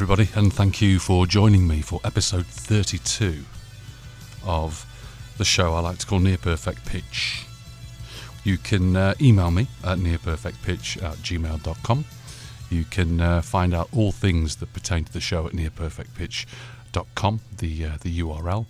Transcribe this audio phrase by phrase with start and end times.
[0.00, 3.42] Everybody, and thank you for joining me for episode 32
[4.46, 4.86] of
[5.38, 7.44] the show I like to call Near Perfect Pitch.
[8.44, 12.04] You can uh, email me at nearperfectpitch at gmail.com.
[12.70, 17.84] You can uh, find out all things that pertain to the show at nearperfectpitch.com, the,
[17.84, 18.66] uh, the URL,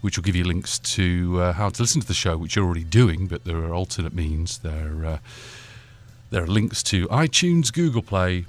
[0.00, 2.64] which will give you links to uh, how to listen to the show, which you're
[2.64, 4.58] already doing, but there are alternate means.
[4.58, 5.18] There, uh,
[6.30, 8.44] there are links to iTunes, Google Play,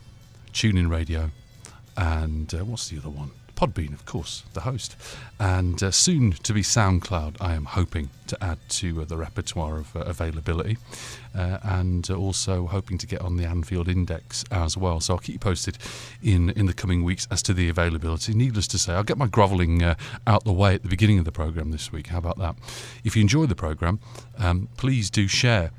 [0.54, 1.32] TuneIn Radio,
[2.00, 3.32] and uh, what's the other one?
[3.56, 4.96] Podbean, of course, the host,
[5.38, 7.36] and uh, soon to be SoundCloud.
[7.42, 10.78] I am hoping to add to uh, the repertoire of uh, availability,
[11.36, 15.02] uh, and also hoping to get on the Anfield Index as well.
[15.02, 15.78] So I'll keep you posted
[16.24, 18.34] in in the coming weeks as to the availability.
[18.34, 21.26] Needless to say, I'll get my grovelling uh, out the way at the beginning of
[21.26, 22.08] the program this week.
[22.08, 22.56] How about that?
[23.04, 24.00] If you enjoy the program,
[24.38, 25.72] um, please do share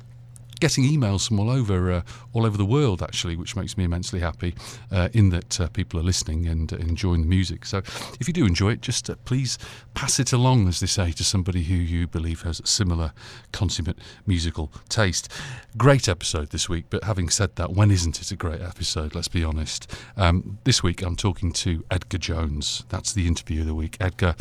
[0.61, 2.01] getting emails from all over uh,
[2.33, 4.55] all over the world actually, which makes me immensely happy.
[4.91, 7.65] Uh, in that uh, people are listening and enjoying the music.
[7.65, 7.79] So
[8.19, 9.57] if you do enjoy it, just uh, please
[9.93, 13.11] pass it along, as they say, to somebody who you believe has similar
[13.51, 15.31] consummate musical taste.
[15.77, 19.15] Great episode this week, but having said that, when isn't it a great episode?
[19.15, 19.91] Let's be honest.
[20.15, 22.83] Um, this week I'm talking to Edgar Jones.
[22.89, 23.97] That's the interview of the week.
[23.99, 24.35] Edgar,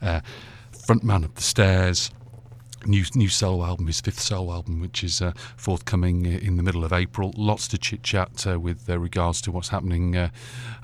[0.00, 0.20] uh,
[0.72, 2.10] frontman of the Stairs
[2.86, 6.84] new new solo album, his fifth solo album, which is uh, forthcoming in the middle
[6.84, 7.32] of April.
[7.36, 10.30] Lots to chit chat uh, with uh, regards to what's happening uh,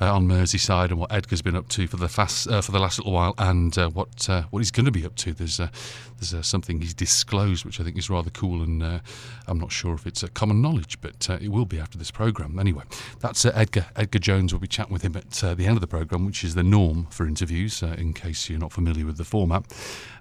[0.01, 2.79] uh, on Merseyside and what Edgar's been up to for the fast, uh, for the
[2.79, 5.33] last little while, and what what he's going to be up to.
[5.33, 9.01] There's there's something he's disclosed, which I think is rather cool, and
[9.47, 12.59] I'm not sure if it's common knowledge, but it will be after this program.
[12.59, 12.85] Anyway,
[13.21, 14.53] that's Edgar Edgar Jones.
[14.53, 17.07] We'll be chatting with him at the end of the program, which is the norm
[17.11, 17.83] for interviews.
[17.83, 19.65] in case you're not familiar with the format,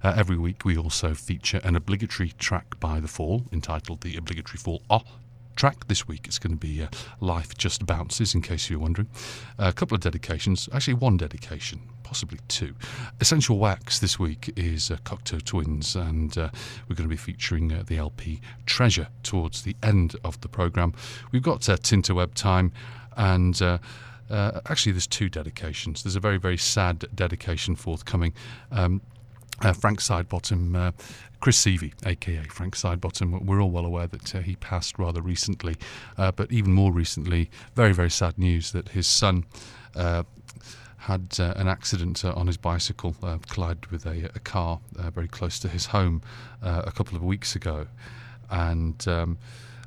[0.04, 4.82] every week we also feature an obligatory track by The Fall entitled The Obligatory Fall
[4.90, 5.04] Oh
[5.56, 6.28] track this week.
[6.28, 6.88] It's going to be uh,
[7.22, 9.08] Life Just Bounces, in case you're wondering.
[9.58, 12.76] Uh, a couple of dedications, actually, one dedication, possibly two.
[13.22, 16.50] Essential Wax this week is uh, Cocteau Twins, and uh,
[16.90, 20.94] we're going to be featuring uh, the LP Treasure towards the end of the programme.
[21.32, 22.74] We've got uh, Tinterweb time,
[23.16, 23.78] and uh,
[24.30, 26.04] uh, actually, there's two dedications.
[26.04, 28.34] There's a very, very sad dedication forthcoming.
[28.72, 29.02] Um,
[29.64, 30.92] uh, Frank Sidebottom, uh,
[31.40, 35.76] Chris Sievey, aka Frank Sidebottom, we're all well aware that uh, he passed rather recently,
[36.18, 39.46] uh, but even more recently, very, very sad news that his son
[39.96, 40.24] uh,
[40.98, 44.80] had uh, an accident uh, on his bicycle, uh, collided with a, a car
[45.14, 46.22] very close to his home
[46.62, 47.88] a couple of weeks ago.
[48.52, 49.38] And um,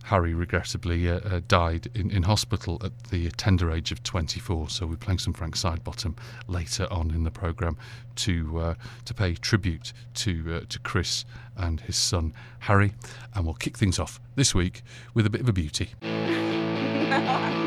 [0.05, 4.69] Harry regrettably uh, uh, died in, in hospital at the tender age of 24.
[4.69, 6.17] So we're playing some Frank Sidebottom
[6.47, 7.77] later on in the programme
[8.17, 8.75] to uh,
[9.07, 11.25] to pay tribute to uh, to Chris
[11.57, 12.93] and his son Harry,
[13.35, 14.83] and we'll kick things off this week
[15.15, 15.95] with a bit of a beauty.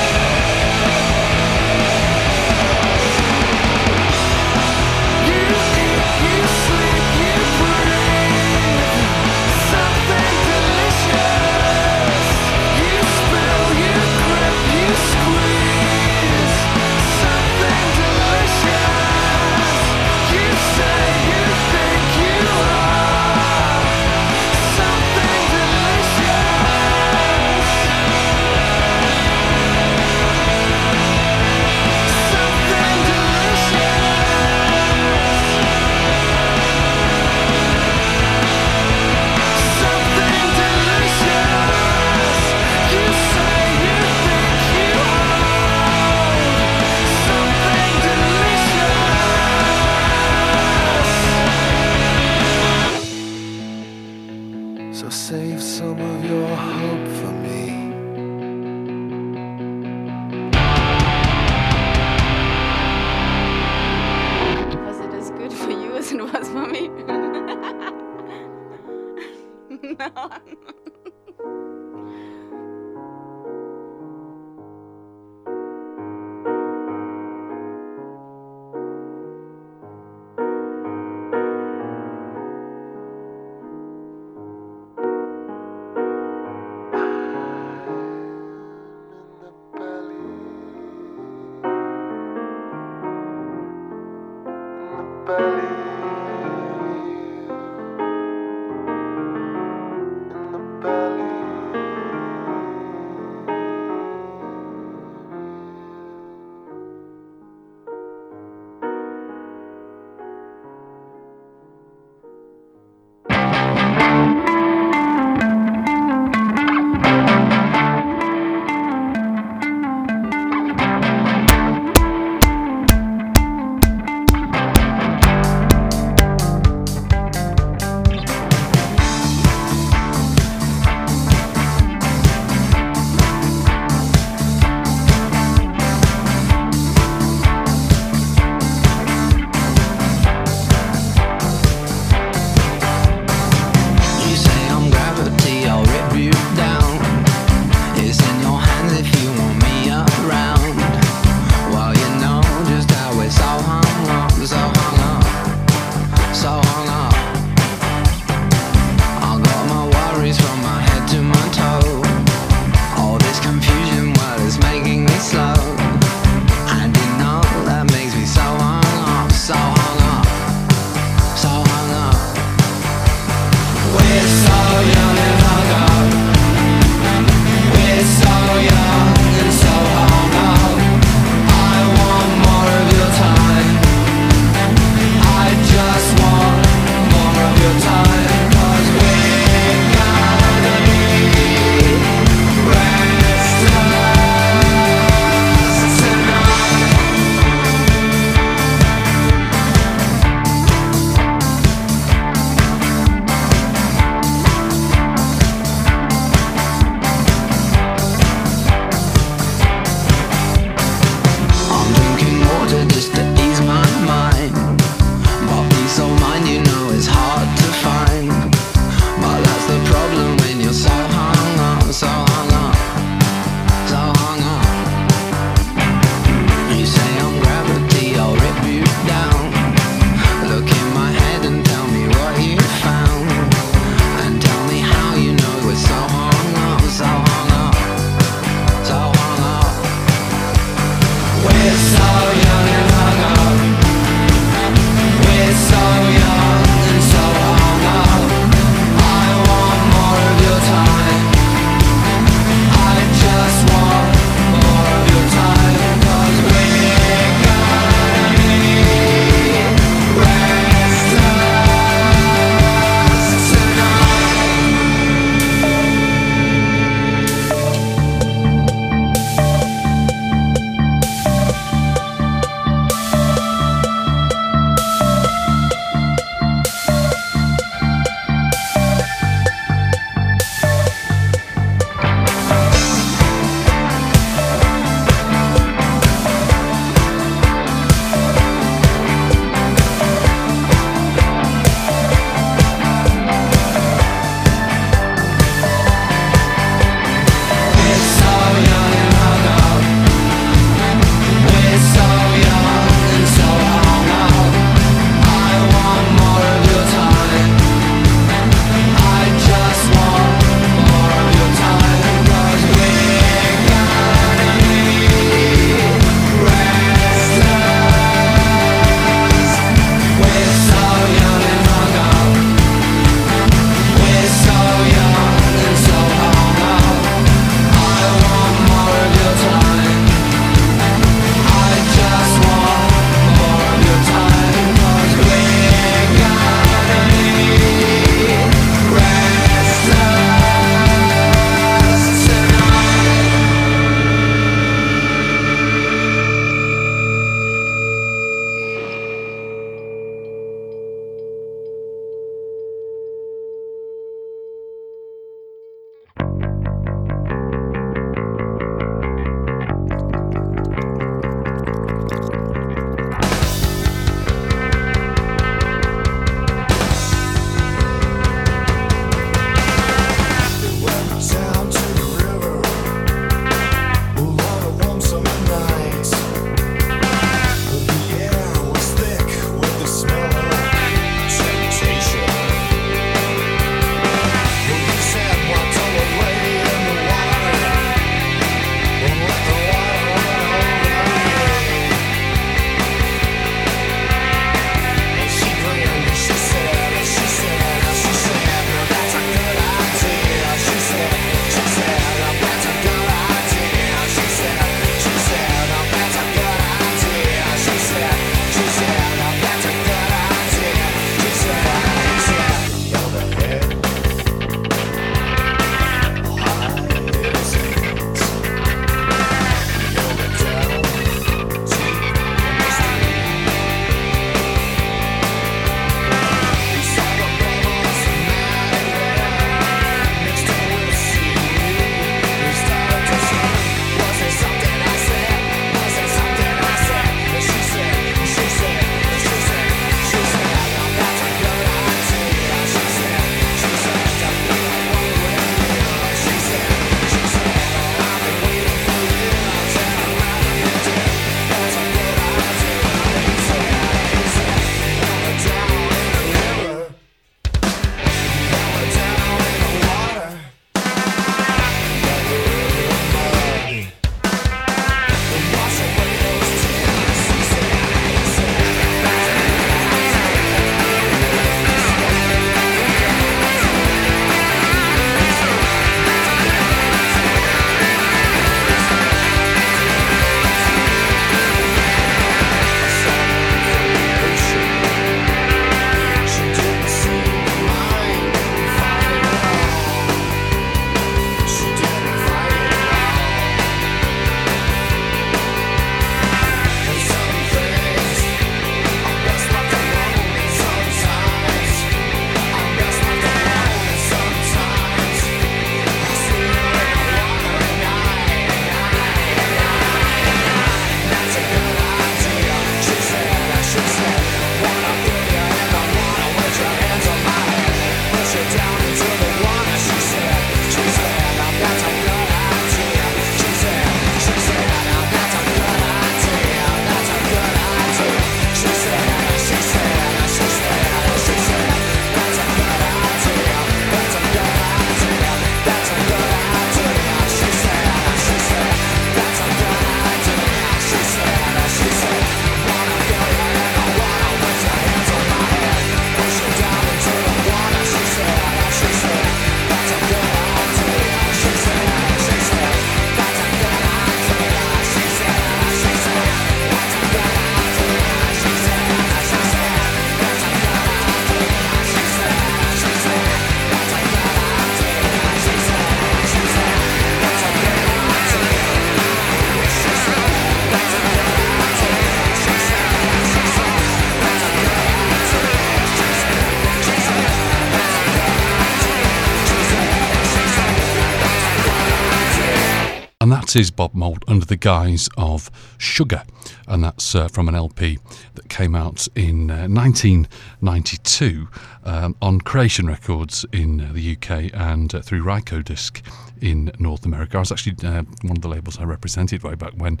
[583.46, 586.24] that is Bob Mould under the guise of Sugar,
[586.66, 587.96] and that's uh, from an LP
[588.34, 591.46] that came out in uh, 1992
[591.84, 596.02] um, on Creation Records in uh, the UK and uh, through Rykodisc
[596.40, 597.36] in North America.
[597.36, 600.00] I was actually uh, one of the labels I represented way back when.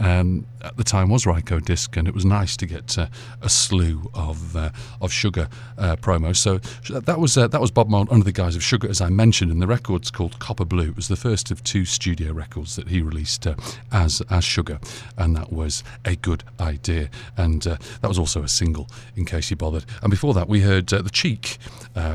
[0.00, 3.06] Um, at the time was Rykodisc, and it was nice to get uh,
[3.42, 6.36] a slew of uh, of Sugar uh, promos.
[6.36, 6.58] So
[6.98, 9.52] that was uh, that was Bob Mould under the guise of Sugar, as I mentioned,
[9.52, 10.88] and the record's called Copper Blue.
[10.88, 13.54] It was the first of two studio records that he released uh,
[13.92, 14.80] as as Sugar,
[15.18, 17.10] and that was a good idea.
[17.36, 19.84] And uh, that was also a single, in case you bothered.
[20.02, 21.58] And before that, we heard the Cheek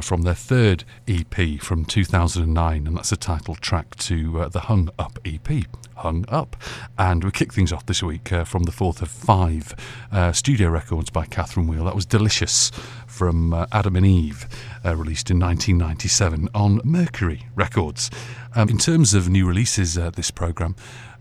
[0.01, 5.19] from their third EP from 2009, and that's the title track to the Hung Up
[5.23, 5.65] EP
[5.97, 6.55] hung up.
[6.97, 9.75] And we kick things off this week uh, from the fourth of five
[10.11, 11.85] uh, studio records by Catherine Wheel.
[11.85, 12.71] That was Delicious
[13.07, 14.47] from uh, Adam and Eve,
[14.83, 18.11] uh, released in 1997 on Mercury Records.
[18.53, 20.75] Um, in terms of new releases uh, this programme,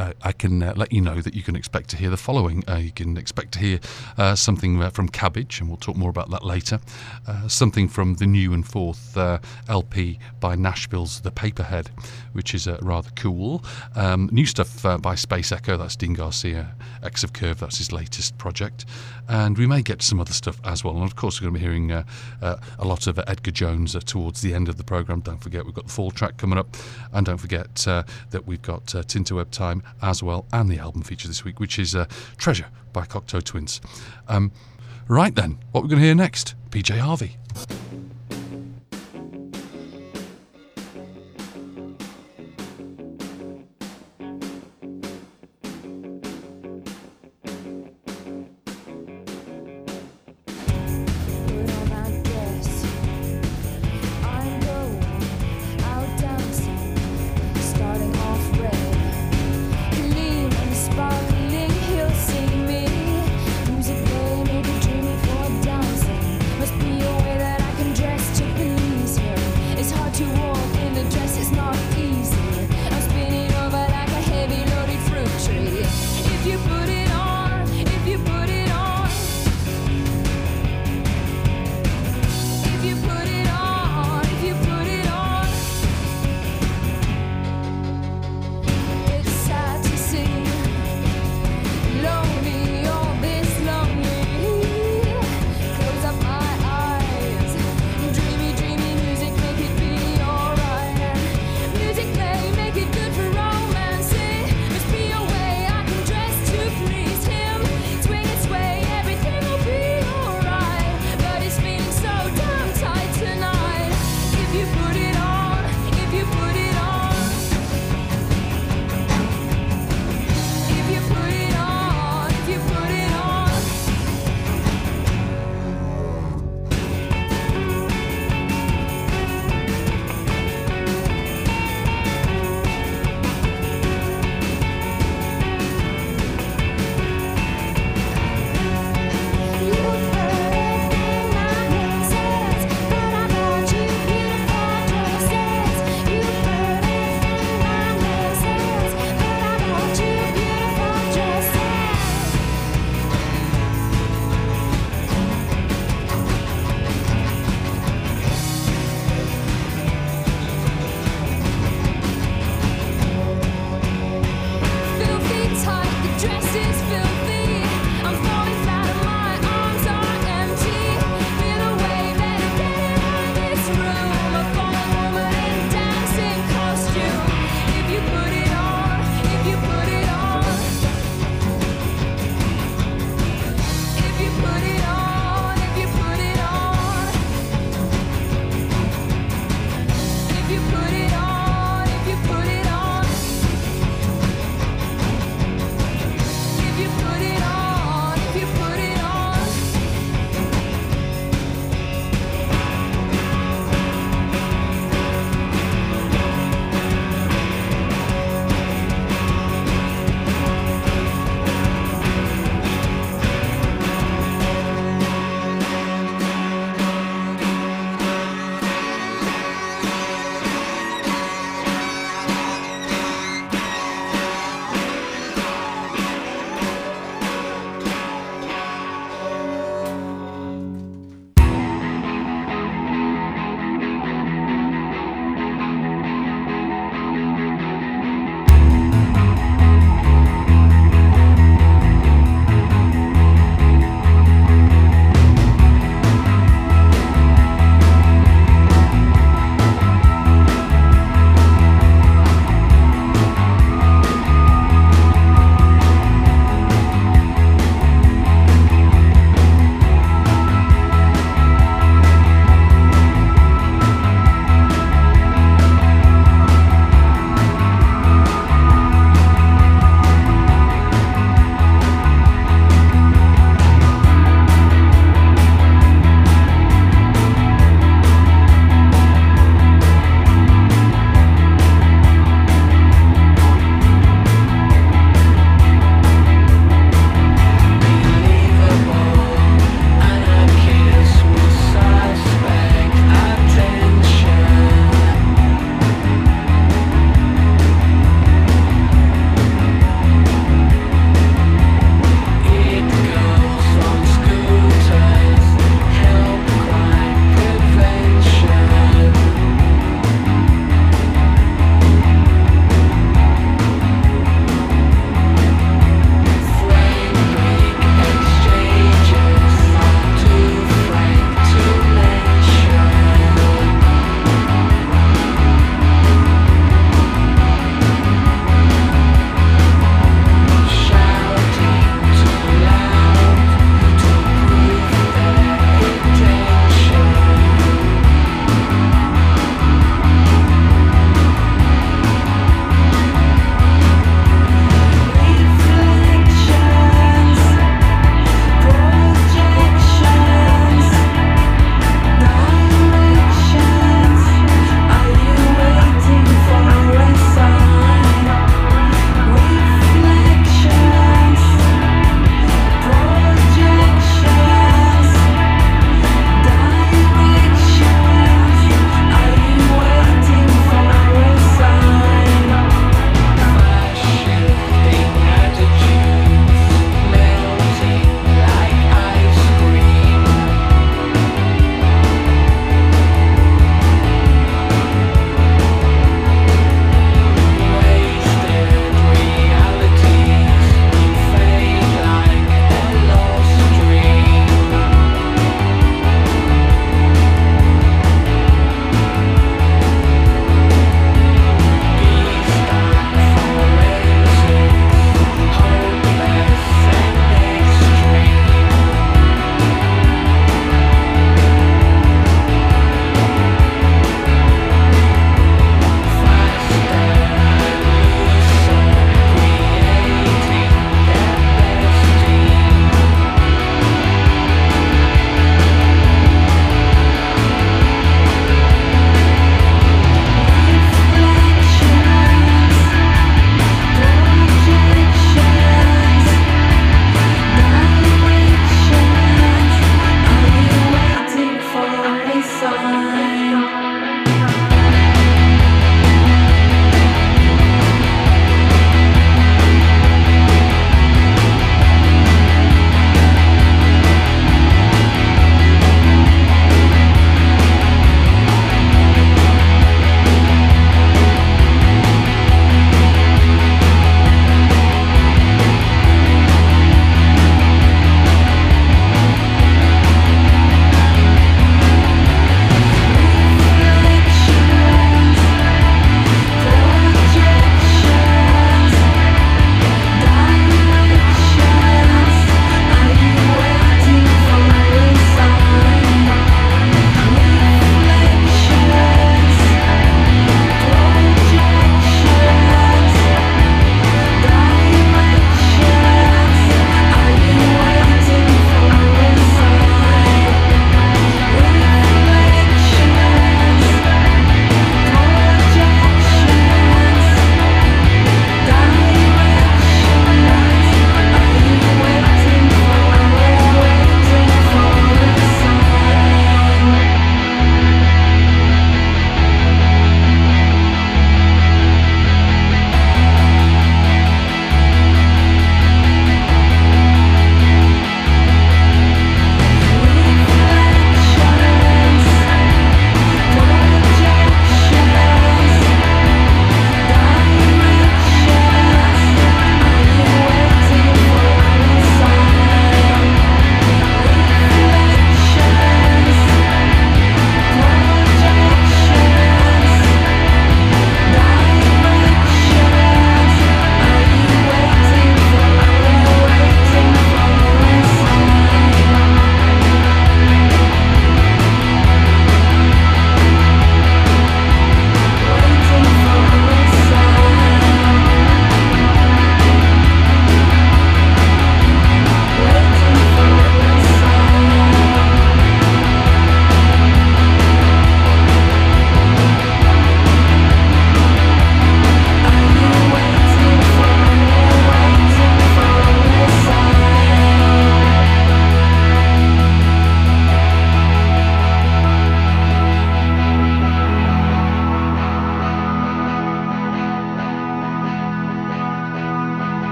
[0.00, 2.64] uh, I can uh, let you know that you can expect to hear the following.
[2.66, 3.80] Uh, you can expect to hear
[4.16, 6.80] uh, something uh, from Cabbage, and we'll talk more about that later.
[7.46, 9.16] Something from the new and fourth
[9.68, 11.90] LP by Nashville's The Paperhead,
[12.32, 13.62] which is rather cool.
[13.94, 18.36] Um, new stuff by Space Echo, that's Dean Garcia, X of Curve, that's his latest
[18.38, 18.84] project.
[19.28, 20.94] And we may get some other stuff as well.
[20.96, 24.54] And of course, we're going to be hearing a lot of Edgar Jones towards the
[24.54, 25.20] end of the programme.
[25.20, 26.76] Don't forget, we've got the fall track coming up.
[27.12, 31.44] And don't forget that we've got Tinterweb Time as well, and the album feature this
[31.44, 33.80] week, which is uh, Treasure by Cocteau Twins.
[34.28, 34.52] Um,
[35.08, 37.36] right then, what we're going to hear next PJ Harvey.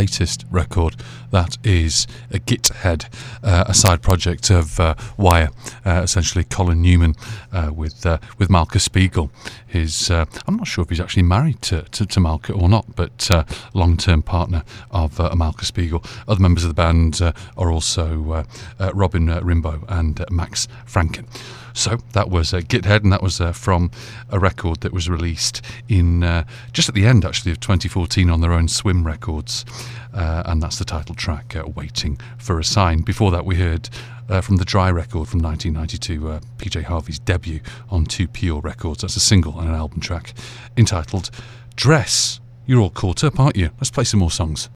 [0.00, 0.96] Latest record.
[1.30, 3.04] That is a Githead,
[3.44, 5.50] uh, a side project of uh, Wire,
[5.84, 7.16] uh, essentially Colin Newman
[7.52, 9.30] uh, with uh, with Malka Spiegel.
[9.66, 12.96] His uh, I'm not sure if he's actually married to, to, to Malka or not,
[12.96, 13.28] but
[13.74, 14.62] long term partner
[15.18, 16.04] of Malka Spiegel.
[16.28, 18.44] Other members of the band are also
[18.94, 21.26] Robin Rimbaud and Max Franken.
[21.72, 23.90] So that was uh, Githead, and that was uh, from
[24.30, 28.40] a record that was released in uh, just at the end, actually, of 2014 on
[28.40, 29.64] their own Swim Records,
[30.12, 33.88] uh, and that's the title track, uh, "Waiting for a Sign." Before that, we heard.
[34.28, 37.58] Uh, from the Dry record from 1992, PJ Harvey's debut
[37.90, 39.00] on Too Pure Records.
[39.02, 40.34] That's a single and an album track
[40.76, 41.32] entitled
[41.74, 42.38] Dress.
[42.64, 43.70] You're all caught up, aren't you?
[43.78, 44.70] Let's play some more songs.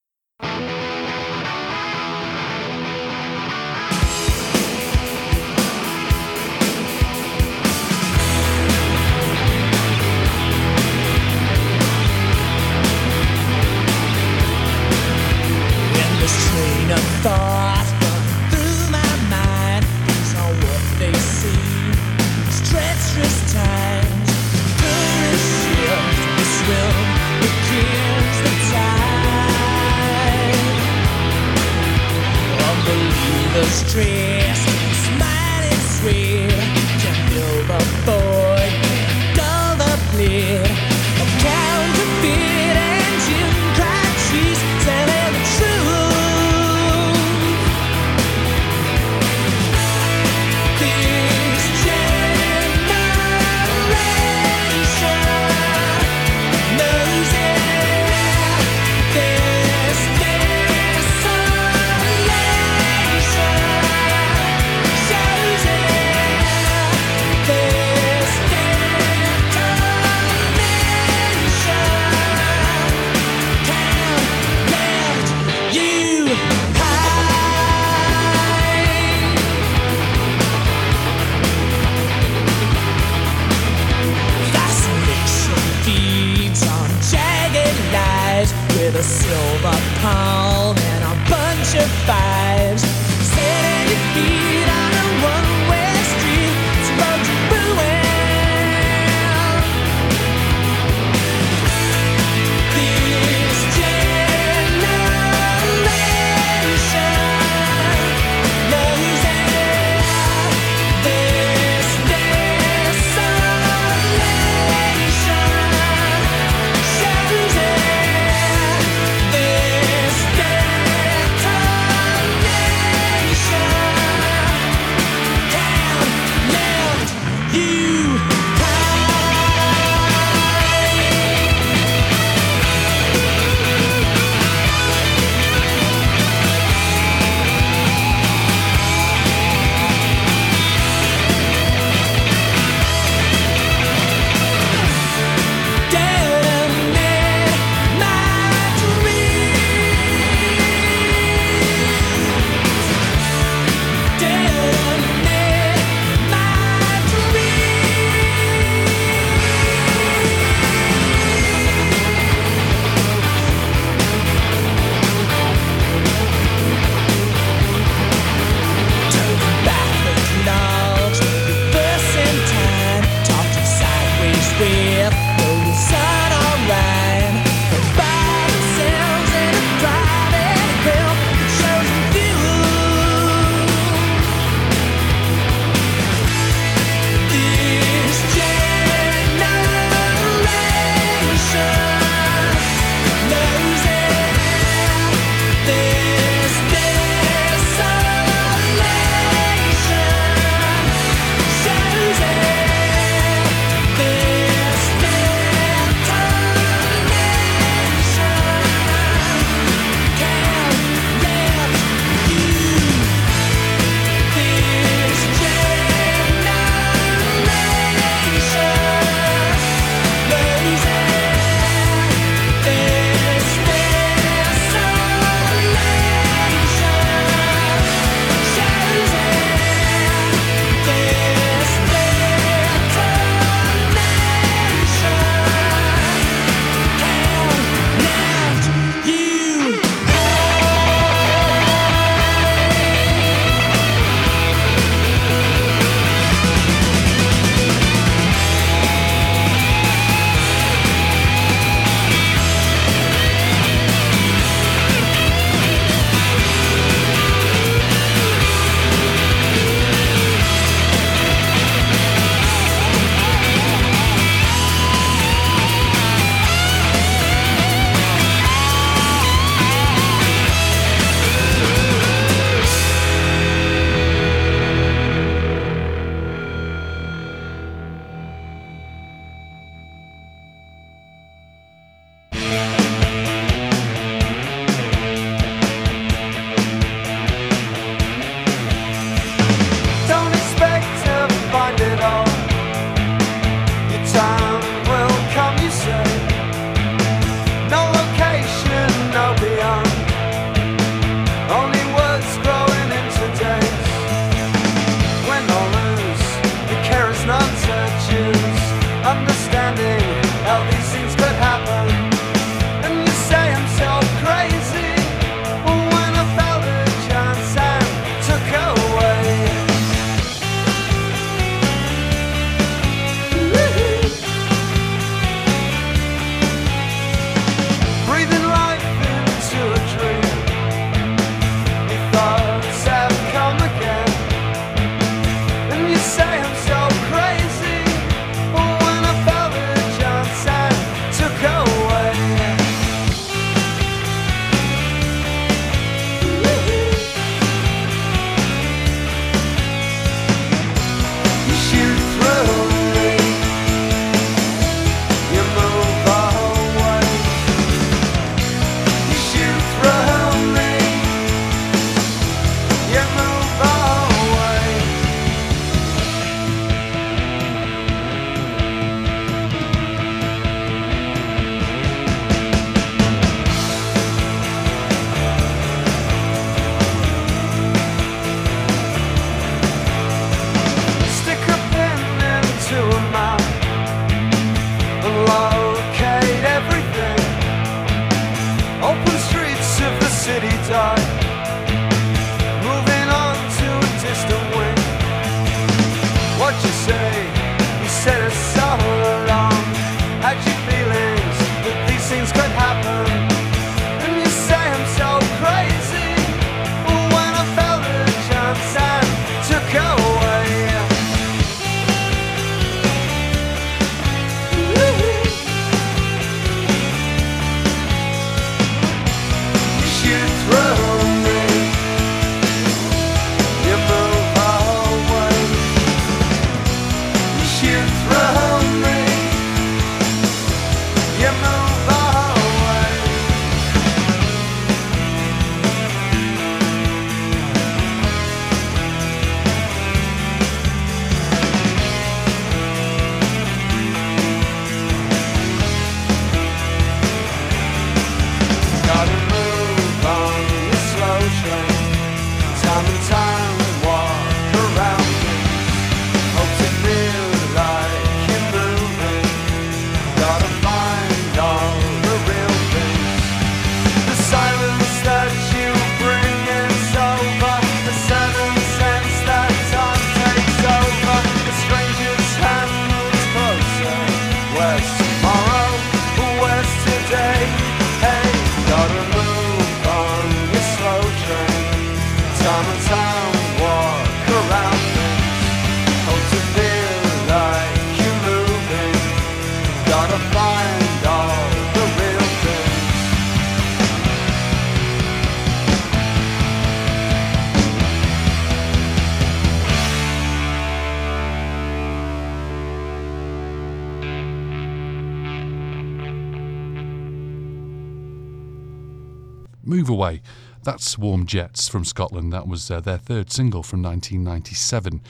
[509.84, 510.22] Move Away.
[510.62, 512.32] That's Warm Jets from Scotland.
[512.32, 515.02] That was uh, their third single from 1997,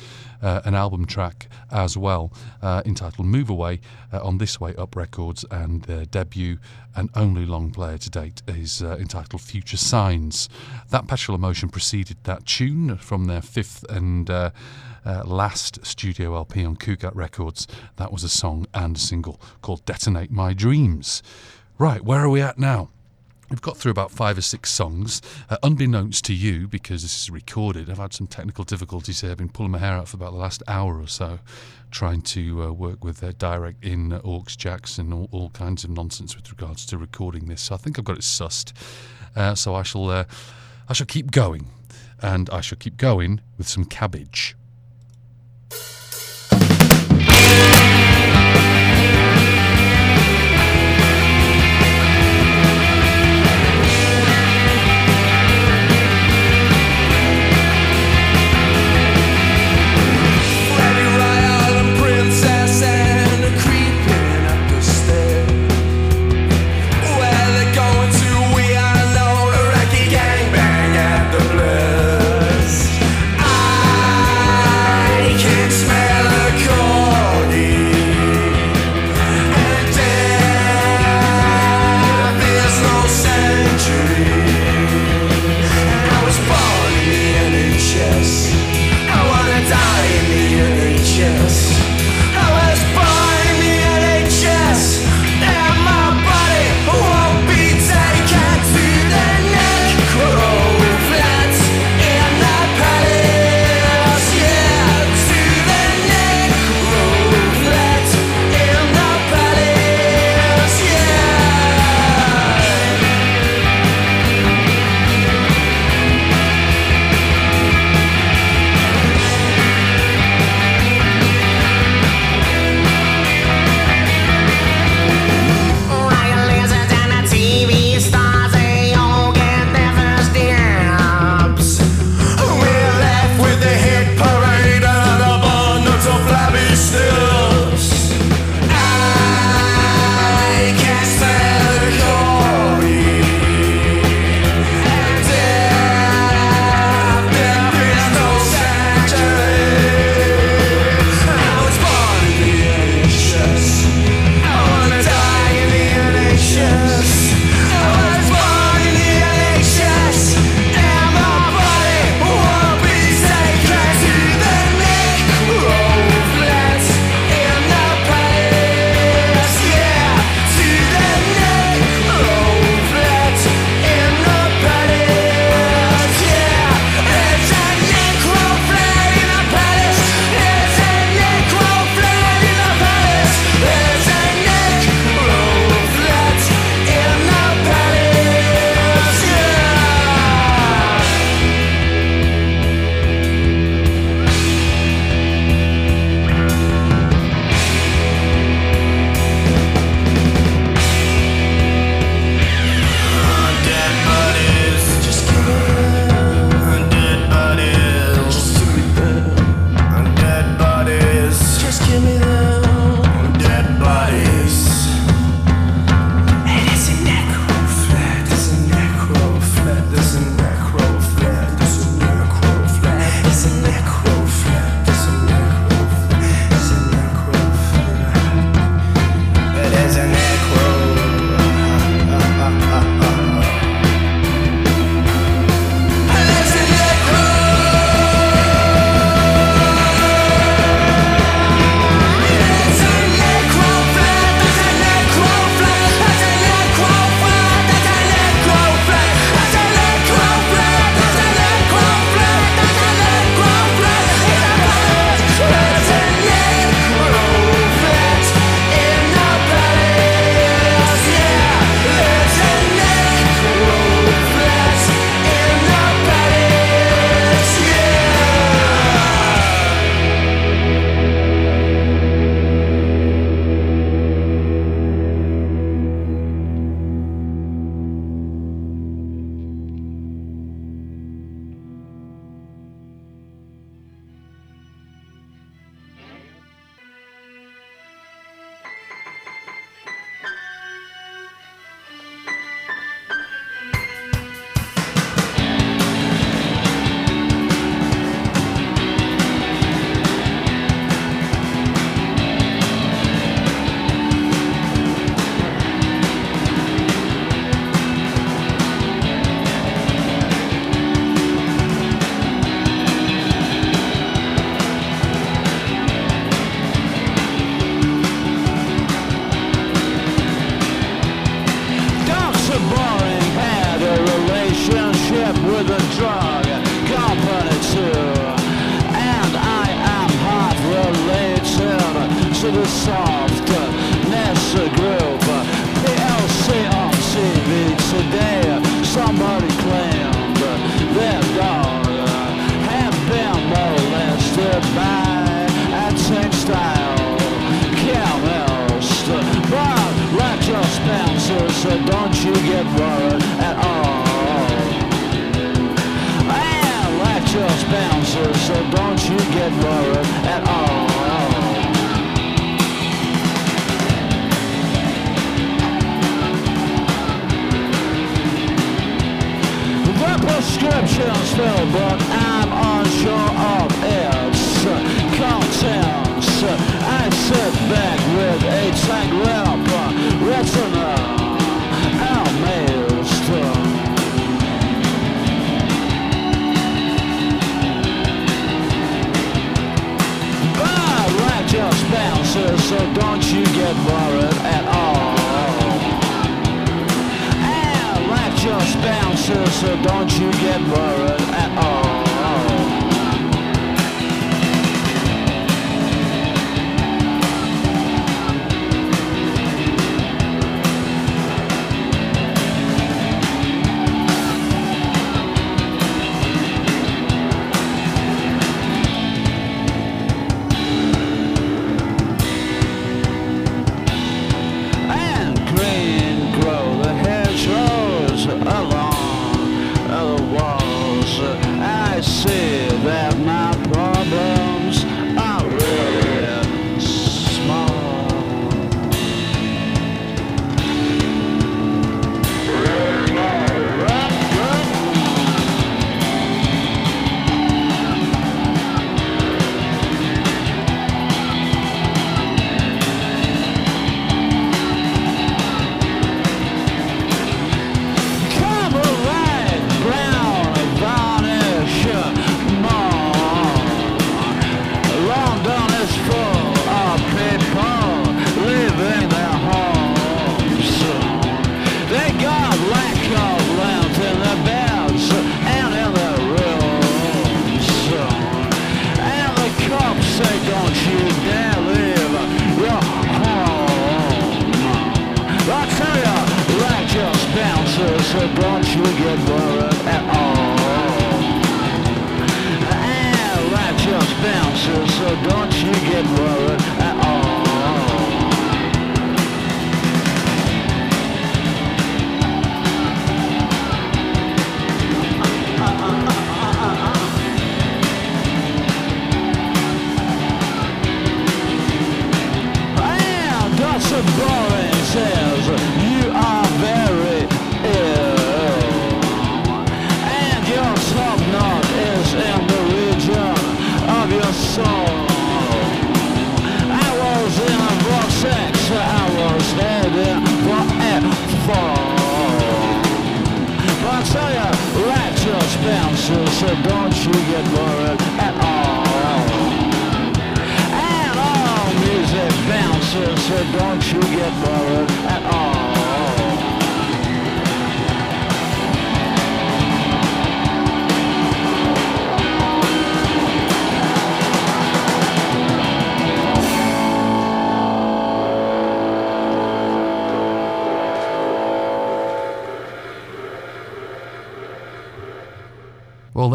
[0.42, 3.78] uh, an album track as well, uh, entitled Move Away
[4.12, 6.58] uh, on This Way Up Records, and their debut
[6.96, 10.48] and only long player to date is uh, entitled Future Signs.
[10.90, 14.50] That Petrol Emotion preceded that tune from their fifth and uh,
[15.24, 17.68] last studio LP on Koogat Records.
[17.94, 21.22] That was a song and a single called Detonate My Dreams.
[21.78, 22.88] Right, where are we at now?
[23.51, 25.20] We've got through about five or six songs.
[25.51, 29.32] Uh, unbeknownst to you, because this is recorded, I've had some technical difficulties here.
[29.32, 31.38] I've been pulling my hair out for about the last hour or so,
[31.90, 35.84] trying to uh, work with uh, direct in uh, aux jacks and all, all, kinds
[35.84, 37.62] of nonsense with regards to recording this.
[37.62, 38.72] So I think I've got it sussed.
[39.36, 40.24] Uh, so I shall, uh,
[40.88, 41.66] I shall keep going,
[42.22, 44.57] and I shall keep going with some cabbage.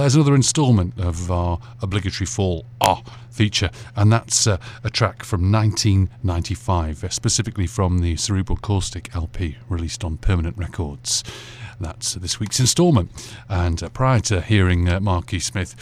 [0.09, 5.51] There's another instalment of our obligatory fall ah feature, and that's uh, a track from
[5.51, 11.23] 1995, uh, specifically from the Cerebral Caustic LP released on Permanent Records.
[11.79, 13.11] That's this week's instalment.
[13.49, 15.75] And uh, prior to hearing uh, Marky Smith,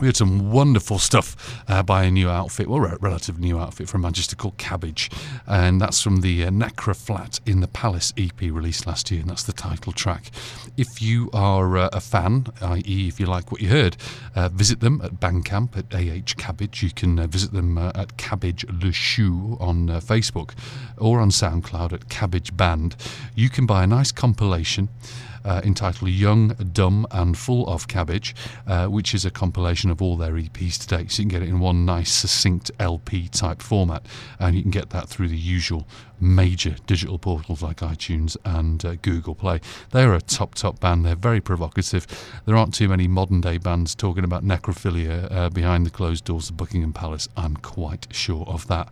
[0.00, 1.29] we had some wonderful stuff
[1.70, 5.08] uh, by a new outfit, well, a relative new outfit from Manchester called Cabbage,
[5.46, 9.44] and that's from the uh, Necroflat in the Palace EP released last year, and that's
[9.44, 10.32] the title track.
[10.76, 13.96] If you are uh, a fan, i.e., if you like what you heard,
[14.34, 16.82] uh, visit them at Bandcamp at AH Cabbage.
[16.82, 20.54] You can uh, visit them uh, at Cabbage Le Chou on Facebook
[20.98, 22.96] or on SoundCloud at Cabbage Band.
[23.36, 24.88] You can buy a nice compilation
[25.44, 28.34] uh, entitled Young, Dumb and Full of Cabbage,
[28.66, 31.10] uh, which is a compilation of all their EPs to date.
[31.10, 34.06] So you can get it in one nice, succinct LP type format,
[34.38, 35.86] and you can get that through the usual
[36.20, 39.60] major digital portals like iTunes and uh, Google Play.
[39.90, 41.04] They're a top, top band.
[41.04, 42.06] They're very provocative.
[42.46, 46.50] There aren't too many modern day bands talking about necrophilia uh, behind the closed doors
[46.50, 47.28] of Buckingham Palace.
[47.36, 48.88] I'm quite sure of that.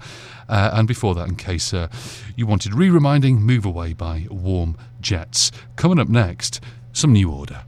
[0.48, 1.88] Uh, and before that, in case uh,
[2.36, 5.52] you wanted re reminding, Move Away by Warm Jets.
[5.76, 6.60] Coming up next,
[6.92, 7.67] some New Order.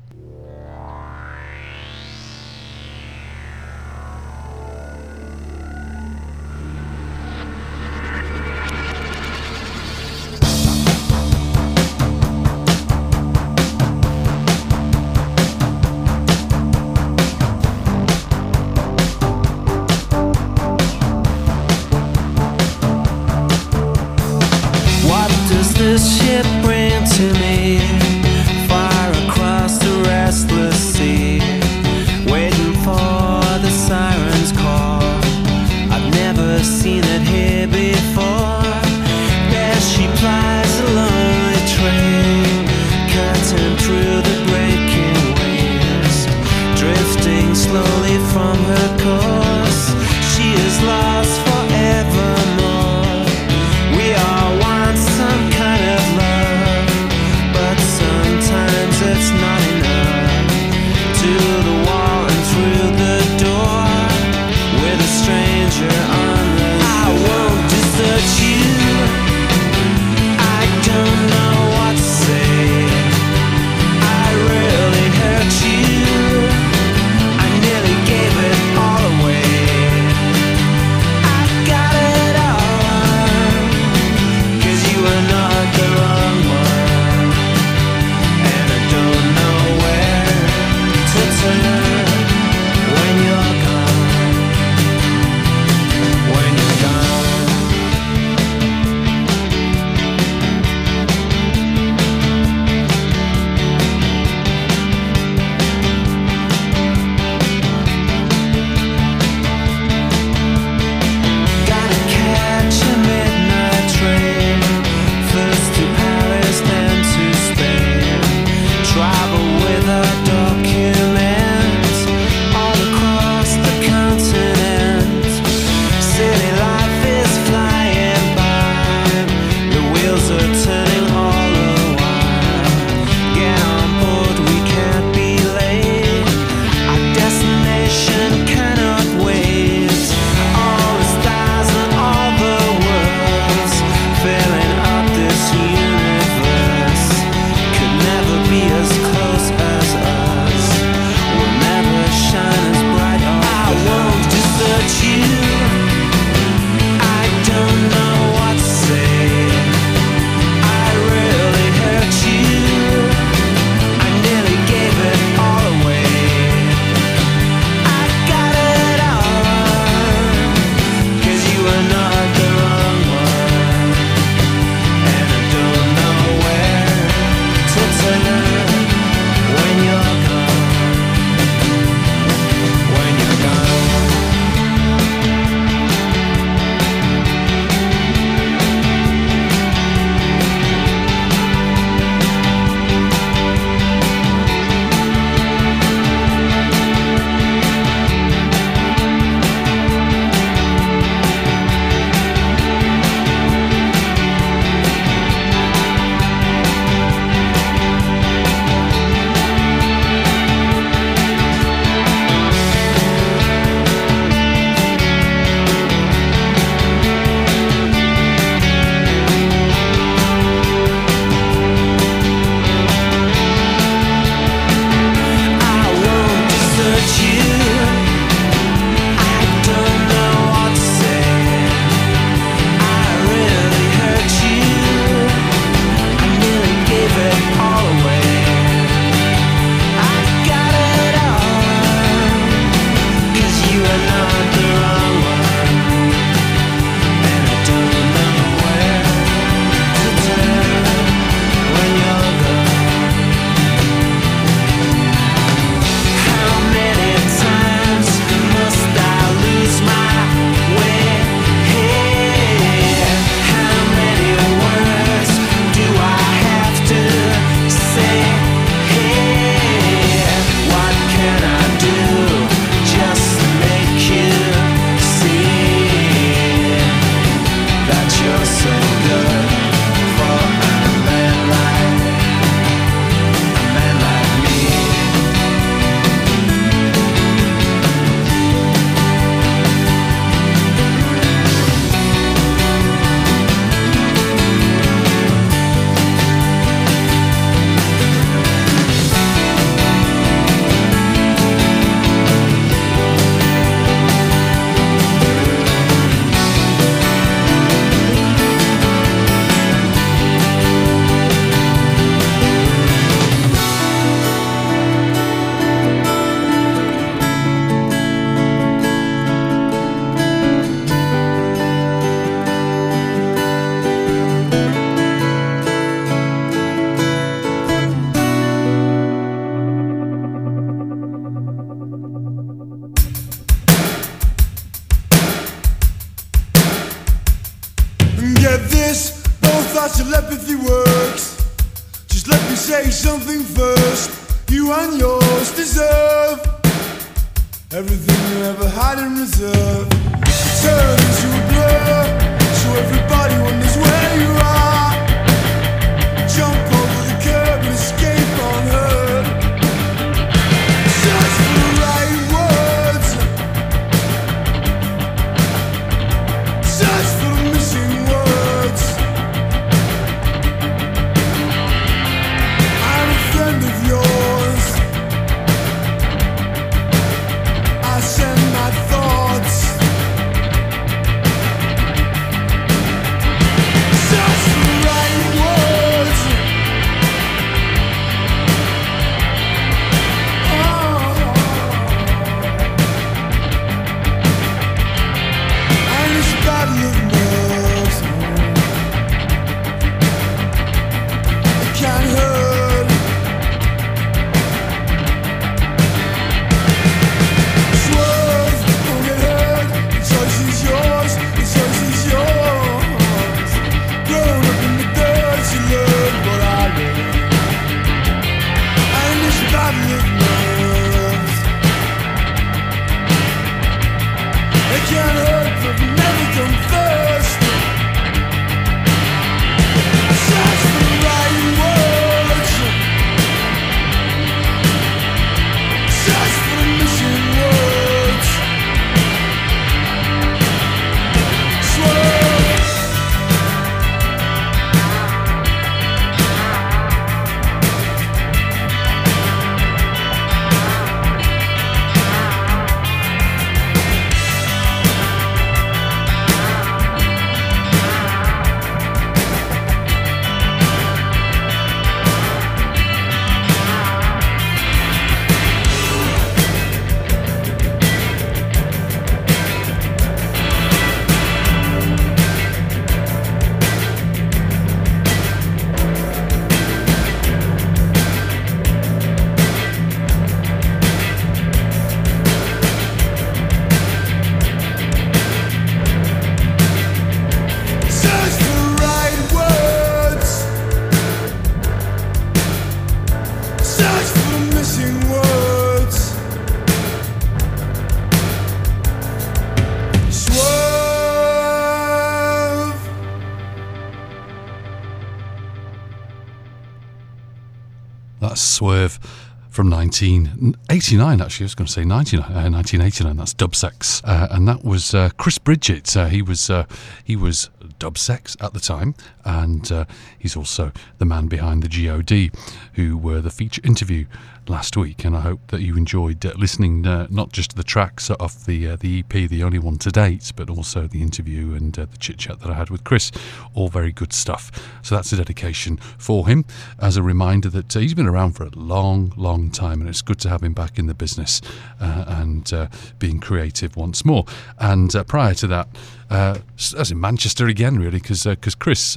[509.60, 511.44] From 1989, actually.
[511.44, 513.16] I was going to say 99, uh, 1989.
[513.18, 514.00] That's Dubsex.
[514.04, 515.94] Uh, and that was uh, Chris Bridget.
[515.94, 516.64] Uh, he was uh,
[517.04, 518.94] he was Dubsex at the time.
[519.22, 519.84] And uh,
[520.18, 522.34] he's also the man behind the GOD,
[522.72, 524.06] who were the feature interview
[524.50, 525.04] last week.
[525.04, 528.44] And I hope that you enjoyed uh, listening uh, not just to the tracks off
[528.44, 531.86] the, uh, the EP, the only one to date, but also the interview and uh,
[531.90, 533.12] the chit chat that I had with Chris.
[533.54, 534.50] All very good stuff.
[534.82, 536.44] So that's a dedication for him
[536.80, 540.02] as a reminder that uh, he's been around for a long, long time, and it's
[540.02, 541.40] good to have him back in the business
[541.80, 542.52] uh, and
[542.98, 544.24] being creative once more.
[544.58, 545.68] And prior to that,
[546.10, 548.96] as in Manchester again, really, because because Chris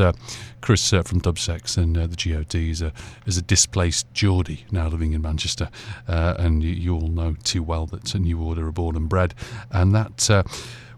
[0.63, 2.93] Chris uh, from Dubsex and uh, the God is a
[3.25, 5.69] is a displaced Geordie now living in Manchester,
[6.07, 9.09] uh, and you, you all know too well that a New Order are born and
[9.09, 9.35] bred,
[9.71, 10.29] and that.
[10.29, 10.43] Uh,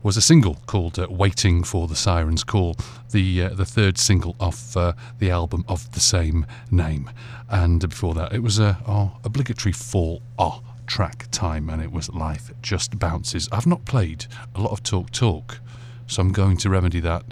[0.03, 2.75] was a single called uh, "Waiting for the Siren's Call,"
[3.09, 7.09] the uh, the third single off uh, the album of the same name,
[7.49, 8.77] and before that it was a
[9.23, 14.61] obligatory fall ah track time, and it was "Life Just Bounces." I've not played a
[14.61, 15.59] lot of Talk Talk,
[16.05, 17.23] so I'm going to remedy that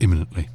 [0.00, 0.50] imminently.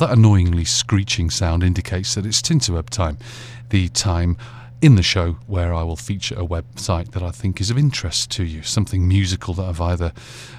[0.00, 3.18] That annoyingly screeching sound indicates that it's Tinterweb time,
[3.68, 4.36] the time
[4.80, 8.30] in the show where I will feature a website that I think is of interest
[8.32, 10.12] to you, something musical that I've either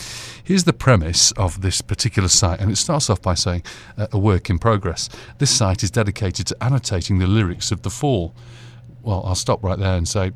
[0.44, 3.62] here's the premise of this particular site, and it starts off by saying
[3.96, 5.08] uh, a work in progress.
[5.38, 8.34] This site is dedicated to annotating the lyrics of The Fall
[9.04, 10.32] well, I'll stop right there and say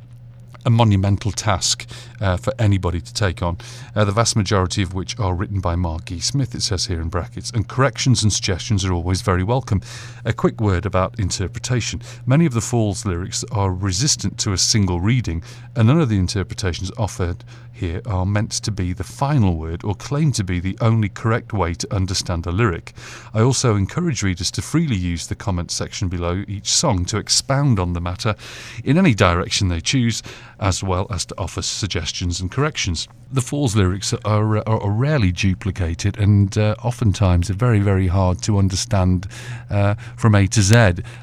[0.67, 1.89] a monumental task
[2.21, 3.57] uh, for anybody to take on,
[3.95, 6.21] uh, the vast majority of which are written by Mark E.
[6.21, 9.81] Smith, it says here in brackets, and corrections and suggestions are always very welcome.
[10.25, 12.03] A quick word about interpretation.
[12.27, 15.43] Many of the Falls lyrics are resistant to a single reading,
[15.75, 17.45] and none of the interpretations offered
[17.79, 21.53] here are meant to be the final word or claim to be the only correct
[21.53, 22.93] way to understand a lyric.
[23.33, 27.79] I also encourage readers to freely use the comment section below each song to expound
[27.79, 28.35] on the matter
[28.83, 30.25] in any direction they choose,
[30.61, 33.09] as well as to offer suggestions and corrections.
[33.31, 38.43] The Falls lyrics are, are, are rarely duplicated and uh, oftentimes are very, very hard
[38.43, 39.27] to understand
[39.71, 40.77] uh, from A to Z.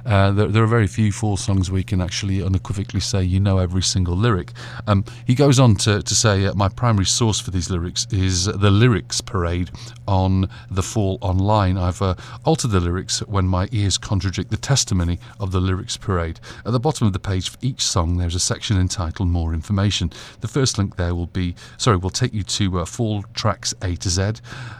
[0.05, 3.39] Uh, there, there are very few Falls songs where you can actually unequivocally say you
[3.39, 4.51] know every single lyric.
[4.87, 8.45] Um, he goes on to, to say, uh, My primary source for these lyrics is
[8.45, 9.71] the Lyrics Parade
[10.07, 11.77] on the Fall Online.
[11.77, 16.39] I've uh, altered the lyrics when my ears contradict the testimony of the Lyrics Parade.
[16.65, 20.11] At the bottom of the page for each song, there's a section entitled More Information.
[20.41, 23.95] The first link there will be, sorry, will take you to uh, Fall Tracks A
[23.95, 24.33] to Z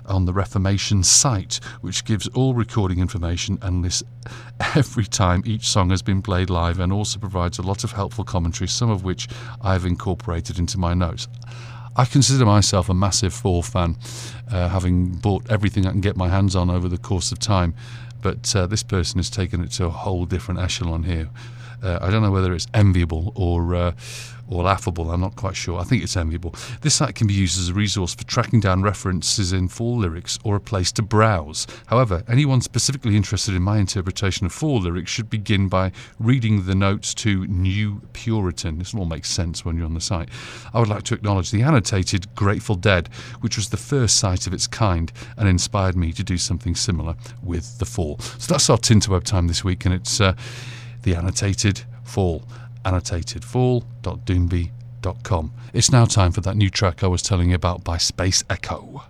[0.05, 4.03] on the Reformation site, which gives all recording information and lists
[4.75, 8.23] every time each song has been played live and also provides a lot of helpful
[8.23, 9.27] commentary, some of which
[9.61, 11.27] I've incorporated into my notes.
[11.97, 13.95] I consider myself a massive Fall fan,
[14.51, 17.73] uh, having bought everything I can get my hands on over the course of time.
[18.21, 21.29] But uh, this person has taken it to a whole different echelon here.
[21.81, 23.91] Uh, I don't know whether it's enviable or uh,
[24.49, 25.11] or laughable.
[25.11, 25.79] I'm not quite sure.
[25.79, 26.55] I think it's enviable.
[26.81, 30.39] This site can be used as a resource for tracking down references in Fall lyrics
[30.43, 31.67] or a place to browse.
[31.87, 36.75] However, anyone specifically interested in my interpretation of Fall lyrics should begin by reading the
[36.75, 38.77] notes to New Puritan.
[38.77, 40.29] This all make sense when you're on the site.
[40.73, 43.07] I would like to acknowledge the annotated Grateful Dead,
[43.41, 47.15] which was the first site of its kind and inspired me to do something similar
[47.43, 48.19] with the Fall.
[48.19, 50.35] So that's our Tinterweb time this week, and it's uh,
[51.03, 52.43] the annotated Fall
[52.85, 55.53] annotatedfall.doomby.com.
[55.73, 59.03] It's now time for that new track I was telling you about by Space Echo.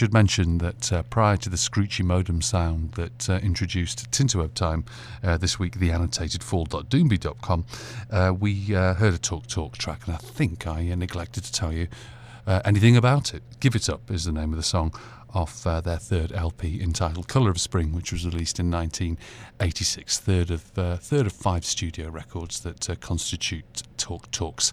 [0.00, 4.82] Should mention that uh, prior to the screechy modem sound that uh, introduced Tinterweb Time
[5.22, 7.66] uh, this week, the annotated fall.doomby.com,
[8.10, 11.70] uh, we uh, heard a Talk Talk track, and I think I neglected to tell
[11.70, 11.86] you
[12.64, 13.42] anything about it.
[13.60, 14.94] Give It Up is the name of the song
[15.34, 20.50] off uh, their third LP entitled Colour of Spring, which was released in 1986, third
[20.50, 24.72] of uh, third of five studio records that uh, constitute Talk Talk's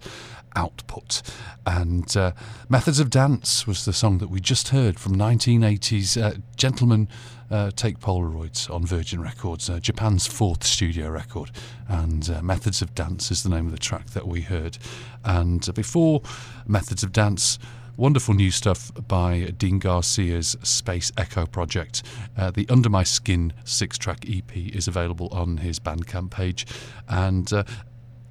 [0.58, 1.22] output.
[1.66, 2.32] And uh,
[2.68, 7.08] Methods of Dance was the song that we just heard from 1980s uh, Gentlemen
[7.50, 11.52] uh, Take Polaroids on Virgin Records, uh, Japan's fourth studio record.
[11.88, 14.78] And uh, Methods of Dance is the name of the track that we heard.
[15.24, 16.24] And before
[16.66, 17.60] Methods of Dance,
[17.98, 22.04] Wonderful new stuff by Dean Garcia's Space Echo project.
[22.38, 26.68] Uh, the Under My Skin six track EP is available on his Bandcamp page.
[27.10, 27.64] And uh,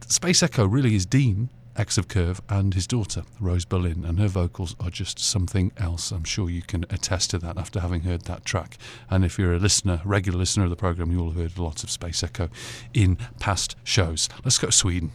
[0.06, 4.04] Space Echo really is Dean, ex of Curve, and his daughter, Rose Berlin.
[4.04, 6.10] And her vocals are just something else.
[6.10, 8.78] I'm sure you can attest to that after having heard that track.
[9.10, 11.90] And if you're a listener, regular listener of the programme, you'll have heard lots of
[11.90, 12.48] Space Echo
[12.94, 14.28] in past shows.
[14.44, 15.12] Let's go to Sweden.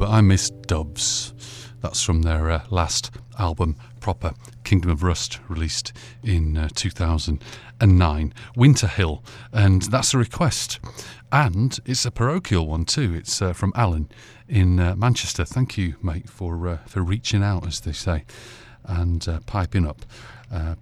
[0.00, 1.34] But I miss Doves.
[1.82, 4.32] That's from their uh, last album, proper
[4.64, 5.92] Kingdom of Rust, released
[6.24, 8.34] in uh, 2009.
[8.56, 9.22] Winter Hill,
[9.52, 10.80] and that's a request.
[11.30, 13.12] And it's a parochial one too.
[13.12, 14.08] It's uh, from Alan
[14.48, 15.44] in uh, Manchester.
[15.44, 18.24] Thank you, mate, for uh, for reaching out, as they say,
[18.86, 20.06] and uh, piping up.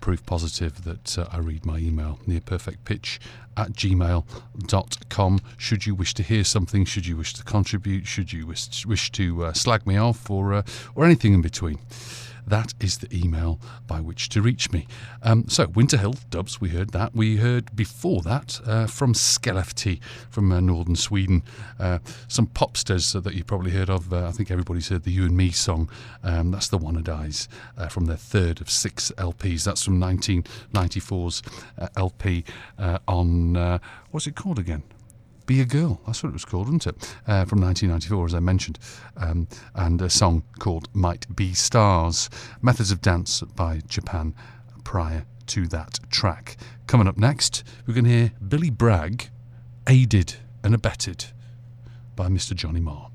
[0.00, 3.18] Proof positive that I read my email near perfect pitch
[3.56, 4.97] at gmail.com.
[5.56, 9.10] Should you wish to hear something, should you wish to contribute, should you wish, wish
[9.12, 10.62] to uh, slag me off, or, uh,
[10.94, 11.80] or anything in between.
[12.46, 13.58] That is the email
[13.88, 14.86] by which to reach me.
[15.22, 17.14] Um, so, Winter Hill, Doves, we heard that.
[17.14, 20.00] We heard before that uh, from Skellefteå
[20.30, 21.42] from uh, northern Sweden.
[21.80, 24.12] Uh, some popsters that you've probably heard of.
[24.12, 25.90] Uh, I think everybody's heard the You and Me song.
[26.22, 29.64] Um, that's the Wannadies uh, from their third of six LPs.
[29.64, 31.42] That's from 1994's
[31.76, 32.44] uh, LP
[32.78, 33.78] uh, on, uh,
[34.12, 34.84] what's it called again?
[35.48, 35.98] Be a Girl.
[36.06, 37.16] That's what it was called, wasn't it?
[37.26, 38.78] Uh, from 1994, as I mentioned.
[39.16, 42.28] Um, and a song called Might Be Stars.
[42.60, 44.34] Methods of Dance by Japan
[44.84, 46.58] prior to that track.
[46.86, 49.30] Coming up next, we're going to hear Billy Bragg,
[49.88, 51.24] aided and abetted
[52.14, 52.54] by Mr.
[52.54, 53.07] Johnny Marr.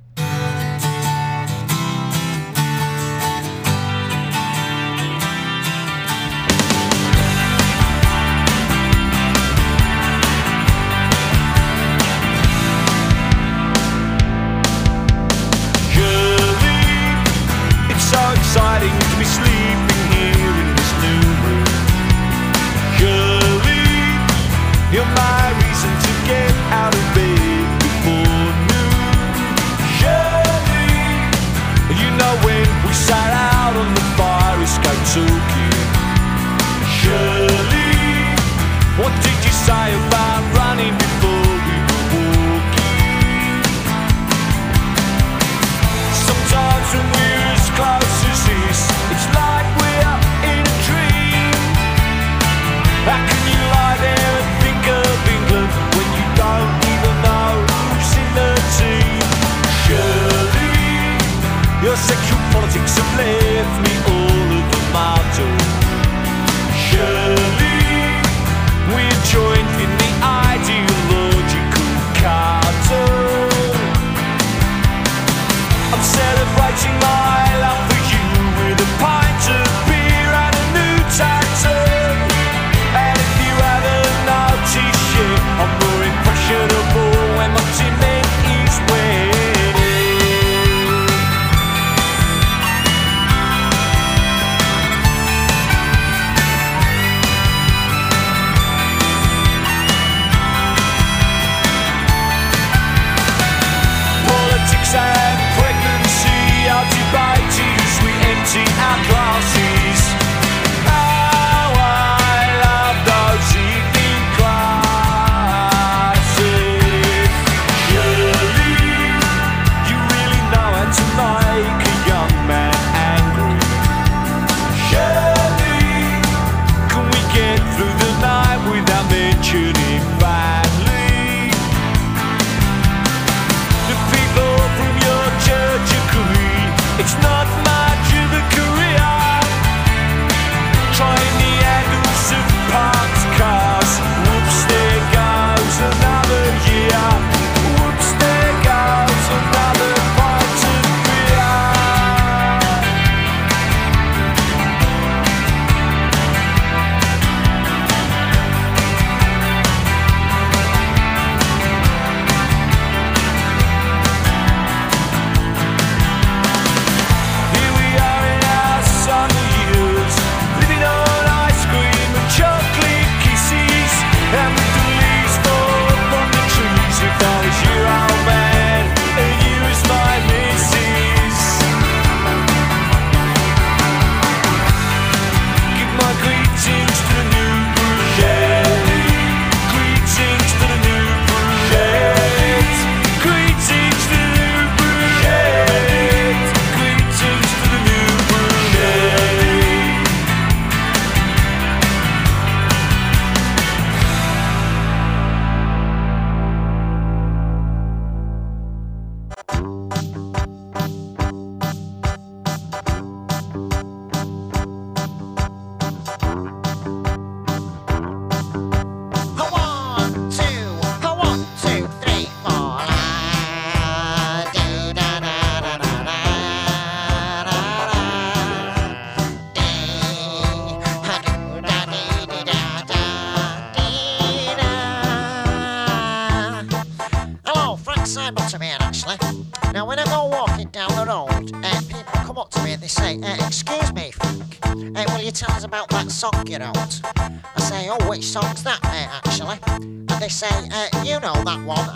[62.95, 63.52] Politics have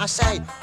[0.08, 0.57] I say,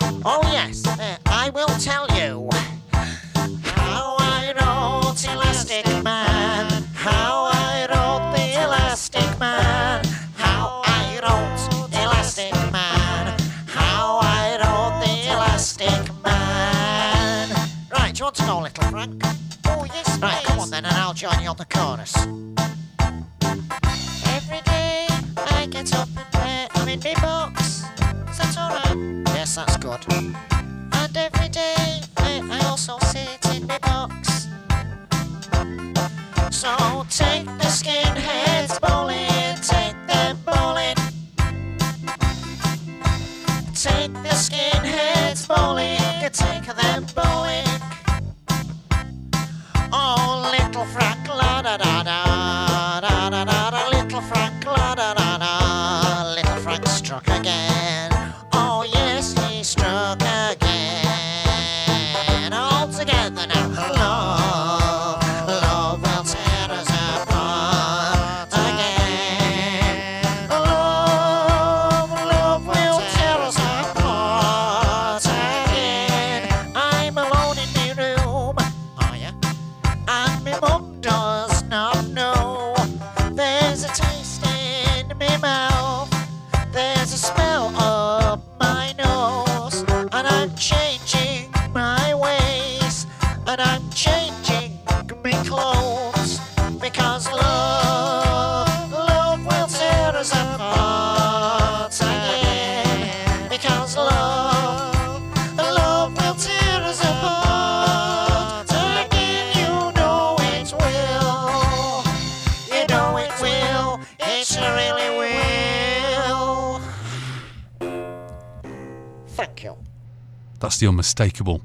[120.74, 121.60] That's the unmistakable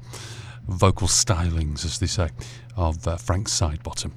[0.68, 2.28] vocal stylings, as they say,
[2.76, 4.12] of uh, Frank Sidebottom.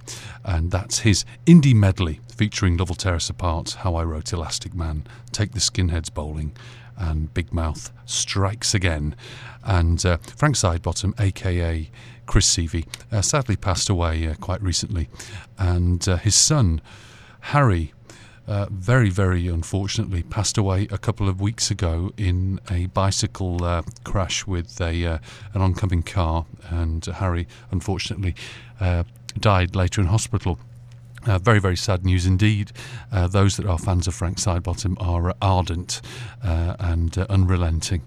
[0.45, 5.53] And that's his indie medley featuring Double Terrace Apart, How I Wrote Elastic Man, Take
[5.53, 6.55] the Skinheads Bowling,
[6.95, 9.15] and Big Mouth Strikes Again.
[9.63, 11.89] And uh, Frank Sidebottom, aka
[12.27, 15.09] Chris Sievey, uh, sadly passed away uh, quite recently.
[15.57, 16.83] And uh, his son,
[17.39, 17.95] Harry,
[18.47, 23.81] uh, very, very unfortunately passed away a couple of weeks ago in a bicycle uh,
[24.03, 25.17] crash with a uh,
[25.53, 28.35] an oncoming car, and Harry unfortunately
[28.79, 29.03] uh,
[29.39, 30.59] died later in hospital.
[31.25, 32.71] Uh, very, very sad news indeed.
[33.09, 36.01] Uh, those that are fans of Frank Sidebottom are ardent
[36.43, 38.01] uh, and uh, unrelenting.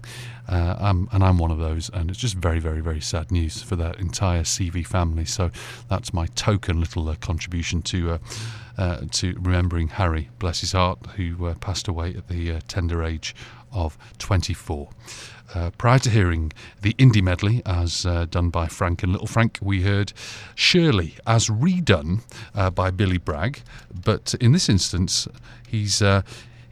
[0.47, 3.63] Uh, I'm, and I'm one of those, and it's just very, very, very sad news
[3.63, 5.25] for that entire Sievey family.
[5.25, 5.49] So
[5.89, 8.19] that's my token little contribution to
[8.77, 12.59] uh, uh, to remembering Harry, bless his heart, who uh, passed away at the uh,
[12.67, 13.35] tender age
[13.71, 14.89] of 24.
[15.53, 16.51] Uh, prior to hearing
[16.81, 20.13] the indie medley as uh, done by Frank and Little Frank, we heard
[20.55, 22.21] Shirley as redone
[22.53, 23.61] uh, by Billy Bragg,
[23.93, 25.27] but in this instance,
[25.67, 26.01] he's.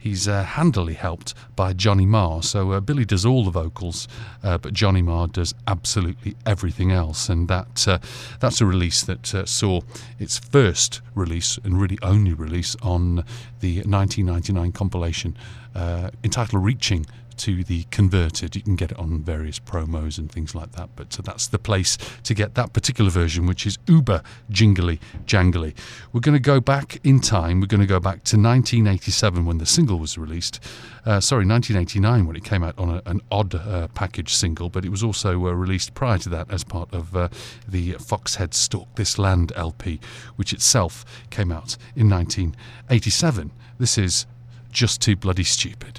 [0.06, 2.40] He's uh, handily helped by Johnny Marr.
[2.40, 4.06] So uh, Billy does all the vocals,
[4.40, 7.28] uh, but Johnny Marr does absolutely everything else.
[7.28, 7.98] And that uh,
[8.38, 9.80] that's a release that uh, saw
[10.20, 13.24] its first release and really only release on
[13.58, 15.36] the 1999 compilation
[15.74, 17.04] entitled Reaching
[17.38, 18.56] to the converted.
[18.56, 21.96] You can get it on various promos and things like that, but that's the place
[22.24, 25.74] to get that particular version, which is uber jingly jangly.
[26.12, 27.60] We're going to go back in time.
[27.60, 30.60] We're going to go back to 1987 when the single was released.
[31.04, 34.84] Uh, sorry, 1989 when it came out on a, an odd uh, package single, but
[34.84, 37.28] it was also uh, released prior to that as part of uh,
[37.68, 40.00] the Foxhead Stalk This Land LP,
[40.36, 43.52] which itself came out in 1987.
[43.78, 44.26] This is
[44.76, 45.98] just too bloody stupid.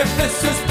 [0.00, 0.67] If this is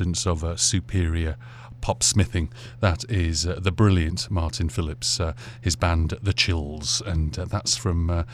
[0.00, 1.36] of uh, superior
[1.80, 2.52] pop smithing.
[2.80, 7.76] That is uh, the brilliant Martin Phillips, uh, his band The Chills, and uh, that's
[7.76, 8.10] from.
[8.10, 8.24] Uh,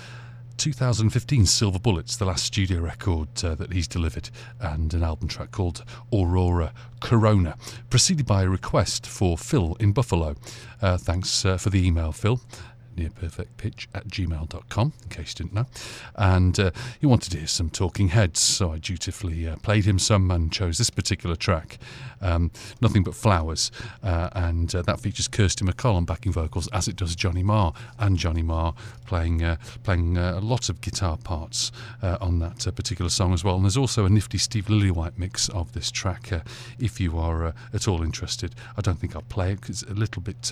[0.58, 4.30] 2015 Silver Bullets, the last studio record uh, that he's delivered,
[4.60, 5.82] and an album track called
[6.12, 7.56] Aurora Corona,
[7.90, 10.36] preceded by a request for Phil in Buffalo.
[10.80, 12.40] Uh, thanks uh, for the email, Phil.
[12.96, 15.66] Nearperfectpitch at gmail.com, in case you didn't know.
[16.16, 16.70] And uh,
[17.00, 20.52] he wanted to hear some Talking Heads, so I dutifully uh, played him some and
[20.52, 21.78] chose this particular track,
[22.22, 22.50] um,
[22.80, 23.70] Nothing But Flowers.
[24.02, 27.72] Uh, and uh, that features Kirsty MacColl on backing vocals, as it does Johnny Marr,
[27.98, 28.74] and Johnny Marr
[29.06, 31.70] playing, uh, playing uh, lots of guitar parts
[32.02, 33.56] uh, on that particular song as well.
[33.56, 36.30] And there's also a nifty Steve Lillywhite mix of this track,
[36.78, 38.54] if you are at all interested.
[38.76, 40.50] I don't think I'll play it because it's a little bit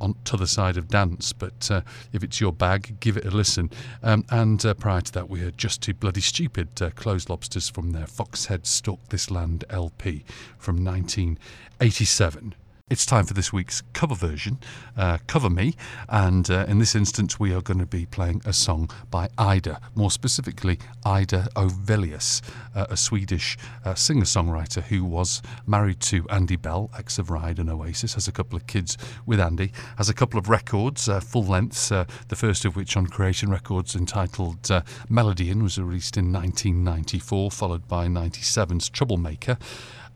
[0.00, 1.70] on to the side of dance, but
[2.12, 3.70] if it's your bag, give it a listen.
[4.02, 8.06] Um, and prior to that, we heard Just Too Bloody Stupid, Close Lobsters from their
[8.06, 10.24] Foxhead Stalk This Land LP
[10.58, 12.54] from 1987.
[12.90, 14.58] It's time for this week's cover version,
[14.98, 15.74] uh, Cover Me,
[16.10, 19.80] and uh, in this instance, we are going to be playing a song by Idha,
[19.94, 22.42] more specifically, Idha Ovelius,
[22.74, 23.56] uh, a Swedish
[23.86, 28.28] uh, singer songwriter who was married to Andy Bell, ex of Ride and Oasis, has
[28.28, 32.04] a couple of kids with Andy, has a couple of records, uh, full lengths, uh,
[32.28, 37.50] the first of which on Creation Records entitled uh, Melody Inn was released in 1994,
[37.50, 39.56] followed by 97's Troublemaker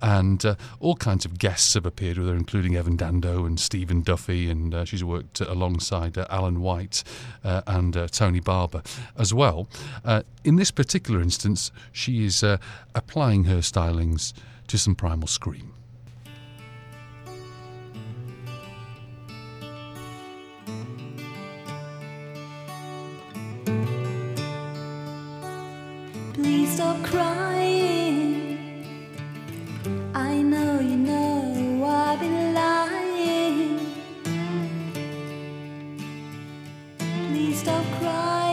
[0.02, 4.02] and uh, all kinds of guests have appeared with her, including Evan Dando and Stephen
[4.02, 7.02] Duffy, and uh, she's worked alongside uh, Alan White
[7.44, 8.82] uh, and uh, Tony Barber
[9.16, 9.68] as well.
[10.04, 12.58] Uh, in this particular instance, she is uh,
[12.94, 14.32] applying her stylings
[14.68, 15.72] to some Primal Scream.
[26.34, 28.05] Please stop crying.
[30.36, 33.80] I know you know I've been lying.
[36.98, 38.45] Please stop crying.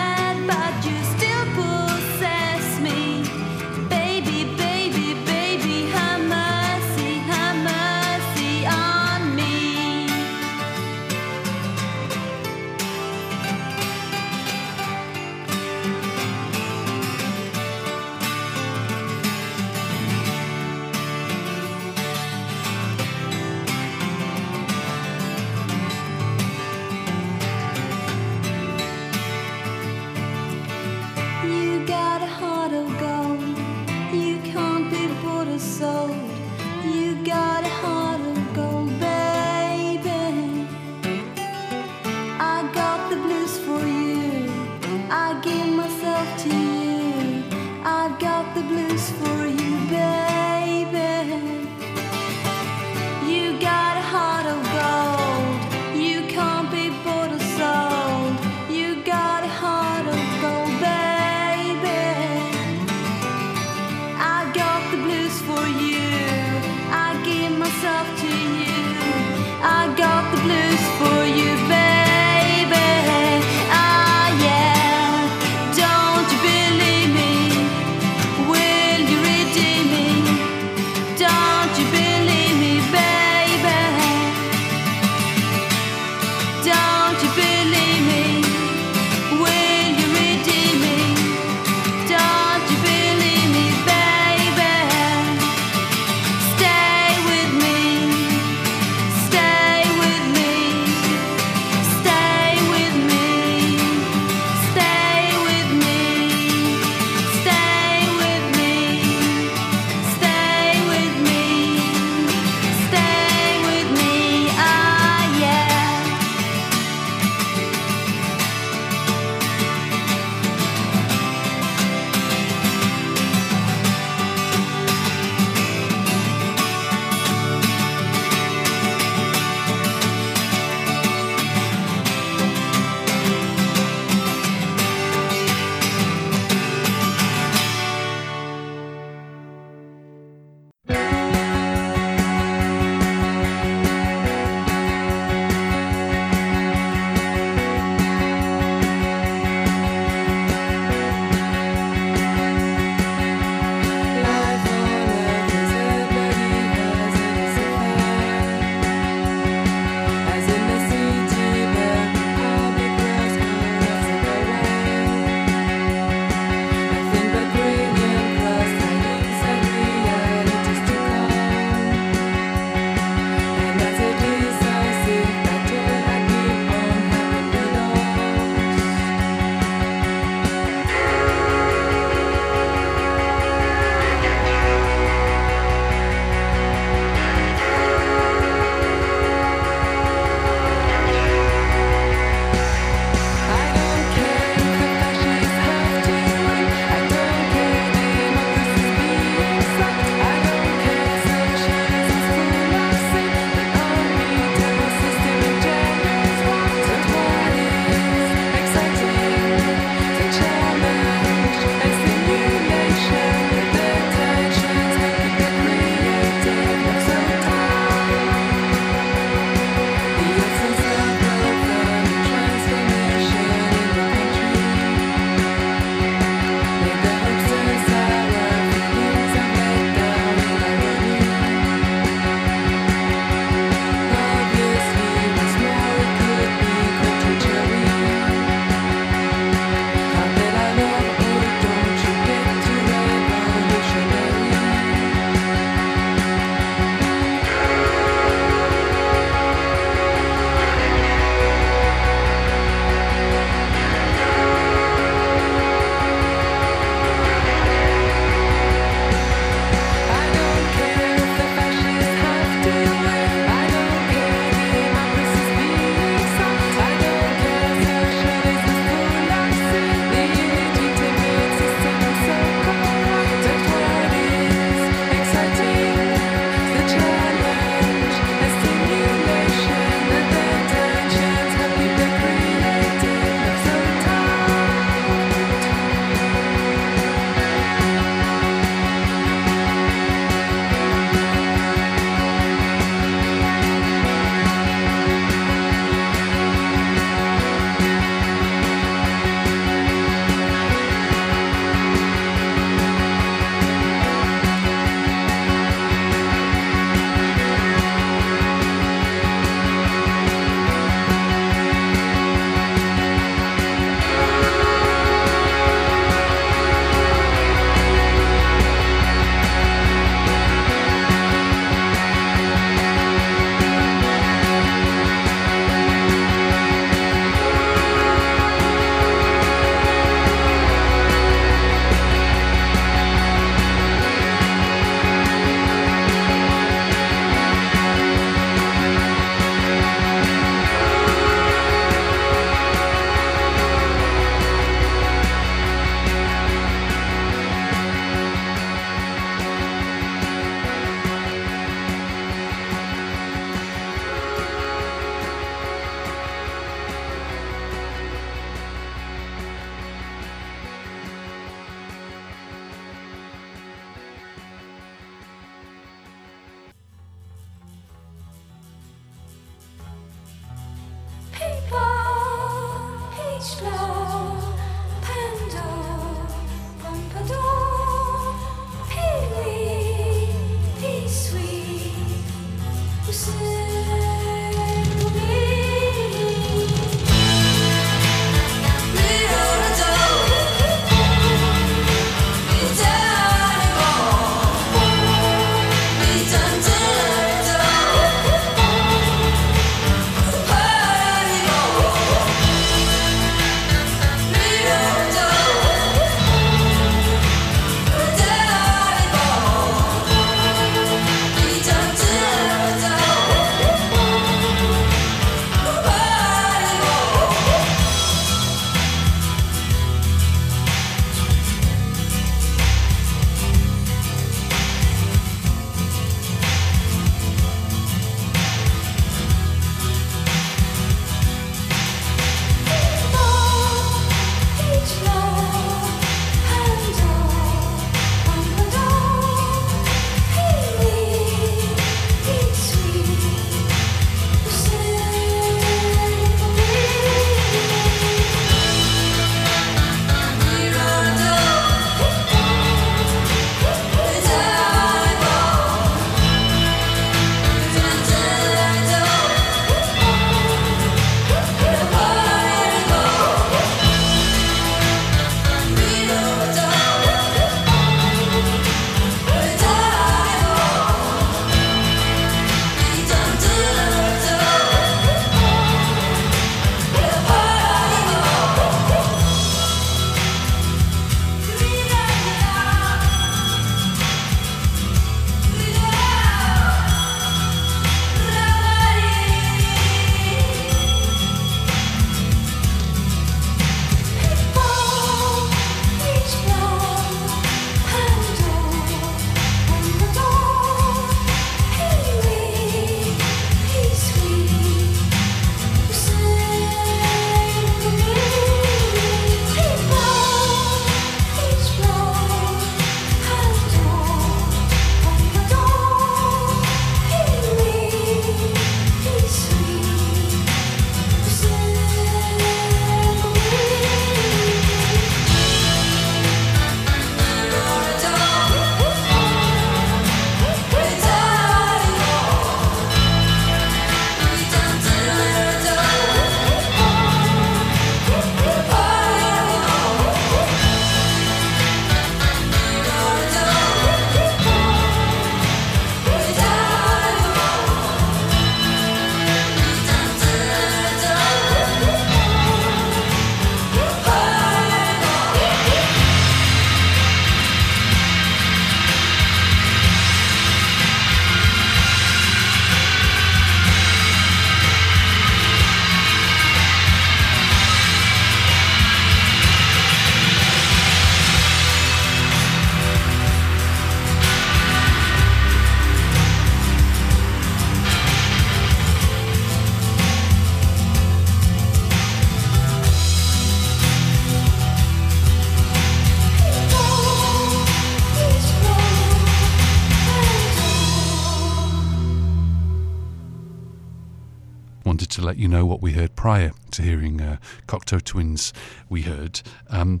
[597.26, 597.36] Uh,
[597.66, 598.52] Cocteau Twins.
[598.88, 600.00] We heard um,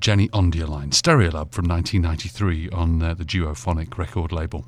[0.00, 4.66] Jenny Ondioline, Stereolab from 1993 on uh, the Duophonic record label.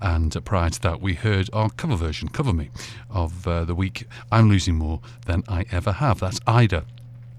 [0.00, 2.70] And uh, prior to that, we heard our cover version, Cover Me,
[3.10, 6.20] of uh, the week I'm Losing More Than I Ever Have.
[6.20, 6.84] That's Idha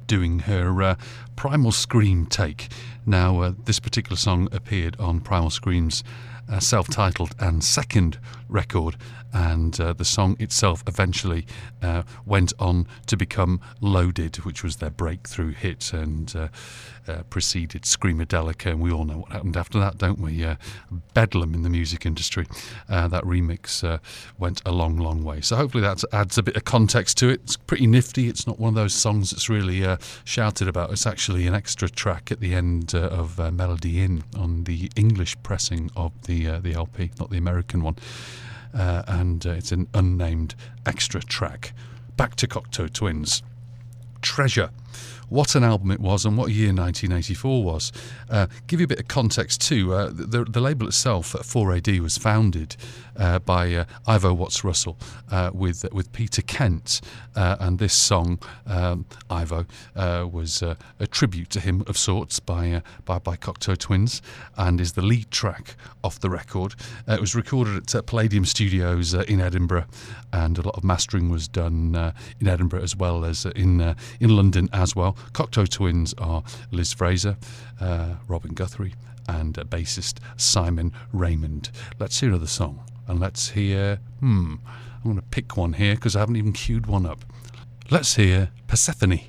[0.09, 0.95] doing her uh,
[1.35, 2.67] Primal Scream take.
[3.05, 6.03] Now, uh, this particular song appeared on Primal Scream's
[6.51, 8.19] uh, self titled and second
[8.49, 8.97] record,
[9.33, 11.45] and uh, the song itself eventually
[11.81, 16.47] uh, went on to become Loaded, which was their breakthrough hit and uh,
[17.07, 18.71] uh, preceded Screamadelica.
[18.71, 20.45] And we all know what happened after that, don't we?
[21.13, 22.47] Bedlam in the music industry.
[22.87, 23.99] Uh, that remix uh,
[24.37, 25.41] went a long, long way.
[25.41, 27.41] So hopefully that adds a bit of context to it.
[27.43, 28.27] It's pretty nifty.
[28.27, 29.85] It's not one of those songs that's really
[30.23, 30.91] shouted about.
[30.91, 35.91] It's actually an extra track at the end of Melody Inn on the English pressing
[35.95, 37.95] of the the LP, not the American one.
[38.73, 40.55] Uh, and uh, it's an unnamed
[40.85, 41.73] extra track.
[42.17, 43.41] Back to Cocteau Twins.
[44.21, 44.69] Treasure.
[45.29, 47.91] what an album it was and what a year 1984 was.
[48.29, 49.93] Uh, give you a bit of context too.
[49.93, 52.75] Uh, the, the label itself, uh, 4AD, was founded
[53.19, 54.97] uh, by uh, Ivo Watts Russell
[55.31, 57.01] uh, with with Peter Kent,
[57.35, 59.65] uh, and this song, um, Ivo,
[59.95, 60.77] uh, was a
[61.07, 64.21] tribute to him of sorts by by by Cocteau Twins,
[64.57, 66.75] and is the lead track off the record.
[67.07, 69.85] It was recorded at Palladium Studios in Edinburgh,
[70.31, 74.69] and a lot of mastering was done in Edinburgh as well as in in London
[74.73, 75.17] as well.
[75.33, 77.37] Cocteau Twins are Liz Fraser,
[78.27, 78.93] Robin Guthrie,
[79.27, 81.69] and bassist Simon Raymonde.
[81.99, 83.99] Let's hear another song, and let's hear.
[84.19, 84.55] Hmm,
[84.97, 87.25] I'm going to pick one here because I haven't even queued one up.
[87.89, 89.19] Let's hear Persephone.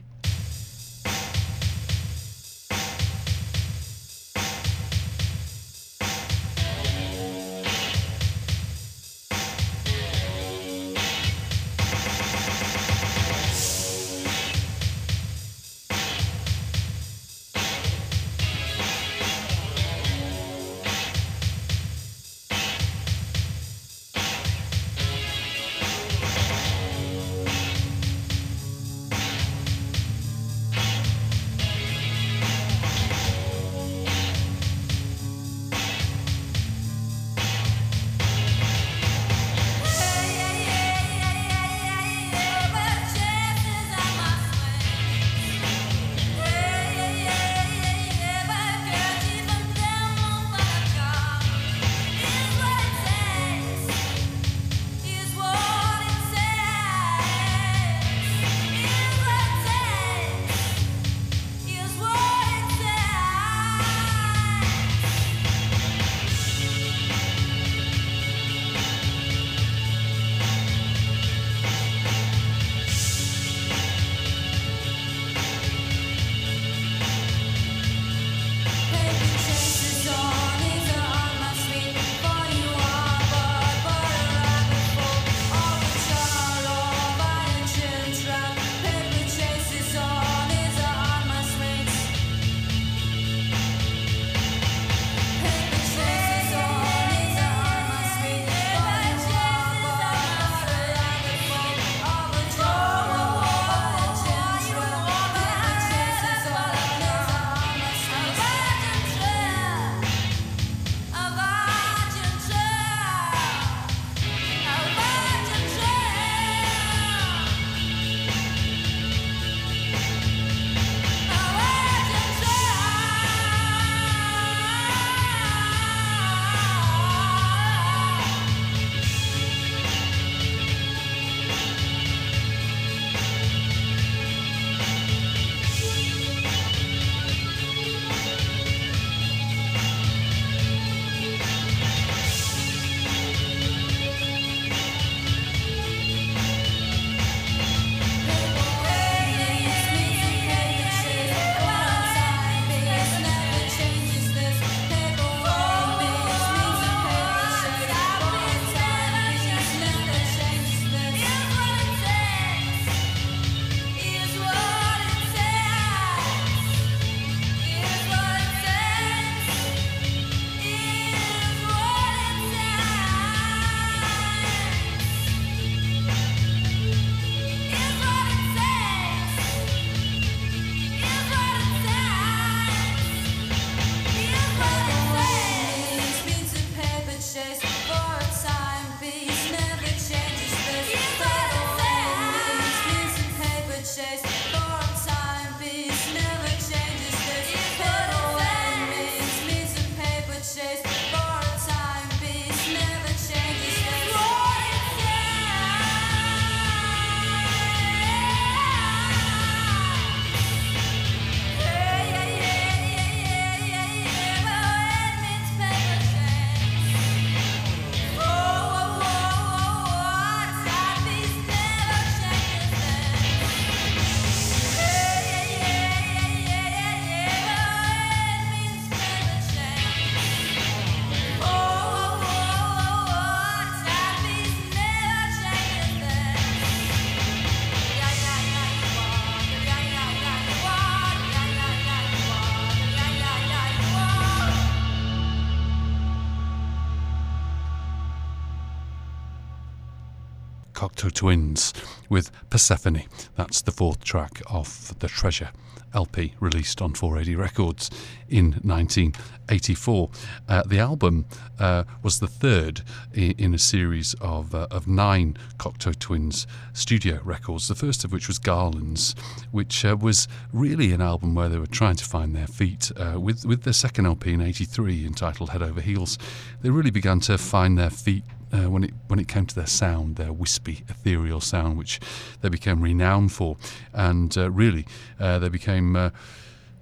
[251.21, 251.75] Twins
[252.09, 253.03] with Persephone.
[253.37, 255.51] That's the fourth track of the Treasure
[255.93, 257.91] LP released on 4AD Records
[258.31, 260.11] in 1984.
[260.49, 261.27] Uh, the album
[261.59, 262.81] uh, was the third
[263.13, 268.13] in, in a series of, uh, of nine Cocteau Twins studio records, the first of
[268.13, 269.15] which was Garlands,
[269.51, 272.91] which uh, was really an album where they were trying to find their feet.
[272.97, 276.17] Uh, with, with their second LP in 83 entitled Head Over Heels,
[276.63, 279.67] they really began to find their feet uh, when it when it came to their
[279.67, 282.01] sound, their wispy, ethereal sound, which
[282.41, 283.57] they became renowned for,
[283.93, 284.87] and uh, really
[285.19, 286.11] uh, they became uh,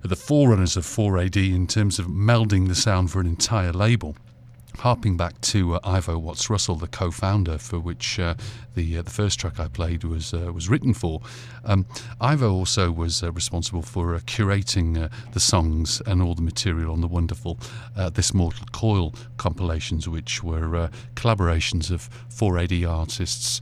[0.03, 4.17] the forerunners of 4AD in terms of melding the sound for an entire label.
[4.79, 8.35] Harping back to uh, Ivo Watts Russell, the co-founder, for which uh,
[8.77, 11.21] the uh, the first track I played was uh, was written for,
[11.65, 11.85] um,
[12.21, 17.01] Ivo also was uh, responsible for uh, curating the songs and all the material on
[17.01, 17.59] the wonderful
[18.13, 23.61] This Mortal Coil compilations, which were collaborations of 4AD artists.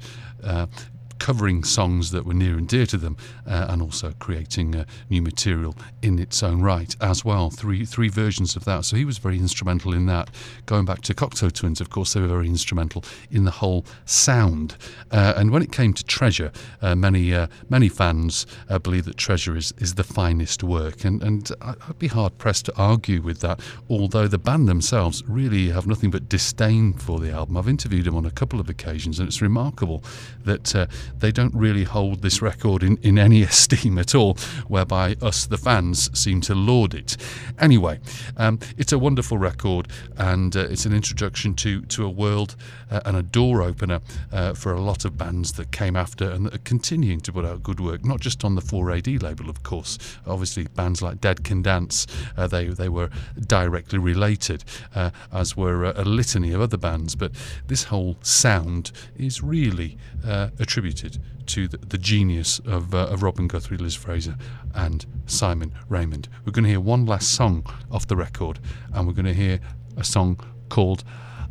[1.19, 3.17] Covering songs that were near and dear to them,
[3.47, 7.51] uh, and also creating uh, new material in its own right as well.
[7.51, 8.85] Three three versions of that.
[8.85, 10.31] So he was very instrumental in that.
[10.67, 14.77] Going back to Cocteau Twins, of course, they were very instrumental in the whole sound.
[15.11, 16.53] Uh, and when it came to Treasure,
[16.83, 21.23] uh, many uh, many fans uh, believe that Treasure is is the finest work, and
[21.23, 23.61] and I'd be hard pressed to argue with that.
[23.89, 27.57] Although the band themselves really have nothing but disdain for the album.
[27.57, 30.05] I've interviewed them on a couple of occasions, and it's remarkable
[30.45, 30.75] that
[31.19, 34.35] they don't really hold this record in, in any esteem at all,
[34.69, 37.17] whereby us, the fans, seem to laud it.
[37.59, 38.01] Anyway,
[38.37, 42.57] um, it's a wonderful record, and uh, it's an introduction to, to a world
[42.91, 44.01] uh, and a door opener
[44.33, 47.45] uh, for a lot of bands that came after and that are continuing to put
[47.45, 49.99] out good work, not just on the 4AD label, of course.
[50.27, 52.07] Obviously, bands like Dead Can Dance,
[52.37, 53.11] uh, they, they were
[53.47, 54.65] directly related,
[54.95, 57.33] uh, as were uh, a litany of other bands, but
[57.67, 63.47] this whole sound is really uh, attributed to the, the genius of, uh, of Robin
[63.49, 64.37] Guthrie, Liz Fraser,
[64.75, 66.29] and Simon Raymonde.
[66.45, 68.59] We're going to hear one last song off the record,
[68.93, 69.61] and we're going to hear
[69.97, 71.05] a song called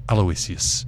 [0.10, 0.86] Aloysius.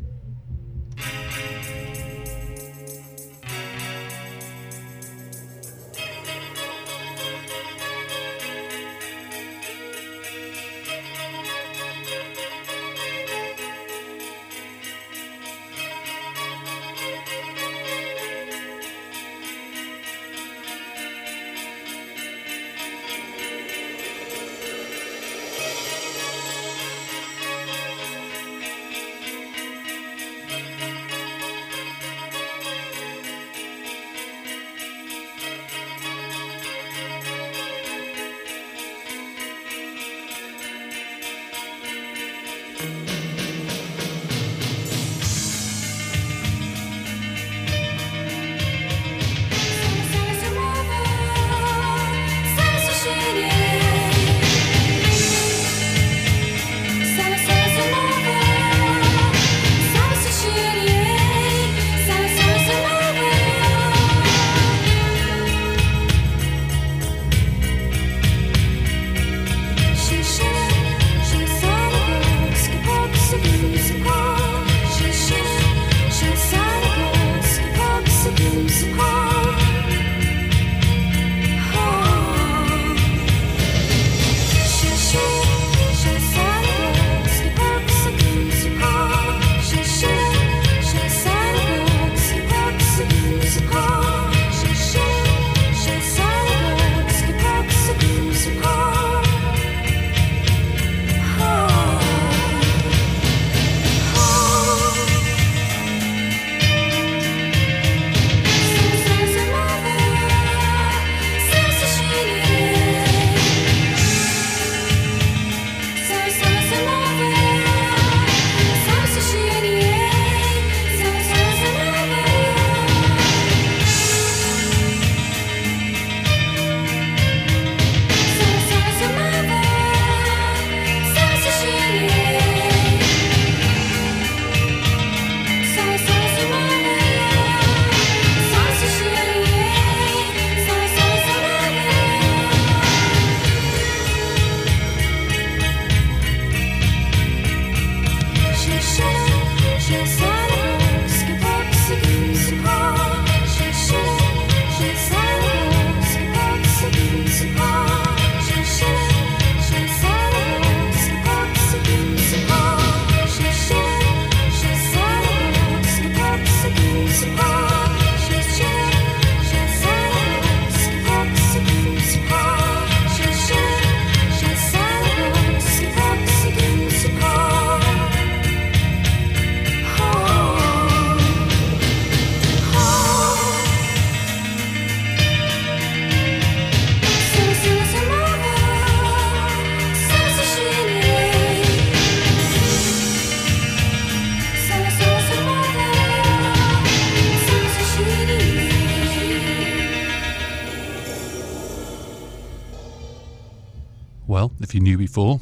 [205.18, 205.42] Before,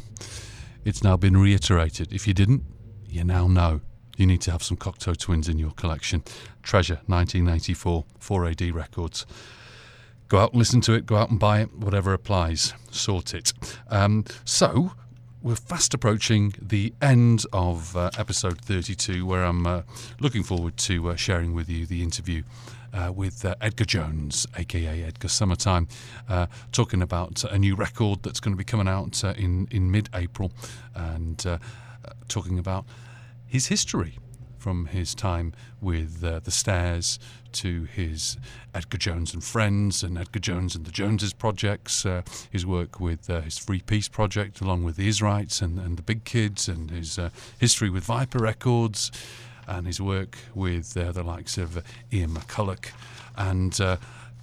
[0.86, 2.14] it's now been reiterated.
[2.14, 2.64] If you didn't,
[3.10, 3.82] you now know.
[4.16, 6.24] You need to have some Cocteau Twins in your collection.
[6.64, 9.26] Treasure 1984, 4AD Records.
[10.30, 12.74] Go out and listen to it, go out and buy it, whatever applies.
[12.90, 13.52] Sort it.
[13.90, 14.94] Um, so,
[15.44, 19.82] we're fast approaching the end of uh, episode 32, where I'm uh,
[20.22, 22.44] looking forward to uh, sharing with you the interview
[22.96, 25.90] uh, with uh, Edgar Jones, aka Edgar Summertyme,
[26.30, 29.92] uh, talking about a new record that's going to be coming out uh, in, in
[29.92, 30.52] mid April
[30.96, 31.58] and uh,
[32.28, 32.86] talking about
[33.46, 34.18] his history
[34.58, 37.20] from his time with uh, the Stairs
[37.52, 38.38] to his
[38.74, 43.30] Edgar Jones and Friends and Edgar Jones and the Joneses projects, uh, his work with
[43.30, 46.90] uh, his Free Peace project along with the Israelites and, and the Big Kids, and
[46.90, 47.20] his
[47.60, 49.12] history with Viper Records,
[49.68, 51.82] and his work with uh, the likes of uh,
[52.12, 52.92] Ian McCulloch
[53.38, 53.80] and.
[53.80, 53.98] Uh,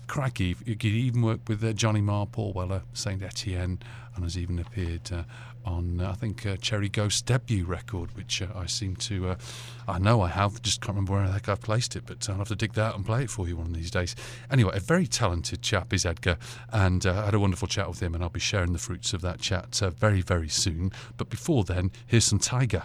[0.08, 3.78] Crikey, he he even worked with uh, Johnny Marr, Paul Weller, Saint Etienne,
[4.14, 5.22] and has even appeared uh,
[5.64, 9.36] on, uh, I think, uh, Cherry Ghost's debut record, which uh, I seem to, uh,
[9.88, 12.36] I know I have, just can't remember where the heck I've placed it, but I'll
[12.36, 14.14] have to dig that out and play it for you one of these days.
[14.50, 16.36] Anyway, a very talented chap is Edgar,
[16.72, 19.12] and uh, I had a wonderful chat with him, and I'll be sharing the fruits
[19.12, 20.92] of that chat uh, very, very soon.
[21.16, 22.82] But before then, here's some Tiger.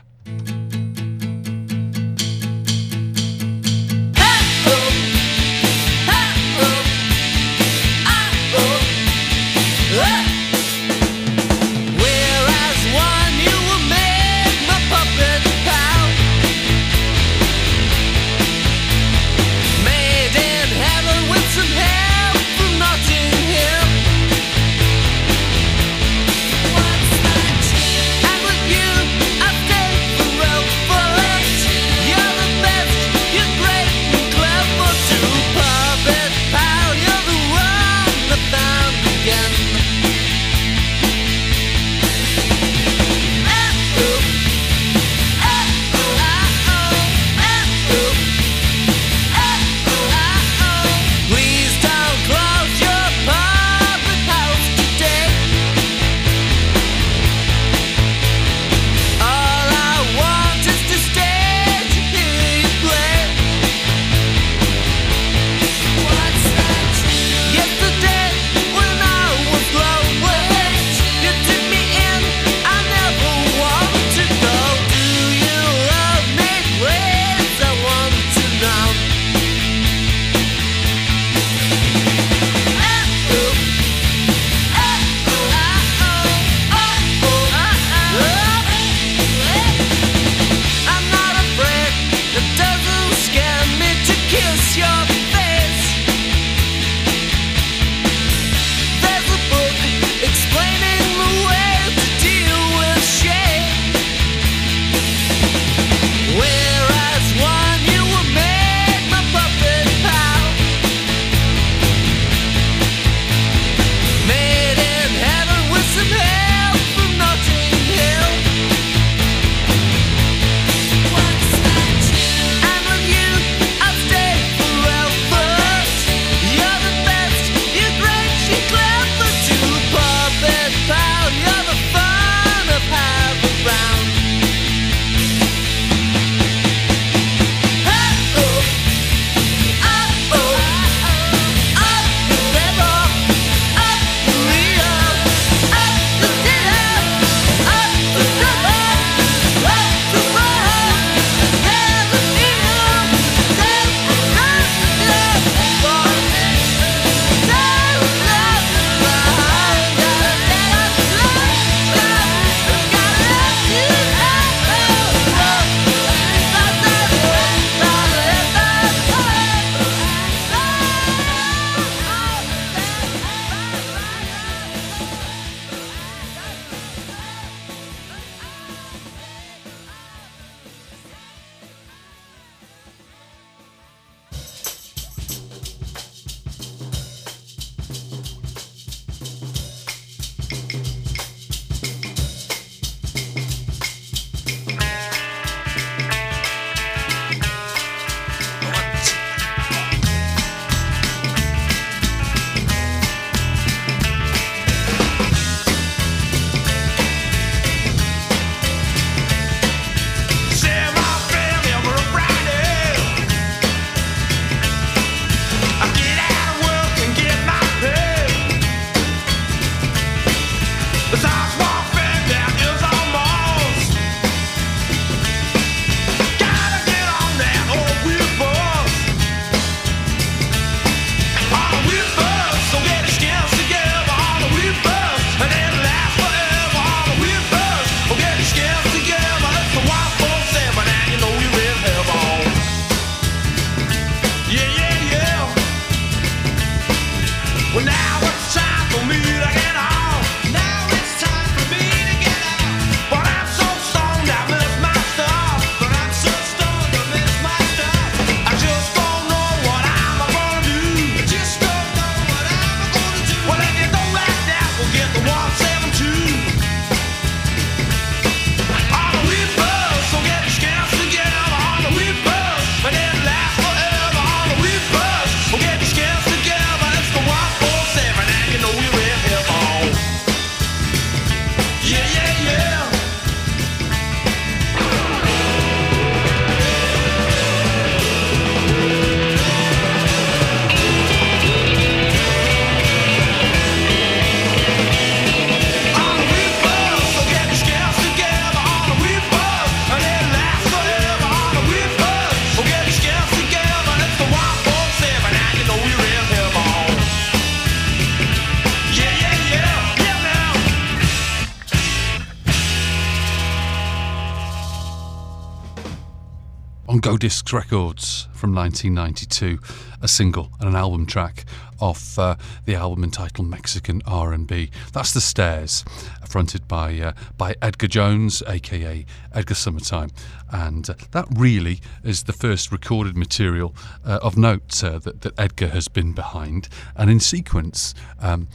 [317.53, 319.59] Records from 1992,
[320.01, 321.45] a single and an album track
[321.79, 322.35] off uh,
[322.65, 324.69] the album entitled Mexican R&B.
[324.93, 325.85] That's The Stairs,
[326.27, 330.11] fronted by uh, by Edgar Jones, aka Edgar Summertyme,
[330.51, 335.39] and uh, that really is the first recorded material uh, of note uh, that, that
[335.39, 337.93] Edgar has been behind, and in sequence.
[338.19, 338.47] Um,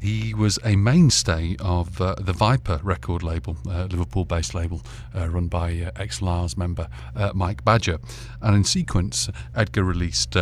[0.00, 4.82] he was a mainstay of uh, the Viper record label, uh, Liverpool based label,
[5.14, 7.98] uh, run by uh, ex La's member uh, Mike Badger.
[8.42, 10.36] And in sequence, Edgar released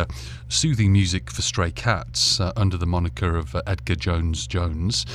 [0.49, 5.05] soothing music for stray cats under the moniker of Edgar Jones Jones.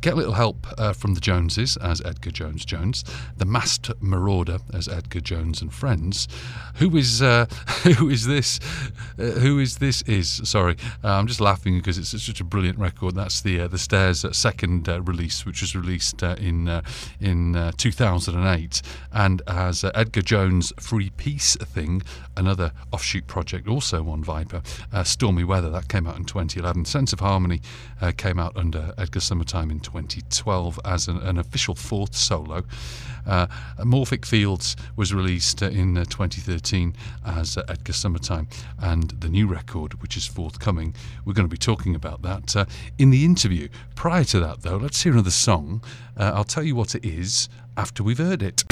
[0.00, 3.04] Get a little help from the Joneses as Edgar Jones Jones,
[3.36, 6.28] the Masked Marauder as Edgar Jones and Friends.
[6.76, 7.20] Who is
[7.84, 8.60] who is this?
[9.16, 10.02] Who is this?
[10.02, 13.14] Is sorry, I'm just laughing because it's such a brilliant record.
[13.14, 16.82] That's the uh, the Stairs second uh, release, which was released uh, in uh,
[17.20, 18.82] in uh, 2008,
[19.12, 22.02] and as Edgar Jones' Free Peace thing,
[22.38, 24.62] another offshoot project also on Viper.
[24.92, 26.84] Uh, Stormy Weather that came out in 2011.
[26.84, 27.60] Sense of Harmony
[28.00, 32.64] uh, came out under Edgar Summertyme in 2012 as an, an official fourth solo.
[33.26, 33.46] Uh,
[33.80, 36.94] Morphic Fields was released in uh, 2013
[37.26, 38.46] as Edgar Summertyme,
[38.80, 40.94] and the new record, which is forthcoming,
[41.24, 42.64] we're going to be talking about that uh,
[42.98, 43.68] in the interview.
[43.96, 45.82] Prior to that, though, let's hear another song.
[46.16, 48.64] Uh, I'll tell you what it is after we've heard it.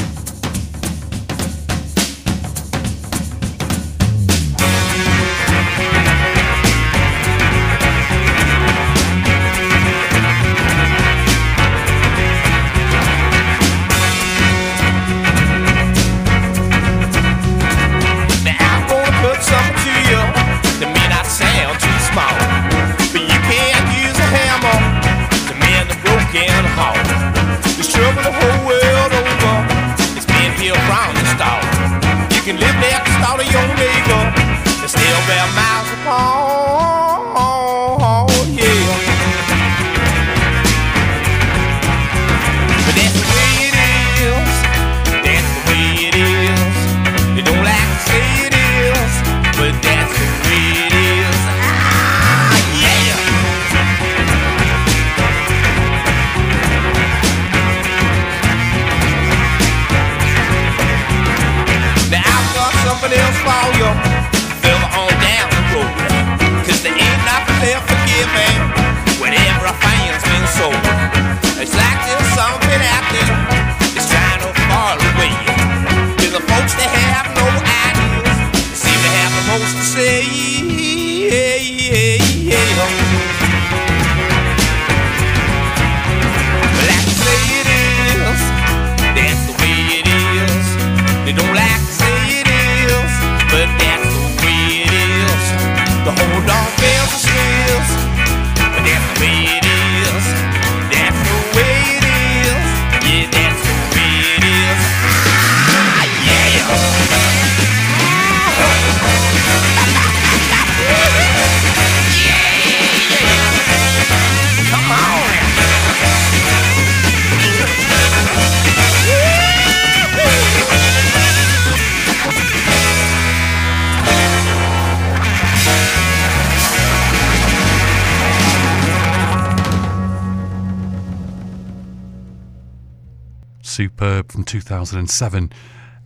[134.66, 135.52] 2007.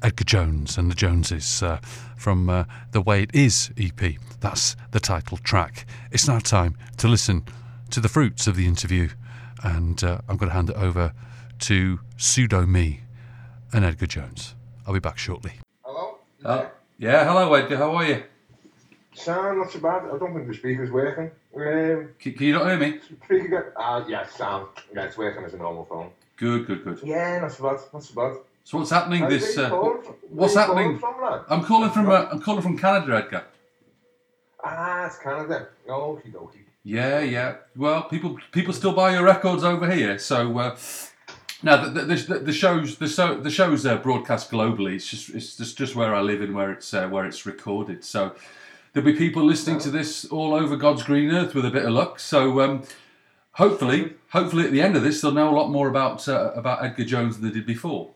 [0.02, 1.78] Edgar Jones and the Joneses uh,
[2.16, 4.14] from uh, the Way It Is EP.
[4.40, 5.86] That's the title track.
[6.10, 7.44] It's now time to listen
[7.90, 9.08] to the fruits of the interview,
[9.62, 11.12] and uh, I'm going to hand it over
[11.60, 13.00] to Pseudo Me
[13.72, 14.54] and Edgar Jones.
[14.86, 15.52] I'll be back shortly.
[15.84, 16.18] Hello?
[16.44, 18.22] Oh, yeah, hello Edgar, how are you?
[19.14, 20.04] Sound not so bad.
[20.04, 21.30] I don't think the speaker's working.
[21.56, 23.00] Um, Can, can you not hear me?
[23.26, 23.72] pretty good.
[23.76, 24.68] Ah, yeah, sound.
[24.94, 26.10] Yeah, it's working as a normal phone.
[26.36, 27.00] Good, good, good.
[27.02, 27.80] Yeah, not so bad.
[27.92, 28.36] Not so bad.
[28.64, 29.58] So what's happening this?
[29.58, 29.70] Uh,
[30.28, 30.98] what's happening?
[30.98, 31.14] From?
[31.48, 33.44] I'm calling from uh, I'm calling from Canada, Edgar.
[34.62, 35.68] Ah, it's Canada.
[35.88, 36.64] Okie dokie.
[36.84, 37.56] Yeah, yeah.
[37.76, 40.18] Well, people people still buy your records over here.
[40.18, 40.76] So uh,
[41.62, 44.94] now the, the, the, the shows the show the shows uh, broadcast globally.
[44.94, 48.04] It's just it's just, just where I live and where it's uh, where it's recorded.
[48.04, 48.34] So
[48.92, 51.92] there'll be people listening to this all over God's green earth with a bit of
[51.92, 52.18] luck.
[52.18, 52.84] So um,
[53.52, 56.84] hopefully, hopefully at the end of this, they'll know a lot more about uh, about
[56.84, 58.10] Edgar Jones than they did before.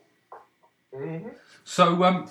[0.95, 1.29] Mm-hmm.
[1.63, 2.29] So um,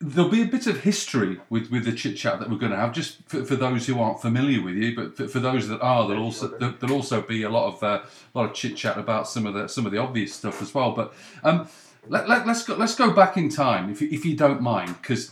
[0.00, 2.78] there'll be a bit of history with, with the chit chat that we're going to
[2.78, 5.80] have, just for, for those who aren't familiar with you, but for, for those that
[5.80, 8.02] are, there'll also there- there'll also be a lot of uh,
[8.34, 10.74] a lot of chit chat about some of the some of the obvious stuff as
[10.74, 10.92] well.
[10.92, 11.68] But um,
[12.06, 14.96] let, let, let's go let's go back in time if you, if you don't mind,
[15.00, 15.30] because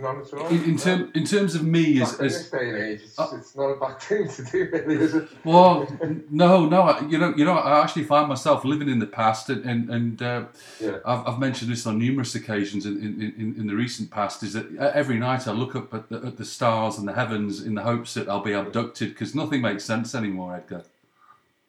[0.00, 0.46] Not at all.
[0.48, 3.30] in, in, term, in terms of me as, as this day and age, it's, Uh,
[3.36, 5.28] it's not a bad thing to do, really, is it?
[5.44, 5.88] Well,
[6.30, 6.82] no, no.
[6.82, 7.54] I- You know, you know.
[7.54, 10.44] I actually find myself living in the past, and and, and uh,
[10.80, 10.98] Yeah.
[11.04, 14.42] I've, I've mentioned this on numerous occasions in, in, in, in the recent past.
[14.42, 17.62] Is that every night I look up at the, at the stars and the heavens
[17.62, 20.84] in the hopes that I'll be abducted because nothing makes sense anymore, Edgar.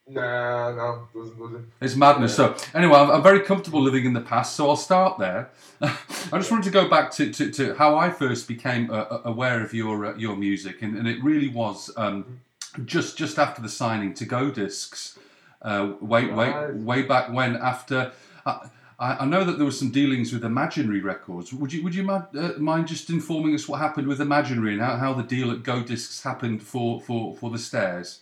[0.10, 1.62] Nah, no, doesn't, does it?
[1.82, 2.36] It's madness.
[2.36, 5.50] So anyway, I'm, I'm very comfortable living in the past, so I'll start there.
[5.82, 9.22] I just wanted to go back to, to, to how I first became uh, uh,
[9.26, 12.40] aware of your uh, your music, and, and it really was um,
[12.86, 15.18] just just after the signing to Go Discs,
[15.62, 16.76] uh, way way Right.
[16.76, 17.56] way back when.
[17.56, 18.12] After
[18.46, 21.54] I, I know that there was some dealings with Imaginary Records.
[21.54, 24.82] Would you would you mind, uh, mind just informing us what happened with Imaginary and
[24.82, 28.22] how, how the deal at Go Discs happened for, for, for the Stairs?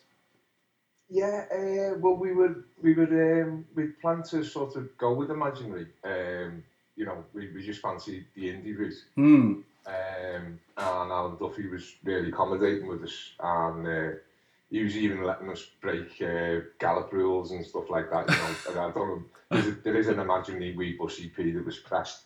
[1.10, 5.32] Yeah, uh, well, we would we would um, we plan to sort of go with
[5.32, 5.88] imaginary.
[6.04, 6.64] Um,
[6.96, 9.06] you know, we, we just fancied the indie route.
[9.16, 9.62] Hmm.
[9.86, 14.18] Um, and Alan Duffy was really accommodating with us, and uh,
[14.70, 18.30] he was even letting us break uh, Gallup rules and stuff like that.
[18.30, 19.24] You know, and I don't know.
[19.50, 22.26] There's a, there is an imaginary Weed Bus EP that was pressed,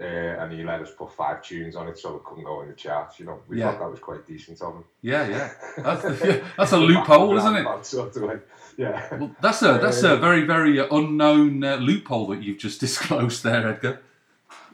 [0.00, 2.68] uh, and he let us put five tunes on it so it couldn't go in
[2.68, 3.18] the charts.
[3.18, 3.72] You know, we Yeah.
[3.72, 4.84] thought that was quite decent of him.
[5.02, 5.50] Yeah, yeah.
[5.78, 7.86] That's, yeah, that's a loophole, isn't it?
[7.86, 9.16] Sort of like, yeah.
[9.16, 13.42] Well, that's a that's a very very uh, unknown uh, loophole that you've just disclosed
[13.42, 14.00] there, Edgar.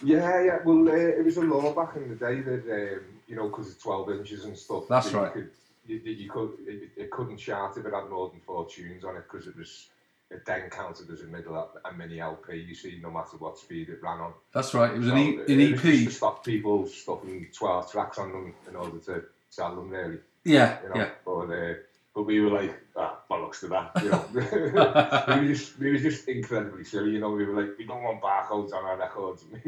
[0.03, 0.59] Yeah, yeah.
[0.65, 3.71] Well, uh, it was a law back in the day that um, you know because
[3.71, 4.85] of twelve inches and stuff.
[4.89, 5.37] That's that right.
[5.37, 8.67] You, could, you, you could it, it couldn't chart if it had more than four
[8.67, 9.87] tunes on it because it was
[10.31, 12.57] it then counted as a middle a mini LP.
[12.57, 14.33] You see, no matter what speed it ran on.
[14.53, 14.91] That's right.
[14.93, 15.81] It was So an, e- an it EP.
[15.83, 20.19] to stop people stuffing twelve tracks on them in order to sell them, really.
[20.45, 21.11] Yeah, You know, yeah.
[21.25, 21.75] but uh,
[22.15, 23.91] but we were like, ah, bollocks to that.
[24.03, 24.25] You know,
[25.35, 27.13] we were just we were just incredibly silly.
[27.13, 29.45] You know, we were like, we don't want barcodes on our records.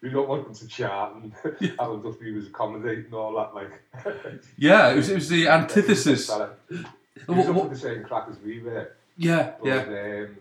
[0.00, 1.14] we don't want them to chart.
[1.16, 1.32] And
[1.78, 3.54] Alan Duffy was accommodating all that.
[3.54, 3.70] Like,
[4.56, 6.30] Yeah, it was it was the antithesis.
[6.68, 6.76] He
[7.28, 8.92] was What- what- the same crack as we were.
[9.16, 10.24] Yeah, But yeah.
[10.24, 10.36] um,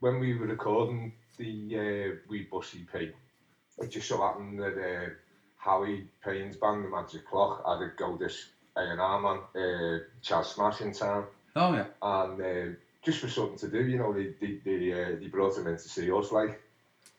[0.00, 3.12] when we were recording the uh, Weed Bus EP,
[3.80, 5.10] it just so happened that uh,
[5.56, 10.80] Howie Payne's band, The Magic Clock, had a Go Discs A&R man, uh, Charles Smash
[10.80, 11.26] in town.
[11.56, 11.86] Oh yeah.
[12.02, 15.56] And uh, just for something to do, you know, they, they, they, uh, they brought
[15.56, 16.60] him in to see us, like.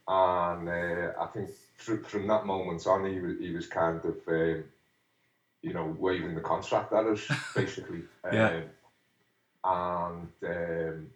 [0.08, 4.18] And uh, I think from, from that moment on, he was, he was kind of,
[4.28, 4.64] um,
[5.62, 8.02] you know, waving the contract at us, basically.
[8.32, 8.48] Yeah.
[8.48, 8.64] Um,
[9.64, 11.10] and um,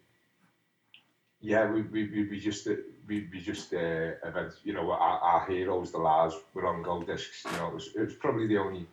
[1.42, 2.76] yeah, we, we, we, we just uh,
[3.08, 4.58] we, we just uh, events.
[4.64, 7.44] You know, our, our heroes, the La's, were on Go Discs.
[7.46, 8.86] You know, it was, it was probably the only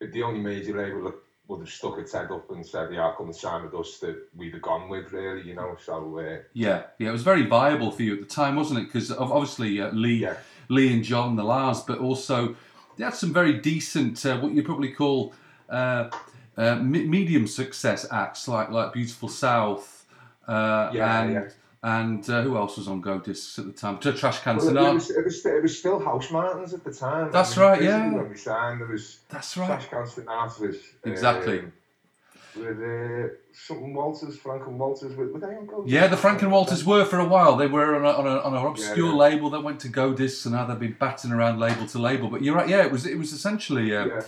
[0.00, 1.14] the only major label that
[1.46, 4.16] would have stuck its head up and said, "Yeah, come and sign with us." That
[4.36, 5.46] we'd have gone with, really.
[5.46, 8.56] You know, so uh, Yeah, yeah, it was very viable for you at the time,
[8.56, 8.86] wasn't it?
[8.86, 10.36] Because obviously uh, Lee, Yeah.
[10.68, 12.54] Lee and John, the La's, but also
[12.96, 15.34] they had some very decent, uh, what you probably call
[16.56, 20.06] uh, me- medium success acts, like like Beautiful South,
[20.48, 21.48] uh, Yeah, and yeah.
[21.82, 23.98] and uh, who else was on Go Discs at the time?
[23.98, 24.94] Tra- Trash Can well, it, Sonata.
[24.94, 27.30] was, it was it was still House Martins at the time.
[27.32, 28.12] That's I mean, right, yeah.
[28.12, 29.66] When we signed, there was That's right.
[29.66, 30.80] Trash Can Constant Artist.
[31.04, 31.60] Exactly.
[31.60, 31.72] Um,
[32.56, 35.14] with uh, something Walters, Frank and Walters.
[35.14, 36.16] Were, were they on Gold Yeah, the?
[36.16, 37.54] Frank and Walters were for a while.
[37.56, 39.14] They were on, a, on, a, on an obscure yeah.
[39.14, 42.28] label that went to Go Discs, and now they've been batting around label to label.
[42.28, 44.22] But you're right, yeah, it was it was essentially uh, Yeah.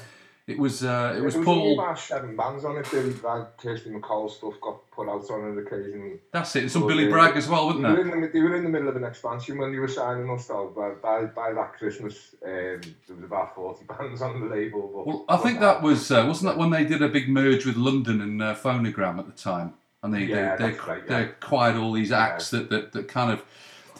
[0.48, 1.74] It was uh, it was only Paul.
[1.80, 2.90] about seven bands on it.
[2.92, 6.18] Was like Kirsty MacColl stuff got put out on it occasionally.
[6.32, 6.62] That's it.
[6.62, 8.14] and Some But, Billy Bragg as well, They wasn't were, there?
[8.16, 10.48] in the, they were in the middle of an expansion when they were signing us
[10.48, 10.72] though.
[10.74, 12.80] By, by, by that Christmas, um, there
[13.16, 14.90] was about 40 bands on the label.
[14.92, 17.64] But, Well, I think that was uh, wasn't that when they did a big merge
[17.64, 21.14] with London and uh, Phonogram at the time, and they Yeah, they, they, right, they
[21.20, 21.26] yeah.
[21.26, 23.44] acquired all these acts that, that that kind of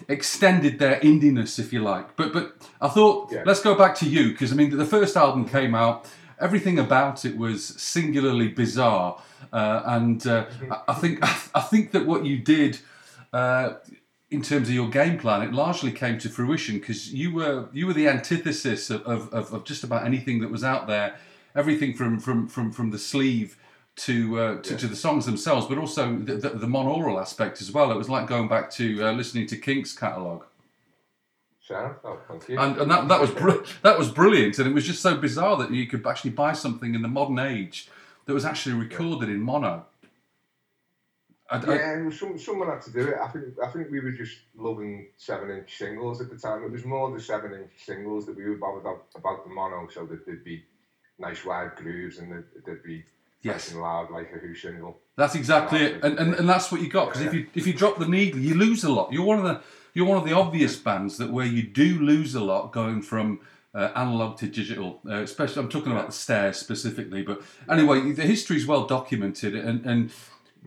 [0.09, 2.17] extended their indiness, if you like.
[2.17, 3.45] But but I thought Yeah.
[3.47, 6.07] let's go back to you because I mean the first album came out,
[6.43, 9.21] everything about it was singularly bizarre,
[9.53, 10.73] uh, and uh, Mm-hmm.
[10.89, 11.19] I- think
[11.55, 12.79] I think that what you did.
[13.33, 13.75] Uh,
[14.31, 17.87] in terms of your game plan, it largely came to fruition because you were you
[17.87, 21.17] were the antithesis of, of, of, just about anything that was out there,
[21.55, 23.59] everything from from from, from the sleeve
[23.97, 27.71] to, uh, to to the songs themselves, but also the, the, the monaural aspect as
[27.73, 27.91] well.
[27.93, 30.47] It was like going back to uh, listening to Kink's catalogue,
[31.71, 32.59] Oh, thank you.
[32.59, 35.57] and, and that that was br- that was brilliant, and it was just so bizarre
[35.59, 37.89] that you could actually buy something in the modern age
[38.27, 39.87] that was actually recorded in mono.
[41.51, 43.17] I, I- Yeah, some, someone had to do it.
[43.23, 46.65] I think I think we were just loving seven inch singles at the time.
[46.65, 49.89] It was more the seven inch singles that we were bothered about, about the mono,
[49.93, 50.65] so that there'd be
[51.19, 53.05] nice wide grooves and there'd, there'd be
[53.43, 53.55] Yes.
[53.55, 54.99] nice and loud like a Who single.
[55.17, 57.07] That's exactly it, and, and and that's what you got.
[57.09, 59.13] Because if you if you drop the needle, you lose a lot.
[59.13, 59.61] You're one of the
[59.95, 63.41] you're one of the obvious bands that where you do lose a lot going from
[63.75, 65.01] uh, analog to digital.
[65.09, 67.23] Uh, especially, I'm talking about the stairs specifically.
[67.23, 70.11] But anyway, the history is well documented, and and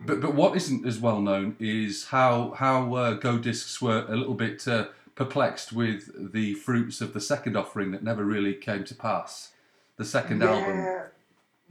[0.04, 4.16] but but what isn't as well known is how how uh, Go Discs were a
[4.16, 8.84] little bit uh, perplexed with the fruits of the second offering that never really came
[8.84, 9.52] to pass.
[9.96, 10.78] The second album.
[10.78, 11.02] Yeah.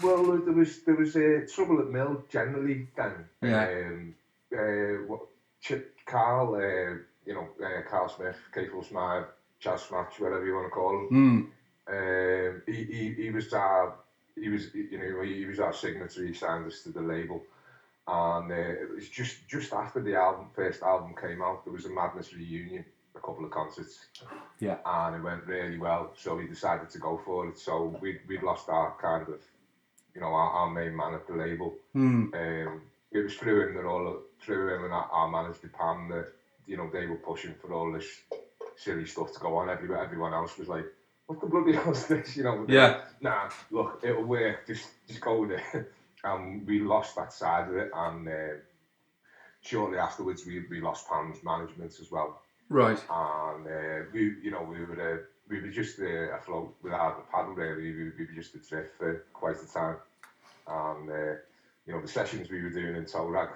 [0.02, 3.14] Well, there was there was uh, trouble at Mill generally then.
[3.42, 3.68] Yeah.
[3.68, 4.16] Um,
[4.52, 5.22] uh, what,
[5.62, 9.26] Chip Carl, uh, you know, uh, Carl Smith, Keithel Smythe,
[9.62, 11.10] Chaz Smatch, whatever you want to call him.
[11.12, 11.50] Mm,
[11.88, 13.94] Um, he, he, he was our
[14.36, 16.28] he was you know he, he was our signatory.
[16.28, 17.42] He signed us to the label,
[18.08, 21.64] and uh, it was just just after the album first album came out.
[21.64, 24.08] There was a Madness reunion, a couple of concerts,
[24.60, 24.78] yeah.
[24.86, 26.12] and it went really well.
[26.18, 27.58] So we decided to go for it.
[27.58, 29.42] So we we lost our kind of
[30.14, 31.74] you know our, our main man at the label.
[31.96, 32.82] Mm, Um,
[33.12, 36.28] it was through him that all through him and our, our manager Pam that
[36.68, 38.08] you know they were pushing for all this
[38.76, 39.70] silly stuff to go on.
[39.70, 40.86] Everyone everyone else was like,
[41.28, 42.66] "What the bloody hell's this?" You know.
[42.68, 43.02] Yeah.
[43.22, 44.66] Nah, look, it'll work.
[44.68, 45.92] Just just go with it.
[46.24, 48.56] and we lost that side of it, and uh,
[49.62, 52.42] shortly afterwards we, we lost Pam's management as well.
[52.70, 52.98] right.
[53.10, 57.32] And uh, we, you know, we were uh, we were just uh, afloat without a
[57.32, 57.94] paddle really.
[57.94, 59.98] We, we were just adrift for quite a time.
[60.68, 61.34] And uh,
[61.86, 63.50] you know, the sessions we were doing in Torag,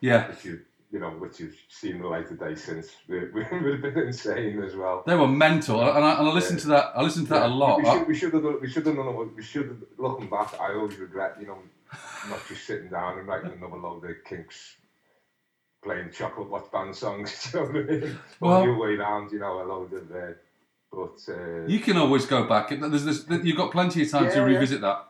[0.00, 0.32] Yeah.
[0.42, 0.60] you
[0.92, 4.06] you know, which you've seen the light of day since, we, we would have been
[4.06, 5.02] insane as well.
[5.06, 6.92] They were mental, and I, and I listened to that.
[6.96, 7.78] I listened to that a lot.
[7.78, 9.34] We should, we should have done, we should have done.
[9.36, 11.58] We should have, looking back, I always regret, you know,
[12.28, 14.76] not just sitting down and writing another load of kinks,
[15.82, 17.50] playing Chocolate Watchband songs.
[17.54, 18.18] You know what I mean?
[18.40, 20.10] Well- your way round, you know, a load of.
[20.10, 20.32] Uh,
[20.92, 22.70] but uh, You can always go back.
[22.70, 24.42] There's, there's, you've got plenty of time to Yeah, yeah.
[24.42, 25.06] revisit that.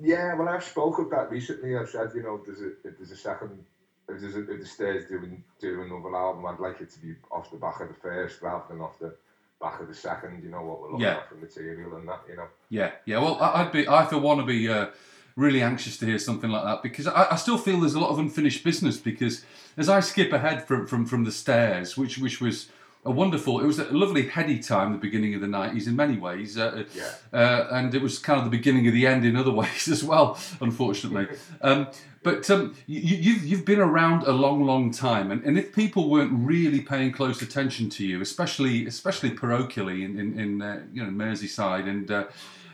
[0.00, 1.76] yeah, well, I've spoke of that recently.
[1.76, 3.64] I've said, you know, there's a there's a second.
[4.08, 7.14] If, there's a, if the stairs doing doing another album, I'd like it to be
[7.30, 9.14] off the back of the first rather than off the
[9.60, 10.42] back of the second.
[10.44, 11.16] You know what we're looking Yeah.
[11.16, 12.20] at for material and that.
[12.28, 12.46] You know.
[12.68, 13.18] Yeah, yeah.
[13.18, 13.88] Well, I'd be.
[13.88, 14.86] I for one to be uh,
[15.34, 18.10] really anxious to hear something like that because I, I still feel there's a lot
[18.10, 18.96] of unfinished business.
[18.96, 19.44] Because
[19.76, 22.68] as I skip ahead from from from the stairs, which which was
[23.06, 23.60] a wonderful.
[23.60, 26.58] It was a lovely heady time, the beginning of the nineties in many ways.
[26.58, 27.04] Uh, Yeah.
[27.32, 30.02] uh, and it was kind of the beginning of the end in other ways as
[30.04, 31.26] well, unfortunately.
[31.62, 31.86] um,
[32.22, 36.02] but um, you, you've you've been around a long, long time, and, and if people
[36.10, 41.02] weren't really paying close attention to you, especially especially parochially in in, in uh, you
[41.04, 42.24] know Merseyside and uh,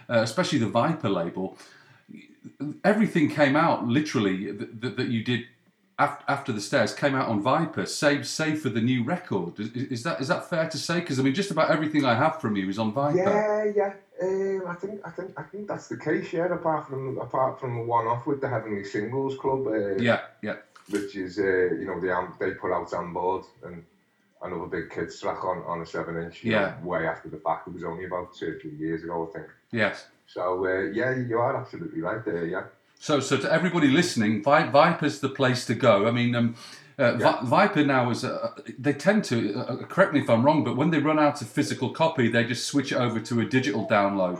[0.09, 1.59] uh, especially the Viper label,
[2.85, 5.41] everything came out literally that, that, that you did.
[5.99, 9.59] Af- After the stairs came out on Viper, save save for the new record.
[9.59, 11.01] Is, is that is that fair to say?
[11.01, 13.19] Because I mean, just about everything I have from you is on Viper.
[13.19, 13.93] Yeah, yeah.
[14.23, 16.33] Um, I think I think I think that's the case.
[16.33, 20.21] Yeah, apart from apart from the one off with the Heavenly Singles Club, uh, yeah,
[20.43, 20.57] yeah.
[20.91, 23.85] which is uh, you know the they put out on board and
[24.43, 26.45] another big kids track on on a seven inch.
[26.45, 26.75] Yeah.
[26.83, 27.69] know, way after the fact.
[27.69, 29.51] It was only about two or three years ago, I think.
[29.73, 30.07] Yes.
[30.27, 32.47] So uh, yeah, you are absolutely right there.
[32.47, 32.65] Yeah.
[33.03, 36.07] So, so to everybody listening, Vi- Viper's the place to go.
[36.07, 36.55] I mean, um,
[36.97, 40.63] uh, Vi- Viper now is uh, they tend to uh, correct me if I'm wrong,
[40.63, 43.45] but when they run out of physical copy, they just switch it over to a
[43.45, 44.39] digital download.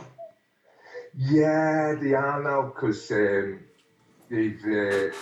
[1.17, 3.59] Yeah, they are now because um,
[4.29, 4.61] they've.
[4.63, 5.13] Uh,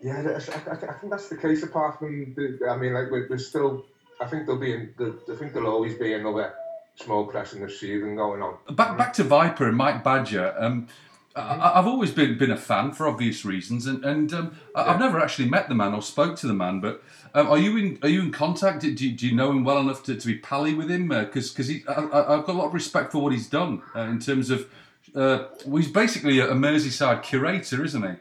[0.00, 1.62] yeah, I, I I think that's the case.
[1.62, 3.84] Apart from, the, I mean, like we're, we're still.
[4.18, 4.72] I think there'll be.
[4.72, 6.54] an- the- I think there'll always be another
[6.94, 8.56] small pressing of seething going on.
[8.74, 10.54] Back back to Viper and Mike Badger.
[10.58, 10.88] Um,
[11.36, 15.00] I, I've always been been a fan for obvious reasons, and and um, I- I've
[15.00, 16.80] never actually met the man or spoke to the man.
[16.80, 17.02] But
[17.34, 18.80] um, are you in are you in contact?
[18.82, 21.08] Do you, do you know him well enough to, to be pally with him?
[21.08, 24.00] Because because I, I, I've got a lot of respect for what he's done uh,
[24.00, 24.68] in terms of.
[25.14, 28.16] Uh, well, he's basically a, a Merseyside curator, isn't he?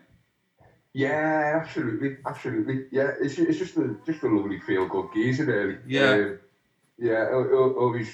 [0.94, 2.86] Yeah, absolutely, absolutely.
[2.92, 5.78] Yeah, it's, it's just a just a lovely feel good geezer, really.
[5.88, 6.12] Yeah.
[6.14, 6.40] Um,
[6.98, 8.10] yeah, al- al- always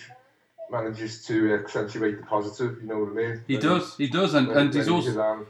[0.71, 2.81] manages to accentuate the positive.
[2.81, 3.41] You know what I mean?
[3.47, 5.45] He When- does, he does, and, and he's also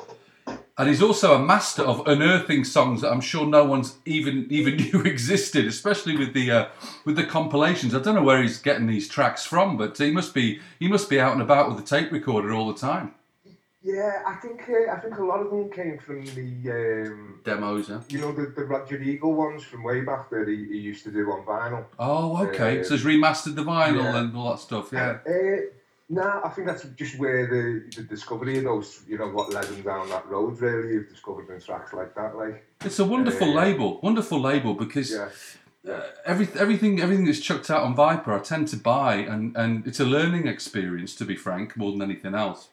[0.77, 4.76] and he's also a master of unearthing songs that I'm sure no one's even even
[4.77, 6.68] knew existed, especially with the uh,
[7.06, 7.95] with the compilations.
[7.95, 11.10] I don't know where he's getting these tracks from, but he must be he must
[11.10, 13.14] be out and about with a tape recorder all the time.
[13.86, 17.88] Yeah, I think uh, I think a lot of them came from the um, Demos,
[17.88, 18.02] yeah.
[18.10, 21.12] you know the, the Roger Eagle ones from way back that he, he used to
[21.12, 21.86] do on vinyl.
[22.00, 22.80] Oh, okay.
[22.80, 24.18] Uh, so he's remastered the vinyl yeah.
[24.18, 24.90] and all that stuff.
[24.92, 25.20] Yeah.
[25.28, 25.68] Uh,
[26.10, 29.66] no, I think that's just where the, the discovery of those, you know, what led
[29.66, 30.60] them down that road.
[30.62, 34.74] Really, you've discovered in tracks like that, like It's a wonderful Uh, label, wonderful label
[34.74, 35.30] because yeah,
[35.92, 39.86] uh, every, everything everything that's chucked out on Viper, I tend to buy, and, and
[39.86, 42.70] it's a learning experience, to be frank, more than anything else.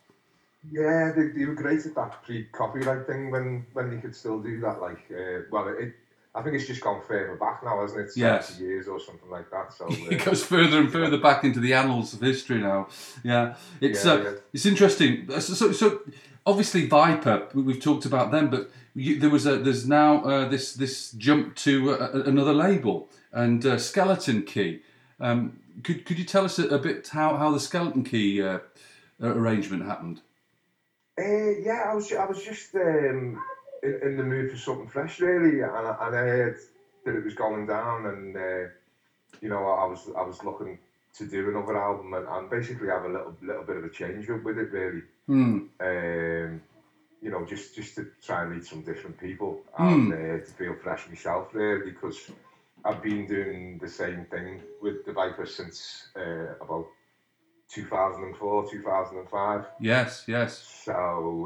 [0.70, 4.60] Yeah, they, they were great at that pre-copyright thing when when they could still do
[4.60, 4.80] that.
[4.80, 5.94] Like, uh, well, it,
[6.34, 8.16] I think it's just gone further back now, hasn't it?
[8.16, 8.58] Yes.
[8.58, 9.72] years or something like that.
[9.72, 12.88] So it uh, goes further and further back into the annals of history now.
[13.22, 14.30] Yeah, it's Yeah, uh, yeah.
[14.52, 15.28] it's interesting.
[15.30, 16.00] Uh, So, so, so
[16.46, 20.48] obviously Viper, we- we've talked about them, but you, there was a there's now uh,
[20.48, 24.82] this this jump to uh, another label and uh, Skeleton Key.
[25.18, 28.58] Um, could could you tell us a, a bit how how the Skeleton Key uh,
[29.20, 30.20] arrangement happened?
[31.22, 33.40] Uh, yeah, I was I was just um,
[33.82, 36.58] in, in the mood for something fresh, really, and I, and I heard
[37.04, 38.68] that it was going down, and uh,
[39.40, 40.78] you know, I was I was looking
[41.14, 44.28] to do another album and, and basically have a little little bit of a change
[44.30, 45.02] up with it, really.
[45.26, 45.58] Hmm.
[45.80, 46.62] Um,
[47.20, 50.74] you know, just just to try and meet some different people and uh, to feel
[50.82, 52.30] fresh myself, really, because
[52.84, 56.88] I've been doing the same thing with the Viper since uh, about
[57.72, 59.64] 2004, 2005.
[59.80, 60.58] Yes, yes.
[60.84, 60.92] So,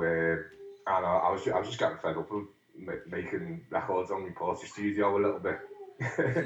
[0.03, 2.45] uh, and I, I was I was just getting fed up with
[2.79, 5.59] ma- making records on my Portastudio a little bit.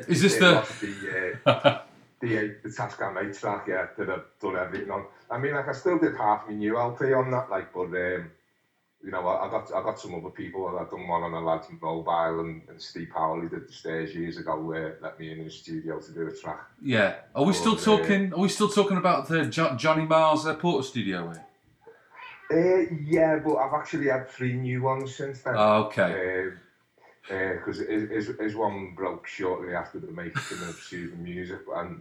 [0.08, 1.78] Is this the- the uh,
[2.20, 3.66] the uh, the Tascam 8 track?
[3.68, 5.04] Yeah, that I've done everything on.
[5.30, 8.30] I mean, like I still did half my new LP on that, like, but um,
[9.02, 10.68] you know, I, I got I got some other people.
[10.68, 13.72] And I've done one on a lad's mobile, and, and Steve Powell, who did the
[13.72, 16.66] stairs years ago, uh, let me in his studio to do a track.
[16.82, 17.16] Yeah.
[17.34, 18.32] Are we still Or, uh, talking?
[18.34, 21.32] Are we still talking about the jo- Johnny Marr's uh, Portastudio?
[21.32, 21.44] Here?
[22.52, 25.54] Uh, yeah, but I've actually had three new ones since then.
[25.56, 26.50] Oh, okay.
[27.28, 32.00] Because his, his, his one broke shortly after the making of Soothing Music, and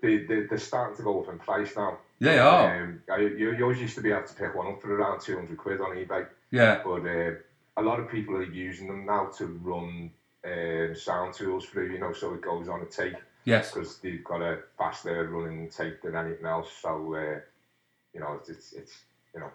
[0.00, 1.98] they, they, they're starting to go up in price now.
[2.20, 2.82] They are.
[2.82, 5.20] Um, I, you, you always used to be able to pick one up for around
[5.20, 6.82] 200 quid on eBay, Yeah.
[6.84, 7.32] but uh,
[7.76, 10.10] a lot of people are using them now to run
[10.44, 13.72] um, sound tools through, you know, so it goes on a tape Yes.
[13.72, 16.70] because they've got a faster running tape than anything else.
[16.82, 17.40] So, uh,
[18.12, 18.98] you know, it's, it's, it's
[19.34, 19.50] you know,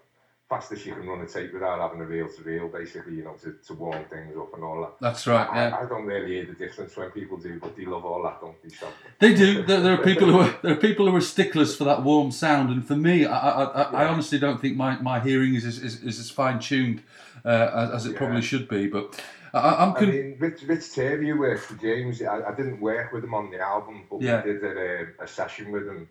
[0.54, 3.34] fastest you can run a tape without having a reel to reel, basically, you know,
[3.44, 4.94] to, to warm things up and all that.
[5.02, 5.48] That's right.
[5.54, 5.76] Yeah.
[5.78, 8.40] I, I don't really hear the difference when people do, but they love all that,
[8.42, 8.70] don't they?
[8.70, 8.88] So,
[9.20, 9.64] They do.
[9.64, 12.32] There, there are people who are there are people who are sticklers for that warm
[12.32, 15.66] sound, and for me, I, I, I, I honestly don't think my, my hearing is,
[15.66, 17.02] is, is, is as fine tuned
[17.46, 18.18] uh, as, as it Yeah.
[18.20, 18.88] probably should be.
[18.88, 19.20] But
[19.54, 23.12] I, I'm I con- mean, Rich, Rich who works for James, I, I didn't work
[23.12, 24.44] with him on the album, but Yeah.
[24.44, 26.10] we did a, a session with him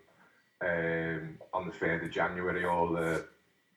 [0.64, 2.64] um, on the 3rd of January.
[2.64, 3.26] All the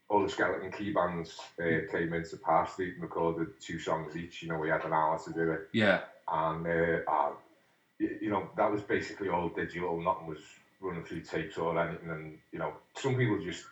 [0.10, 4.44] all the Skeleton Key bands uh, came into Parr Street and recorded two songs each.
[4.44, 5.62] You know, we had an hour to do it.
[5.74, 6.02] yeah,
[6.32, 7.32] and uh, uh,
[8.00, 10.02] you know that was basically all digital.
[10.02, 10.40] Nothing was
[10.80, 12.10] running through tapes or anything.
[12.10, 13.66] And you know, some people just.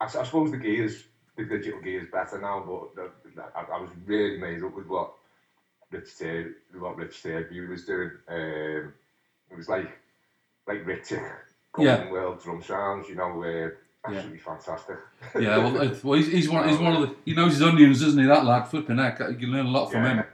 [0.00, 1.04] I suppose the gears,
[1.36, 4.74] the digital gear is better now, but the, the, I, I was really made up
[4.74, 5.12] with what
[5.92, 8.10] Rich Turvey, what Rich Turvey was doing.
[8.28, 8.92] Um,
[9.48, 9.96] it was like
[10.66, 11.12] like Rich
[11.78, 12.10] Yeah.
[12.10, 13.08] World drum sounds.
[13.08, 13.68] You know, uh,
[14.06, 14.96] absolutely fantastic.
[15.38, 15.58] yeah.
[15.58, 16.68] Well, well he's, he's one.
[16.68, 17.14] He's one of the.
[17.24, 18.26] He knows his onions, doesn't he?
[18.26, 19.18] That lad, flipping heck.
[19.40, 20.14] You learn a lot from Yeah.
[20.14, 20.24] him.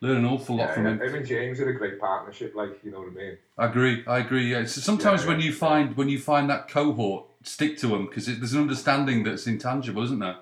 [0.00, 0.90] Learn an awful lot Yeah, from yeah.
[0.92, 1.00] him.
[1.02, 2.54] Him and James are a great partnership.
[2.56, 3.36] Like you know what I mean.
[3.56, 4.04] I agree.
[4.06, 4.50] I agree.
[4.50, 4.64] Yeah.
[4.64, 5.58] So sometimes Yeah, when yeah, you yeah.
[5.58, 10.02] find when you find that cohort, stick to them because there's an understanding that's intangible,
[10.02, 10.36] isn't there?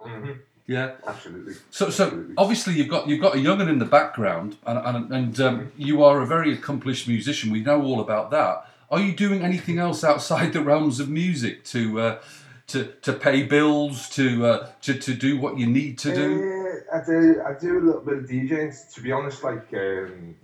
[0.00, 0.32] hmm
[0.68, 0.92] Yeah.
[1.06, 1.54] Absolutely.
[1.70, 2.34] So, so Absolutely.
[2.38, 6.04] obviously you've got you've got a young'un in the background, and and, and um, you
[6.04, 7.50] are a very accomplished musician.
[7.50, 8.70] We know all about that.
[8.90, 12.22] Are you doing anything else outside the realms of music to uh,
[12.68, 16.82] to to pay bills, to uh, to to do what you need to do?
[16.92, 17.42] Uh, I do.
[17.46, 18.94] I do a little bit of DJing.
[18.94, 20.36] To be honest, like um,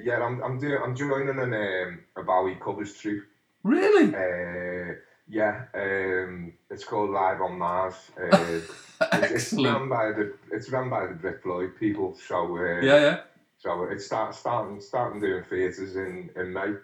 [0.00, 3.24] yeah, I'm I'm doing I'm joining an um, a Bowie covers troupe
[3.64, 4.14] Really?
[4.14, 4.94] Uh,
[5.28, 7.94] yeah, um, it's called Live on Mars.
[8.16, 8.60] Uh,
[9.12, 12.16] it's, it's run by the it's run by the Brit Floyd people.
[12.26, 13.20] So uh, Yeah, yeah.
[13.58, 16.74] So it's start, starting starting doing theatres in, in May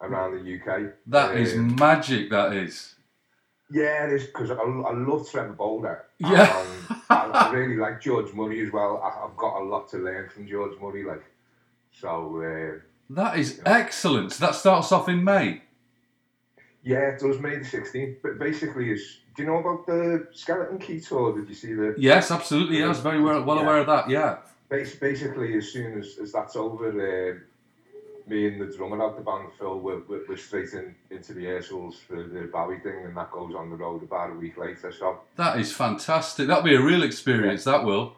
[0.00, 0.92] around the UK.
[1.06, 2.30] That is Um, magic.
[2.30, 2.94] That is.
[3.70, 6.04] yeah, it is because I, I love Trevor Bolder.
[6.18, 6.64] Yeah.
[6.90, 9.00] and I, I really like George Murray as well.
[9.02, 11.04] I, I've got a lot to learn from George Murray.
[11.04, 11.24] Like,
[11.92, 14.32] so uh, That is excellent.
[14.32, 15.62] So that starts off in May.
[16.82, 18.18] yeah, it does May the sixteenth.
[18.22, 21.36] But basically, is do you know about the Skeleton Key tour?
[21.38, 21.94] Did you see the?
[21.98, 22.82] Yes, absolutely.
[22.82, 23.62] I was very well, well Yeah.
[23.64, 24.08] aware of that.
[24.10, 24.38] Yeah.
[24.68, 27.38] Bas- Basically, as soon as, as that's over, uh,
[28.28, 32.22] me and the drummer out the band, Phil, we're, we're, straight in, into rehearsals for
[32.22, 34.92] the Bowie thing, and that goes on the road about a week later.
[34.92, 36.46] So, That is fantastic.
[36.46, 37.64] That'll be a real experience.
[37.64, 38.16] That will.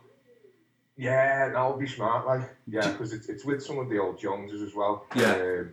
[0.96, 4.62] yeah, that'll be smart, like, yeah, because it's, it's with some of the old Joneses
[4.62, 5.06] as well.
[5.14, 5.34] Yeah.
[5.34, 5.72] Um,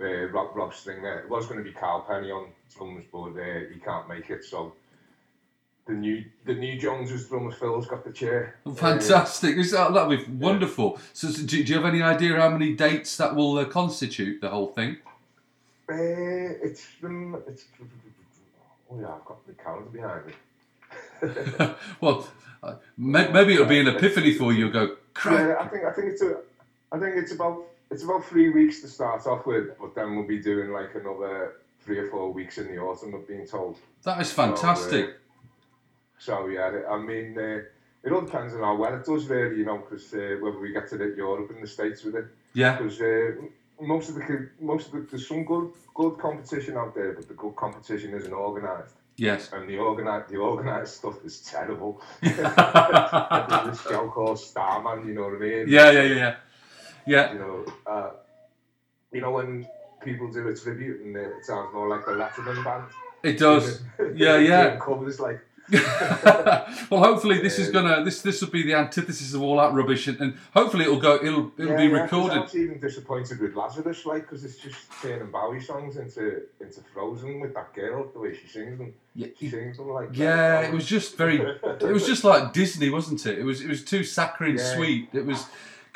[0.00, 1.20] uh, Rob, Rob Stringer.
[1.20, 4.44] It was going to be Carl Penny on drums, but uh, he can't make it,
[4.44, 4.72] so.
[5.86, 8.56] The new the new Joneses drummer Phil's got the chair.
[8.66, 9.56] Uh, Fantastic.
[9.56, 10.98] Is that, that'll be wonderful.
[11.12, 14.40] So, so do, do you have any idea how many dates that will uh, constitute
[14.40, 14.96] the whole thing?
[15.88, 15.94] Uh,
[16.60, 17.66] it's from it's.
[18.90, 21.74] Oh yeah, I've got the calendar behind me.
[22.00, 22.28] well,
[22.64, 24.70] uh, may, maybe it'll be an epiphany for you.
[24.70, 25.34] Go, crap.
[25.34, 26.40] Yeah, I think I think it's a,
[26.90, 30.26] I think it's about it's about three weeks to start off with, but then we'll
[30.26, 33.14] be doing like another three or four weeks in the autumn.
[33.14, 33.78] I've been told.
[34.02, 35.06] That is fantastic.
[35.06, 35.12] So
[36.28, 37.60] yeah, I mean, uh,
[38.04, 40.72] it all depends on how well it does, really, you know, because uh, whether we
[40.72, 42.26] get to hit Europe and the States with it.
[42.54, 42.76] Yeah.
[42.76, 43.32] Because uh,
[43.80, 47.34] most of the most of the there's some good good competition out there, but the
[47.34, 48.94] good competition isn't organised.
[49.16, 49.52] Yes.
[49.52, 52.00] And the organised the organised stuff is terrible.
[52.22, 55.64] This show called Starman, you know what I mean?
[55.68, 56.36] Yeah, yeah, yeah, yeah.
[57.06, 57.32] Yeah.
[57.32, 58.10] You know, uh,
[59.12, 59.66] you know when
[60.02, 62.84] people do a tribute and it sounds more like the Letterman band.
[63.22, 63.82] It does.
[64.14, 64.68] Yeah, yeah.
[64.68, 65.40] Doing Covers like.
[66.90, 70.06] well, hopefully this is gonna this this will be the antithesis of all that rubbish,
[70.06, 72.40] and, and hopefully it'll go it'll it'll Yeah, be yeah, I recorded.
[72.42, 77.40] was even disappointed with Lazarus, like, because it's just turning Bowie songs into into Frozen
[77.40, 78.94] with that girl, the way she sings them.
[79.14, 80.10] Yeah, she sings them like.
[80.12, 81.38] Yeah, it was just very.
[81.40, 83.38] It was just like Disney, wasn't it?
[83.38, 83.60] It was.
[83.60, 84.74] It was too saccharine Yeah.
[84.74, 85.08] sweet.
[85.12, 85.46] It was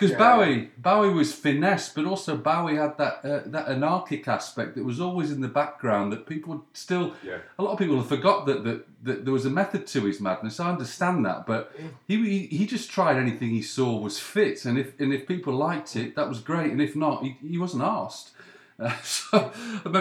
[0.01, 0.37] because Yeah.
[0.37, 0.71] Bowie.
[0.79, 5.31] Bowie was finesse, but also Bowie had that uh, that anarchic aspect that was always
[5.31, 6.13] in the background.
[6.13, 7.15] That people still.
[7.23, 7.39] Yeah.
[7.59, 10.21] A lot of people have forgot that, that that there was a method to his
[10.21, 10.59] madness.
[10.61, 11.73] I understand that, but
[12.09, 15.97] he, he just tried anything he saw was fit, and if and if people liked
[15.97, 18.33] it, that was great, and if not, he, he wasn't asked.
[18.79, 19.53] Uh, so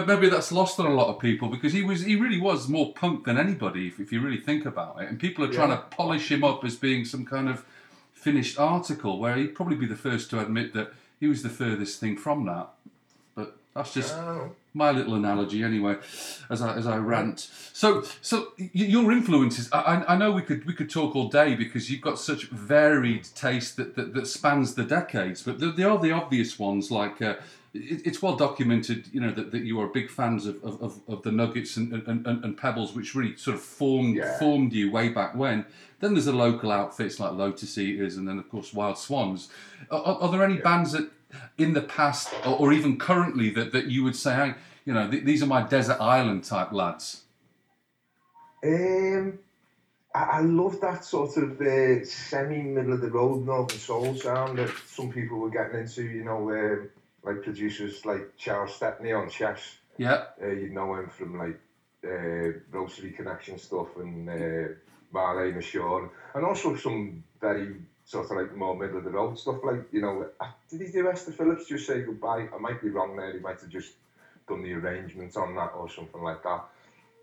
[0.06, 2.94] maybe that's lost on a lot of people because he was he really was more
[2.94, 5.76] punk than anybody if, if you really think about it and people are trying Yeah.
[5.76, 7.62] to polish him up as being some kind of
[8.20, 11.98] finished article where he'd probably be the first to admit that he was the furthest
[12.00, 12.68] thing from that
[13.34, 14.52] but that's just Oh.
[14.74, 15.96] my little analogy anyway
[16.54, 17.38] as I, as I rant
[17.72, 18.34] so so
[18.72, 22.18] your influences I, I- know we could we could talk all day because you've got
[22.18, 26.58] such varied taste that, that, that spans the decades but there, there are the obvious
[26.58, 27.34] ones like uh,
[27.72, 30.92] it, it's well documented you know that, that you are big fans of, of, of,
[31.08, 34.38] of the nuggets and, and, and, and pebbles which really sort of formed Yeah.
[34.38, 35.64] formed you way back when
[36.00, 39.48] then there's the local outfits like lotus eaters and then of course wild swans
[39.90, 41.10] are, are there any bands that
[41.58, 44.54] in the past or, or even currently that, that you would say hey,
[44.84, 47.22] you know th- these are my desert island type lads
[48.64, 49.38] Um,
[50.14, 54.58] I, I love that sort of uh, semi middle of the road Northern Soul sound
[54.58, 56.02] that some people were getting into.
[56.02, 56.90] You know, um,
[57.22, 59.60] like producers like Charles Stepney on Chess.
[59.98, 61.60] yeah Uh, you know him from like
[62.04, 64.68] uh, Rotary Connection stuff and uh,
[65.12, 69.56] Marlena Shaw, and also some very sort of like more middle of the road stuff.
[69.64, 72.48] Like you know, uh, did he do Esther Phillips just say goodbye?
[72.54, 73.32] I might be wrong there.
[73.32, 73.92] He might have just
[74.48, 76.64] done the arrangements on that or something like that.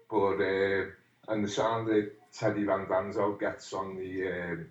[0.09, 0.85] But uh,
[1.29, 4.65] and the sound that Teddy Randazzo gets on the um,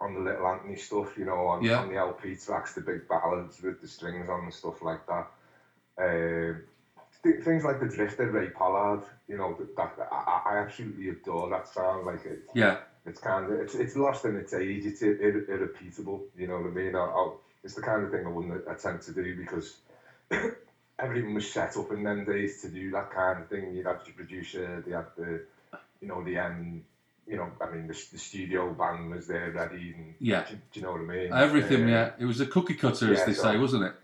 [0.00, 1.78] on the Little Anthony stuff, you know, on, Yeah.
[1.78, 5.28] on the LP tracks, the big ballads with the strings on and stuff like that.
[5.96, 6.62] Um,
[7.22, 11.50] th- things like the Drifter, Ray Pollard, you know, that, that I, I absolutely adore
[11.50, 12.06] that sound.
[12.06, 14.84] Like it, yeah it's kind of it's, it's lost in its age.
[14.86, 16.22] It's ir- ir- irrepeatable.
[16.36, 16.94] You know what I mean?
[16.94, 17.30] I, I,
[17.64, 19.76] it's the kind of thing I wouldn't attempt to do because
[20.98, 23.74] everything was set up in them days to do that kind of thing.
[23.74, 25.42] You'd have the producer, they had the,
[26.00, 26.82] you know, the um,
[27.26, 29.94] you know, I mean, the, the studio band was there ready.
[29.96, 30.44] And, Yeah.
[30.48, 31.32] Do, do you know what I mean?
[31.32, 33.94] everything Uh, yeah it was a cookie cutter as yeah, they so- say wasn't it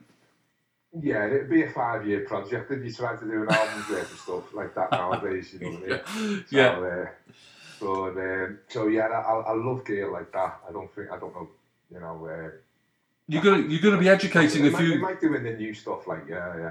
[0.92, 4.55] Yeah, it'd be a five-year project if you tried to do an album of stuff
[4.55, 5.52] like that nowadays.
[5.52, 6.44] You know what I mean?
[6.50, 6.75] Yeah.
[6.75, 7.07] So, uh,
[7.81, 10.60] but um, so yeah, I, I love gear like that.
[10.68, 11.49] I don't think I don't know.
[11.92, 12.50] You know, uh,
[13.28, 16.07] you're gonna you're gonna be educating a might, few might do in the new stuff.
[16.07, 16.70] Like yeah, yeah.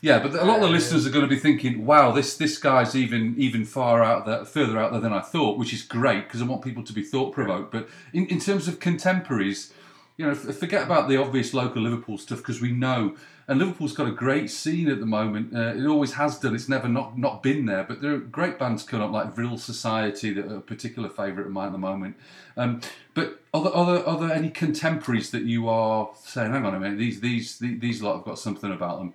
[0.00, 2.36] Yeah, but a lot of the Uh, listeners are going to be thinking, "Wow, this
[2.36, 5.82] this guy's even even far out there, further out there than I thought," which is
[5.82, 7.70] great because I want people to be thought provoked.
[7.70, 9.72] But in, in terms of contemporaries,
[10.16, 13.16] you know, forget about the obvious local Liverpool stuff because we know,
[13.48, 15.54] and Liverpool's got a great scene at the moment.
[15.54, 16.54] Uh, it always has done.
[16.54, 17.84] It's never not not been there.
[17.84, 21.46] But there are great bands coming up like Vril Society that are a particular favourite
[21.46, 22.16] of mine at the moment.
[22.56, 22.80] Um,
[23.14, 26.74] but are there, are, there, are there any contemporaries that you are saying, "Hang on
[26.74, 29.14] a minute, these these these, these lot have got something about them"?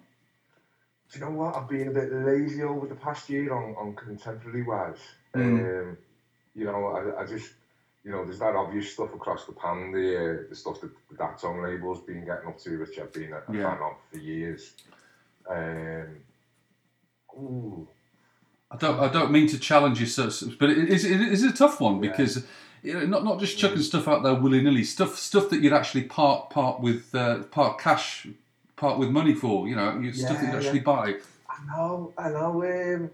[1.11, 1.55] Do you know what?
[1.55, 4.99] I've been a bit lazy over the past year on, on contemporary wise.
[5.33, 5.89] Mm.
[5.89, 5.97] Um,
[6.53, 7.53] you know, I, I just,
[8.03, 11.43] you know, there's that obvious stuff across the pan, the, uh, the stuff that that
[11.43, 13.69] own label's been getting up to, which I've been a, a Yeah.
[13.75, 14.73] fan of for years.
[15.49, 16.07] Um,
[17.37, 17.87] ooh,
[18.71, 18.99] I don't.
[18.99, 20.29] I don't mean to challenge you, so-
[20.59, 21.03] but it is.
[21.05, 22.11] It is a tough one Yeah.
[22.11, 22.45] because
[22.83, 24.83] you know, not not just chucking stuff out there willy nilly.
[24.83, 28.27] Stuff stuff that you'd actually part part with uh, part cash,
[28.77, 29.67] part with money for.
[29.67, 31.15] You know, you stuff that you'd actually buy.
[31.49, 32.63] I know, I know.
[32.63, 33.11] Um,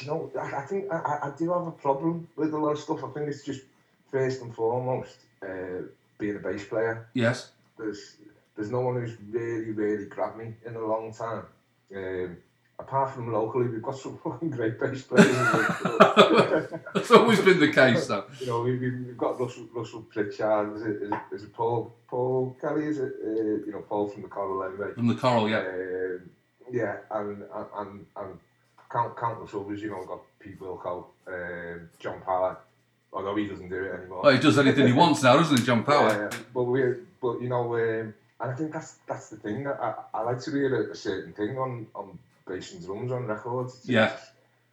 [0.00, 2.70] you know, I, I think I, I- I do have a problem with a lot
[2.72, 3.02] of stuff.
[3.04, 3.62] I think it's just
[4.10, 5.82] first and foremost uh,
[6.18, 7.08] being a bass player.
[7.14, 7.50] Yes.
[7.78, 8.16] There's
[8.56, 11.44] there's no one who's really really grabbed me in a long time.
[11.94, 12.36] Um,
[12.78, 15.26] apart from locally, we've got some fucking great bass players.
[16.94, 18.24] That's always been the case, though.
[18.40, 21.52] you know, we, we, we've got Russell, Russell Pritchard, is it, is it, is it
[21.52, 23.30] Paul, Paul Kelly, is it, uh,
[23.66, 24.94] you know, Paul from the Coral anyway.
[24.94, 25.60] From the Coral, yeah.
[25.60, 26.30] Um,
[26.70, 28.38] yeah, and, and, and, and
[28.90, 32.58] count, countless others, you know, got Pete Wilco, um, John Power,
[33.12, 34.22] although he doesn't do it anymore.
[34.22, 36.08] Well, he does anything he wants now, doesn't he, John Power?
[36.08, 36.38] Yeah, yeah.
[36.54, 36.82] but we,
[37.20, 39.66] but you know, um, and I think that's that's the thing.
[39.66, 43.26] I, I like to hear a, a certain thing on on bass and drums on
[43.26, 43.74] records.
[43.76, 44.16] It's, Yeah.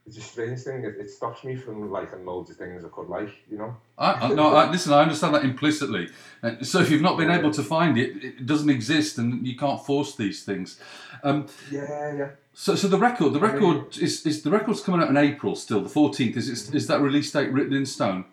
[0.07, 0.83] It's a strange thing.
[0.83, 3.75] It, it stops me from liking loads of things I could like, you know.
[3.97, 6.09] I, I, no, I, listen, I understand that implicitly.
[6.43, 9.57] Uh, so if you've not been able to find it, it doesn't exist, and you
[9.57, 10.79] can't force these things.
[11.23, 12.29] Um, Yeah, yeah.
[12.55, 15.81] So, so the record, the record is, is the record's coming out in April still,
[15.81, 16.37] the fourteenth.
[16.37, 18.25] Is it, is that release date written in stone?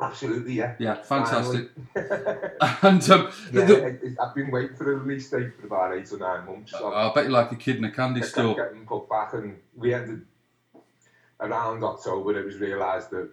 [0.00, 0.74] Absolutely, yeah.
[0.78, 1.68] Yeah, fantastic.
[1.94, 5.94] and um, Yeah, the- it, it, I've been waiting for the release date for about
[5.94, 6.72] eight or nine months.
[6.72, 8.54] So I bet you like a kid in a candy kept store.
[8.56, 10.24] getting put back, and we ended
[11.38, 12.40] around October.
[12.40, 13.30] It was realised that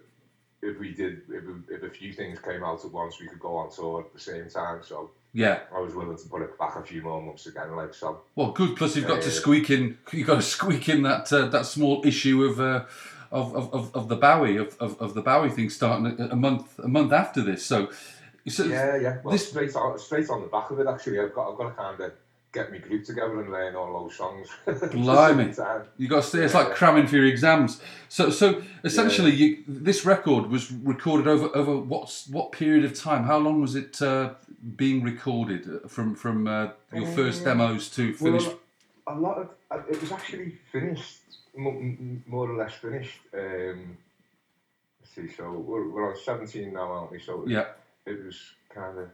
[0.62, 3.56] if we did, if, if a few things came out at once, we could go
[3.56, 4.82] on tour at the same time.
[4.84, 5.60] So Yeah.
[5.74, 7.74] I was willing to put it back a few more months again.
[7.76, 8.76] Like so, Well, good.
[8.76, 9.98] Plus, you've got to Uh, squeak in.
[10.12, 12.84] You've got to squeak in that uh, that small issue of, uh,
[13.30, 16.78] of, of, of the Bowie of, of, of the Bowie thing starting a, a month
[16.80, 17.64] a month after this.
[17.64, 17.90] So,
[18.48, 19.18] so yeah, yeah.
[19.22, 20.86] Well, this- straight on, straight on the back of it.
[20.88, 22.12] Actually, I've got, I've got to kind of
[22.52, 24.48] get my group together and learn all those songs.
[24.66, 25.54] at the Blimey.
[25.96, 26.40] You got to stay.
[26.40, 27.80] It's Yeah, like cramming for your exams.
[28.08, 33.24] So, so essentially, you, this record was recorded over over what's what period of time?
[33.24, 34.34] How long was it uh,
[34.76, 38.46] being recorded uh, from from uh, your first Um, demos to finish?
[38.46, 38.58] Well,
[39.06, 41.18] a lot of uh, it was actually finished,
[41.56, 43.20] more or less finished.
[43.32, 43.96] Um,
[45.00, 47.20] let's see, so we're, we're on 17 now, aren't we?
[47.20, 47.66] So yeah,
[48.06, 48.36] it was
[48.74, 49.08] kind of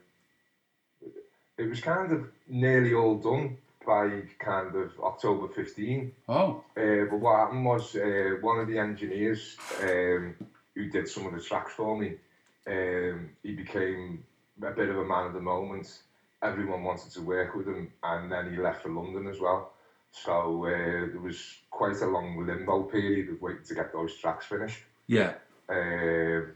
[1.58, 6.12] it was kind of nearly all done by kind of October 15.
[6.28, 10.34] oh, Uh, but what happened was uh, one of the engineers um,
[10.74, 12.14] who did some of the tracks for me,
[12.66, 14.24] um, he became
[14.62, 16.00] a bit of a man of the moment.
[16.42, 19.72] Everyone wanted to work with him, and then he left for London as well.
[20.10, 20.68] So uh,
[21.12, 24.82] there was quite a long limbo period of waiting to get those tracks finished.
[25.06, 25.34] yeah,
[25.68, 26.52] Um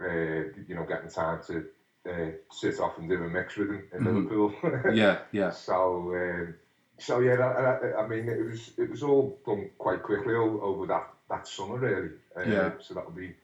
[0.00, 1.66] uh, you know, getting time to
[2.08, 4.06] uh, sit off and do a mix with him in Mhm.
[4.30, 4.94] Liverpool.
[4.94, 5.50] yeah, yeah.
[5.50, 6.54] So, um,
[6.98, 10.60] so yeah, that, that, I mean, it was it was all done quite quickly o-
[10.60, 12.10] over that, that summer, really.
[12.36, 12.70] Uh, Yeah.
[12.80, 13.34] So that would be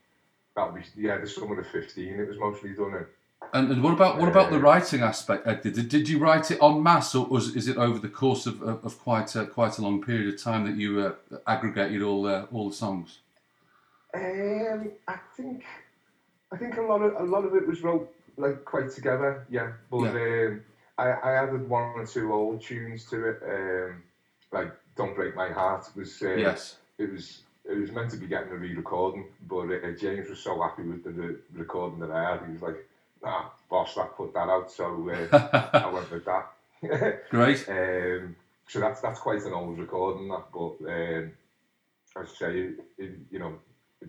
[0.57, 2.19] that would be yeah, the summer of fifteen.
[2.21, 2.95] It was mostly done.
[2.95, 3.07] In,
[3.55, 5.47] And, and what about what about the Uh, writing aspect?
[5.63, 8.61] Did, did you write it en masse, or was, is it over the course of,
[8.63, 11.13] of, of quite a, quite a long period of time that you uh,
[11.47, 13.21] aggregated all uh, all the songs?
[14.15, 15.65] um, I think
[16.51, 19.47] I think a lot of a lot of it was wrote like quite together.
[19.51, 20.63] Yeah, but um,
[20.97, 23.39] I I added one or two old tunes to it.
[23.45, 24.03] Um,
[24.53, 26.77] like "Don't Break My Heart" was uh, Yes.
[26.99, 30.61] it was it was meant to be getting a re-recording, but uh, James was so
[30.63, 32.47] happy with the re- recording that I had.
[32.47, 32.89] He was like,
[33.25, 36.53] "Ah, boss, that put that out." So uh, I went with that.
[37.31, 37.69] Great.
[37.69, 38.37] um,
[38.69, 40.45] so that's that's quite an old recording, that.
[40.53, 41.33] But um,
[42.17, 43.59] as I say, it, it, you know,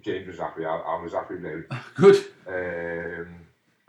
[0.02, 0.66] James was happy.
[0.66, 1.64] I, I was happy really.
[1.96, 2.18] Good.
[2.48, 3.36] Um,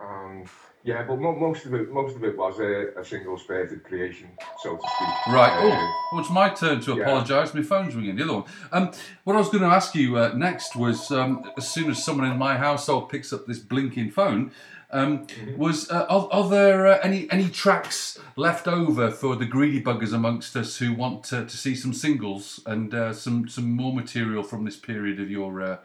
[0.02, 0.44] um,
[0.82, 4.28] yeah, but mo- most of it, most of it was a, a single spirited creation,
[4.62, 5.34] so to speak.
[5.34, 5.52] Right.
[5.52, 7.02] Um, Oh, well, it's my turn to yeah.
[7.02, 7.52] apologise.
[7.54, 8.16] My phone's ringing.
[8.16, 8.44] The other one.
[8.72, 8.90] Um,
[9.24, 12.30] what I was going to ask you uh, next was, um, as soon as someone
[12.30, 14.50] in my household picks up this blinking phone,
[14.92, 19.80] Um, was uh, are, are there uh, any any tracks left over for the greedy
[19.80, 23.94] buggers amongst us who want to, to see some singles and uh, some some more
[23.94, 25.76] material from this period of your uh,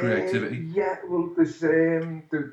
[0.00, 0.56] creativity?
[0.56, 2.52] Uh, yeah, well, there's um, the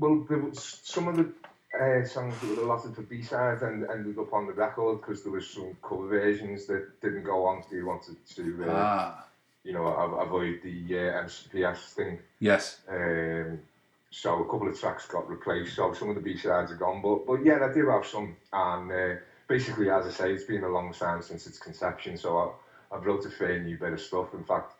[0.00, 1.30] well, there was some of the
[1.78, 5.22] uh, songs that were allotted for B sides and ended up on the record because
[5.22, 7.62] there was some cover versions that didn't go on.
[7.62, 9.26] So you wanted to, uh, Ah,
[9.62, 12.18] you know, avoid the uh, MCPS thing.
[12.40, 12.80] yes.
[12.88, 13.60] Um,
[14.10, 15.76] so a couple of tracks got replaced.
[15.76, 18.36] So some of the B sides are gone, but but yeah, I do have some.
[18.52, 22.16] And uh, basically, as I say, it's been a long time since its conception.
[22.16, 24.34] So I, I've wrote a fair new bit of stuff.
[24.34, 24.72] In fact,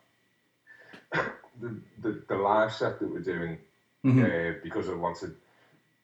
[1.61, 3.57] the, the the live set that we're doing
[4.05, 5.35] uh, because I wanted.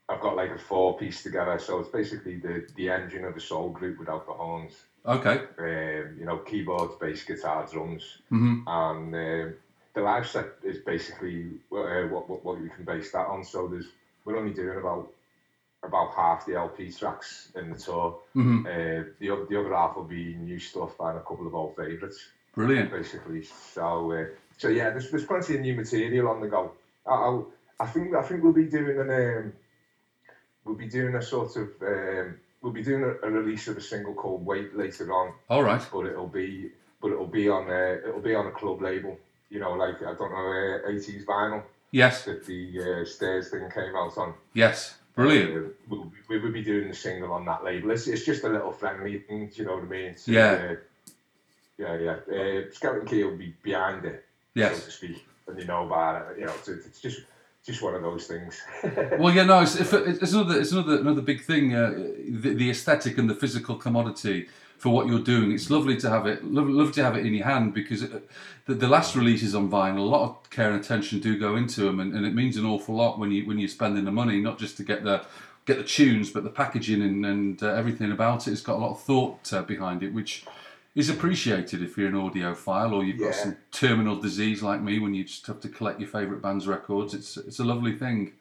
[0.09, 3.41] I've got like a four piece together, so it's basically the, the engine of a
[3.41, 4.85] soul group without the horns.
[5.05, 5.41] Okay.
[5.59, 8.63] Um, you know, keyboards, bass, guitar, drums, Mhm.
[8.67, 9.53] and um
[9.93, 13.43] the live set is basically uh, what, what what you can base that on.
[13.43, 13.89] So there's
[14.25, 15.11] we're only doing about
[15.83, 18.17] about half the LP tracks in the tour.
[18.35, 18.59] Mhm.
[18.65, 22.29] Uh, the the other half will be new stuff and a couple of old favourites
[22.53, 22.91] Brilliant.
[22.91, 23.41] basically.
[23.43, 24.25] So, uh,
[24.57, 26.73] so yeah, there's, there's plenty of new material on the go.
[27.05, 29.53] I'll, I think I think we'll be doing an um,
[30.65, 33.81] we'll be doing a sort of um, we'll be doing a, a release of a
[33.81, 35.81] single called Wait later on, All right.
[35.91, 39.17] but it'll be but it'll be on a, it'll be on a club label.
[39.49, 42.25] You know, like I don't know, uh, 80s vinyl Yes.
[42.25, 44.33] that the uh, Stairs thing came out on.
[44.53, 44.97] Yes.
[45.15, 45.55] Brilliant.
[45.67, 47.91] Uh, we'll, we will be doing the single on that label.
[47.91, 50.17] It's, it's just a little friendly thing, do you know what I mean?
[50.17, 50.71] So, Yeah.
[50.71, 50.75] Uh,
[51.77, 52.11] yeah, yeah.
[52.35, 54.77] Uh, Skeleton Key will be behind it, Yes.
[54.79, 56.39] so to speak, and you know about it.
[56.39, 57.21] You know, it's, it's just
[57.67, 58.59] just one of those things.
[59.19, 61.75] Well, yeah, no, it's, it's another, it's another, another big thing.
[61.75, 61.91] Uh,
[62.29, 64.47] the, the aesthetic and the physical commodity
[64.77, 65.51] for what you're doing.
[65.51, 68.29] It's lovely to have it, love, lovely to have it in your hand because it,
[68.65, 71.81] the, the last releases on vinyl, a lot of care and attention do go into
[71.81, 74.39] them, and, and it means an awful lot when you when you're spending the money,
[74.39, 75.25] not just to get the
[75.65, 78.51] get the tunes, but the packaging and, and uh, everything about it.
[78.51, 80.45] It's got a lot of thought uh, behind it, which
[80.97, 85.13] is appreciated if you're an audiophile or you've got some terminal disease like me when
[85.13, 87.13] you just have to collect your favourite band's records.
[87.13, 88.33] It's it's a lovely thing.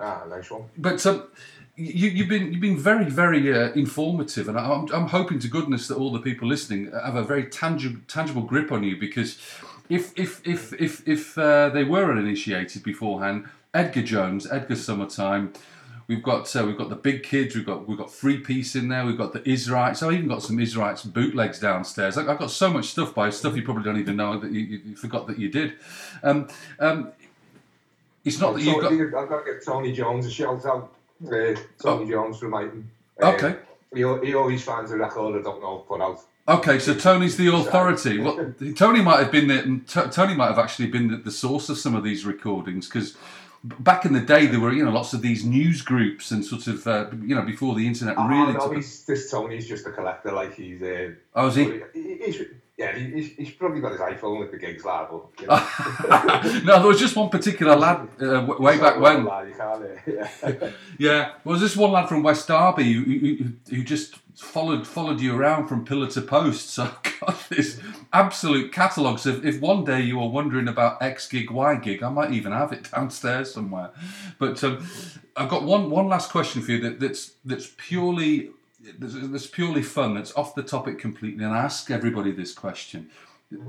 [0.00, 0.64] ah, nice one.
[0.78, 1.28] But um,
[1.76, 5.88] you, you've been you've been very very uh, informative, and I'm, I'm hoping to goodness
[5.88, 9.38] that all the people listening have a very tangible tangible grip on you because
[9.90, 15.54] if if if if if uh, they were uninitiated beforehand, Edgar Jones, Edgar Summertyme.
[16.08, 17.54] We've got uh, we've got the big kids.
[17.54, 19.04] We've got we've got three piece in there.
[19.04, 20.02] We've got the Israelites.
[20.02, 22.16] I've even got some Israelites bootlegs downstairs.
[22.16, 24.80] I- I've got so much stuff by stuff you probably don't even know that you,
[24.86, 25.74] you forgot that you did.
[26.22, 26.48] Um,
[26.80, 27.12] um,
[28.24, 28.92] it's not that you've got.
[29.22, 30.90] I've got to get Tony Jones a shout out.
[31.26, 32.90] Uh, Tony Jones from Iton.
[33.22, 33.56] Okay.
[33.92, 36.20] He, he always finds a record I don't know put out.
[36.46, 38.18] Okay, so Tony's the authority.
[38.18, 41.68] Well, Tony might have been the T- Tony might have actually been the, the source
[41.68, 43.16] of some of these recordings because
[43.64, 46.66] back in the day there were you know lots of these news groups and sort
[46.68, 48.52] of uh, you know before the internet Oh, really.
[48.52, 50.32] no, this Tony's just a collector.
[50.32, 50.82] Like he's.
[50.82, 51.80] Uh, Oh, is he?
[51.94, 52.42] He's,
[52.76, 55.08] yeah, he's, he's probably got his iPhone at the gigs lab.
[55.10, 56.60] But, you know.
[56.64, 59.22] no, there was just one particular lad uh, way back when.
[59.24, 60.70] You can't, uh, yeah.
[60.98, 63.36] Yeah, well, there's this one lad from West Derby who, who,
[63.76, 66.70] who just followed followed you around from pillar to post.
[66.70, 67.80] So I've got this
[68.12, 69.18] absolute catalogue.
[69.18, 72.32] So if, if one day you are wondering about X gig, Y gig, I might
[72.32, 73.90] even have it downstairs somewhere.
[74.38, 74.86] But um,
[75.36, 78.50] I've got one one last question for you that, that's that's purely
[78.98, 80.14] that's, that's purely fun.
[80.14, 83.10] That's off the topic completely, and I ask everybody this question.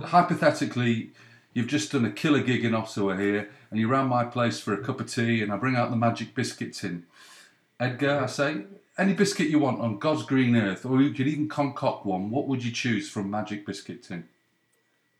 [0.06, 1.12] Hypothetically,
[1.54, 4.74] you've just done a killer gig in Ottawa here, and you're around my place for
[4.74, 7.06] a cup of tea, and I bring out the magic biscuit tin.
[7.80, 8.66] Edgar, I say,
[9.00, 12.30] any biscuit you want on God's green earth, or you could even concoct one.
[12.30, 14.28] What would you choose from Magic Biscuit Tin?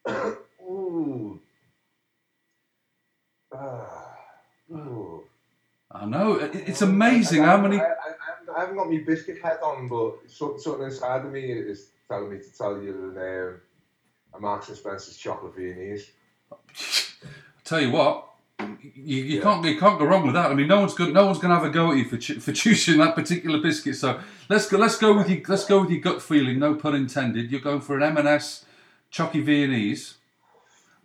[0.10, 1.40] Ooh.
[3.54, 4.18] Ah.
[4.72, 5.24] Ooh.
[5.92, 7.78] I know it's amazing how many.
[7.78, 11.52] I, I, I, I haven't got my biscuit head on, but something inside of me
[11.52, 13.62] is telling me to tell you that um,
[14.36, 16.12] a Marks and Spencer's chocolate Viennese.
[17.64, 18.29] Tell you what,
[18.60, 20.52] you, you can't you can't go wrong with that.
[20.52, 21.14] I mean, no one's good.
[21.14, 23.60] No one's going to have a go at you for ch- for choosing that particular
[23.60, 23.96] biscuit.
[23.96, 24.78] So let's go.
[24.78, 25.44] Let's go with you.
[25.48, 26.60] Let's go with your gut feeling.
[26.60, 27.52] No pun intended.
[27.52, 28.66] You're going for an M&S
[29.12, 30.16] Chocky Viennese.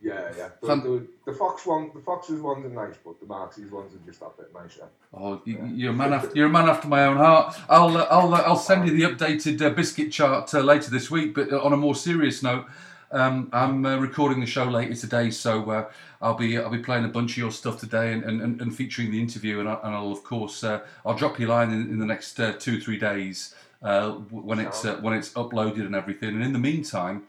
[0.03, 0.49] Yeah, yeah.
[0.61, 3.95] The, Fan- the, the Fox one, the Fox's ones are nice, but the Marx's ones
[3.95, 4.87] are just a bit nicer.
[5.15, 7.57] Oh, you, you're a man after you're a man after my own heart.
[7.71, 11.11] I'll uh, I'll uh, I'll send you the updated uh, biscuit chart uh, later this
[11.11, 11.35] week.
[11.35, 12.67] But uh, on a more serious note,
[13.15, 17.05] um, I'm uh, recording the show later today, so uh, I'll be I'll be playing
[17.05, 19.95] a bunch of your stuff today and, and, and- featuring the interview, and, I, and
[19.95, 22.81] I'll of course uh, I'll drop you a line in, in the next uh, two
[22.81, 26.31] three days uh, when it's uh, when it's uploaded and everything.
[26.31, 27.25] And in the meantime.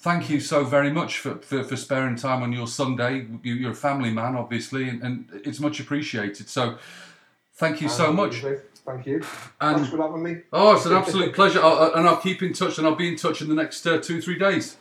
[0.00, 3.26] Thank you so very much for, for, for sparing time on your Sunday.
[3.42, 6.48] You, you're a family man, obviously, and, and it's much appreciated.
[6.48, 6.78] So,
[7.54, 8.36] Thank you so much.
[8.86, 9.14] Thank you.
[9.60, 10.42] And- Thanks for having me.
[10.52, 11.60] Oh, it's an absolute pleasure.
[11.60, 13.98] I'll, and I'll keep in touch, and I'll be in touch in the next uh,
[13.98, 14.76] two, three days.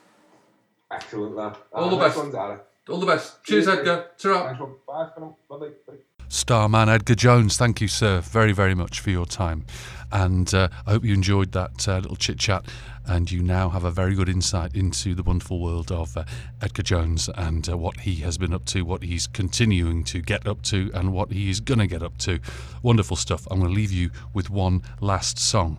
[0.91, 1.57] Excellent, lad.
[1.74, 2.17] All Uh, the best.
[2.17, 2.61] one's Ara.
[2.90, 3.43] All the best.
[3.43, 4.06] Cheers, Cheers, Edgar.
[4.17, 4.48] Ta-ra.
[4.48, 4.59] Thanks.
[4.88, 5.35] Bye for now.
[5.49, 5.67] Bye-bye.
[5.88, 5.93] Bye.
[6.30, 9.66] Starman Edgar Jones, thank you, sir, very, very much for your time.
[10.11, 12.66] And uh, I hope you enjoyed that uh, little chit chat.
[13.06, 16.25] And you now have a very good insight into the wonderful world of uh,
[16.61, 20.45] Edgar Jones and uh, what he has been up to, what he's continuing to get
[20.45, 22.40] up to, and what he is going to get up to.
[22.83, 23.48] Wonderful stuff.
[23.49, 25.77] I'm going to leave you with one last song.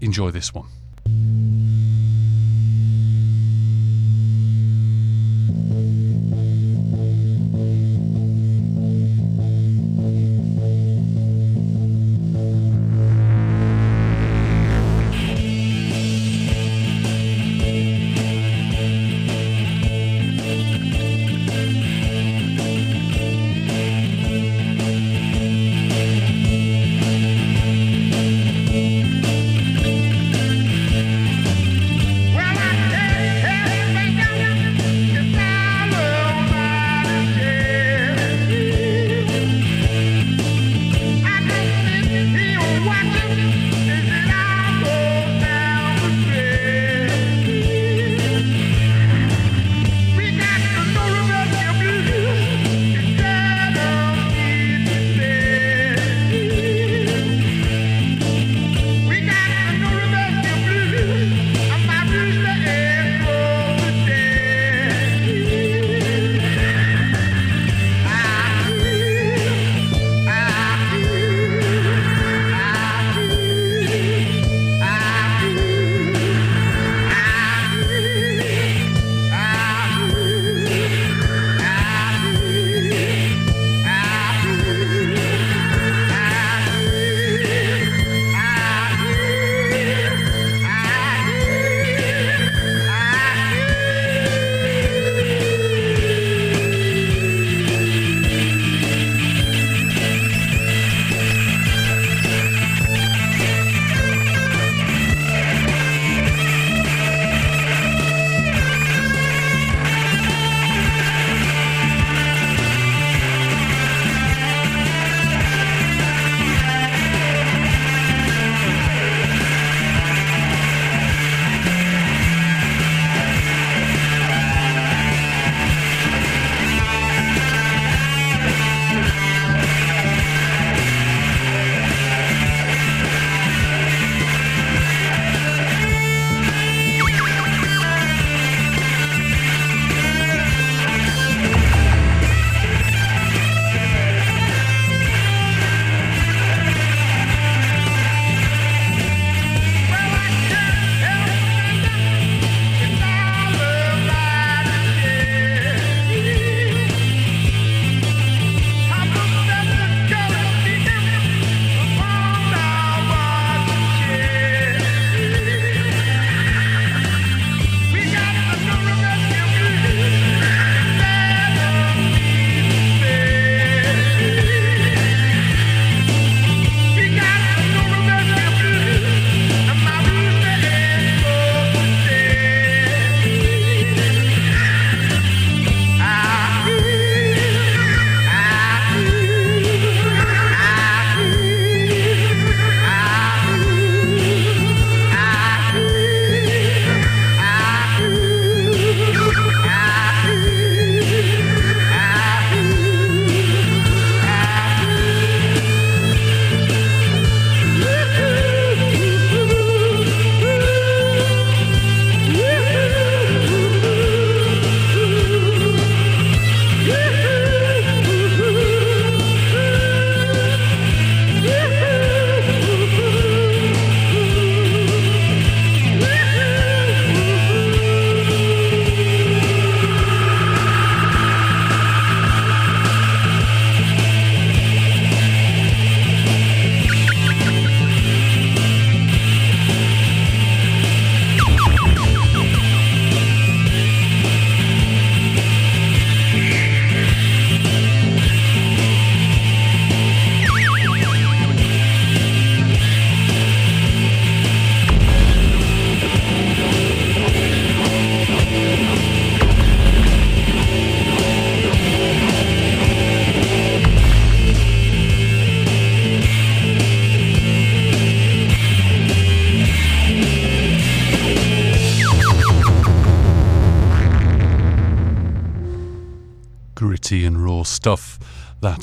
[0.00, 0.66] Enjoy this one.
[5.70, 6.09] Thank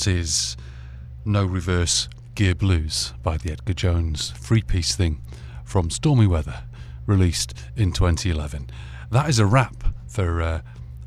[0.08, 0.56] is
[1.24, 5.20] No Reverse Gear Blues by the Edgar Jones three piece thing
[5.64, 6.64] from Stormy Weather,
[7.06, 8.70] released in 2011.
[9.10, 10.60] That is a wrap for uh,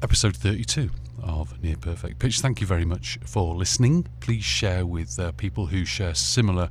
[0.04, 2.40] episode 32 of Near Perfect Pitch.
[2.40, 4.08] Thank you very much for listening.
[4.20, 6.70] Please share with uh, people who share similar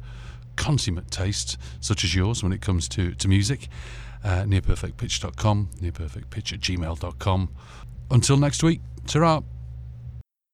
[0.56, 3.68] consummate tastes, such as yours, when it comes to, to music.
[4.22, 7.48] Uh, nearperfectpitch.com, nearperfectpitch at gmail.com.
[8.10, 9.42] Until next week, ta